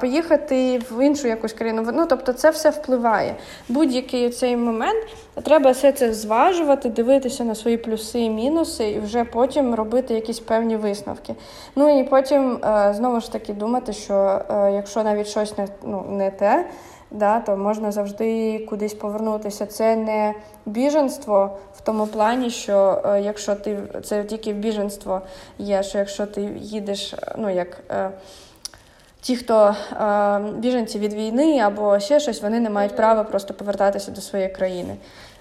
поїхати 0.00 0.78
в 0.90 1.04
іншу 1.04 1.28
якусь 1.28 1.52
країну. 1.52 1.86
Ну, 1.94 2.06
Тобто 2.06 2.32
це 2.32 2.50
все 2.50 2.70
впливає. 2.70 3.34
Будь-який 3.68 4.30
цей 4.30 4.56
момент 4.56 5.06
треба 5.44 5.70
все 5.70 5.92
це 5.92 6.12
зважувати, 6.12 6.88
дивитися 6.88 7.44
на 7.44 7.54
свої 7.54 7.76
плюси 7.76 8.20
і 8.20 8.30
мінуси, 8.30 8.84
і 8.88 9.00
вже 9.00 9.24
потім 9.24 9.74
робити 9.74 10.14
якісь 10.14 10.40
певні 10.40 10.76
висновки. 10.76 11.34
Ну 11.76 12.00
і 12.00 12.04
потім 12.04 12.58
е, 12.64 12.94
знову 12.96 13.20
ж 13.20 13.32
таки 13.32 13.52
думати, 13.52 13.92
що 13.92 14.42
е, 14.50 14.72
якщо 14.72 15.02
навіть 15.02 15.26
щось 15.26 15.58
не, 15.58 15.68
ну, 15.82 16.04
не 16.08 16.30
те 16.30 16.64
да, 17.10 17.40
то 17.40 17.56
можна 17.56 17.92
завжди 17.92 18.58
кудись 18.58 18.94
повернутися. 18.94 19.66
Це 19.66 19.96
не 19.96 20.34
біженство 20.66 21.58
в 21.76 21.80
тому 21.80 22.06
плані, 22.06 22.50
що 22.50 23.02
е, 23.04 23.20
якщо 23.20 23.54
ти 23.54 23.78
це 24.04 24.24
тільки 24.24 24.52
біженство 24.52 25.20
є, 25.58 25.82
що 25.82 25.98
якщо 25.98 26.26
ти 26.26 26.42
їдеш, 26.56 27.14
ну 27.38 27.50
як. 27.50 27.80
Е, 27.90 28.10
Ті, 29.20 29.36
хто 29.36 29.74
е, 29.92 30.40
біженці 30.58 30.98
від 30.98 31.12
війни 31.12 31.58
або 31.58 32.00
ще 32.00 32.20
щось, 32.20 32.42
вони 32.42 32.60
не 32.60 32.70
мають 32.70 32.96
права 32.96 33.24
просто 33.24 33.54
повертатися 33.54 34.10
до 34.10 34.20
своєї 34.20 34.50
країни. 34.50 34.96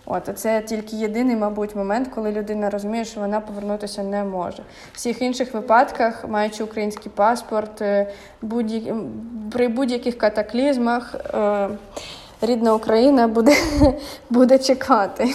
От 0.09 0.29
це 0.35 0.61
тільки 0.61 0.95
єдиний, 0.95 1.35
мабуть, 1.35 1.75
момент, 1.75 2.07
коли 2.15 2.31
людина 2.31 2.69
розуміє, 2.69 3.05
що 3.05 3.19
вона 3.19 3.39
повернутися 3.39 4.03
не 4.03 4.23
може. 4.23 4.61
В 4.61 4.95
всіх 4.95 5.21
інших 5.21 5.53
випадках, 5.53 6.25
маючи 6.27 6.63
український 6.63 7.11
паспорт, 7.15 7.81
е, 7.81 8.07
будь 8.41 8.73
при 9.51 9.67
будь-яких 9.67 10.17
катаклізмах 10.17 11.15
е, 11.33 11.69
рідна 12.41 12.73
Україна 12.73 13.27
буде, 13.27 13.55
буде 14.29 14.59
чекати 14.59 15.33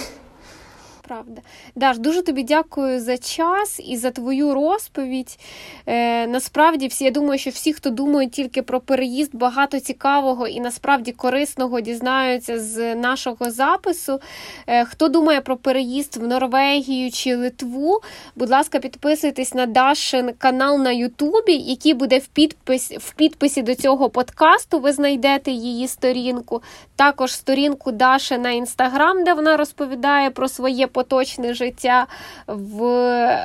правда. 1.12 1.40
Даш, 1.74 1.98
дуже 1.98 2.22
тобі 2.22 2.42
дякую 2.42 3.00
за 3.00 3.18
час 3.18 3.80
і 3.84 3.96
за 3.96 4.10
твою 4.10 4.54
розповідь. 4.54 5.38
Е, 5.86 6.26
Насправді, 6.26 6.86
всі 6.86 7.04
я 7.04 7.10
думаю, 7.10 7.38
що 7.38 7.50
всі, 7.50 7.72
хто 7.72 7.90
думає 7.90 8.28
тільки 8.28 8.62
про 8.62 8.80
переїзд, 8.80 9.34
багато 9.34 9.80
цікавого 9.80 10.46
і 10.48 10.60
насправді 10.60 11.12
корисного 11.12 11.80
дізнаються 11.80 12.60
з 12.60 12.94
нашого 12.94 13.50
запису. 13.50 14.20
Е, 14.66 14.84
Хто 14.84 15.08
думає 15.08 15.40
про 15.40 15.56
переїзд 15.56 16.16
в 16.16 16.26
Норвегію 16.26 17.10
чи 17.10 17.36
Литву, 17.36 18.00
будь 18.36 18.50
ласка, 18.50 18.78
підписуйтесь 18.78 19.54
на 19.54 19.66
Дашин 19.66 20.30
канал 20.38 20.78
на 20.78 20.92
Ютубі, 20.92 21.52
який 21.52 21.94
буде 21.94 22.18
в 22.18 22.26
підпис, 22.26 22.90
в 22.90 23.14
підписі 23.14 23.62
до 23.62 23.74
цього 23.74 24.10
подкасту. 24.10 24.78
Ви 24.78 24.92
знайдете 24.92 25.50
її 25.50 25.88
сторінку. 25.88 26.62
Також 26.96 27.32
сторінку 27.32 27.92
Даши 27.92 28.38
на 28.38 28.50
інстаграм, 28.50 29.24
де 29.24 29.34
вона 29.34 29.56
розповідає 29.56 30.30
про 30.30 30.48
своє 30.48 30.86
поточне 31.02 31.54
життя 31.54 32.06
в 32.46 32.82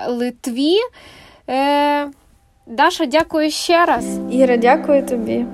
Литві. 0.07 0.75
Е, 1.49 2.07
Даша, 2.67 3.05
дякую 3.05 3.51
ще 3.51 3.85
раз. 3.85 4.05
Іра, 4.31 4.57
дякую 4.57 5.05
тобі. 5.05 5.45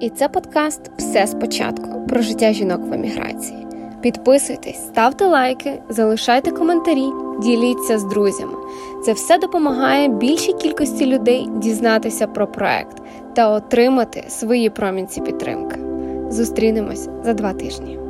І 0.00 0.10
це 0.10 0.28
подкаст 0.28 0.80
Все 0.98 1.26
спочатку 1.26 2.06
про 2.08 2.22
життя 2.22 2.52
жінок 2.52 2.80
в 2.80 2.92
еміграції. 2.92 3.66
Підписуйтесь, 4.00 4.86
ставте 4.86 5.26
лайки, 5.26 5.82
залишайте 5.88 6.50
коментарі, 6.50 7.06
діліться 7.42 7.98
з 7.98 8.04
друзями. 8.04 8.54
Це 9.04 9.12
все 9.12 9.38
допомагає 9.38 10.08
більшій 10.08 10.52
кількості 10.52 11.06
людей 11.06 11.48
дізнатися 11.56 12.26
про 12.26 12.46
проект 12.46 12.96
та 13.34 13.50
отримати 13.50 14.24
свої 14.28 14.70
промінці 14.70 15.20
підтримки. 15.20 15.80
Зустрінемось 16.28 17.08
за 17.24 17.34
два 17.34 17.52
тижні. 17.52 18.01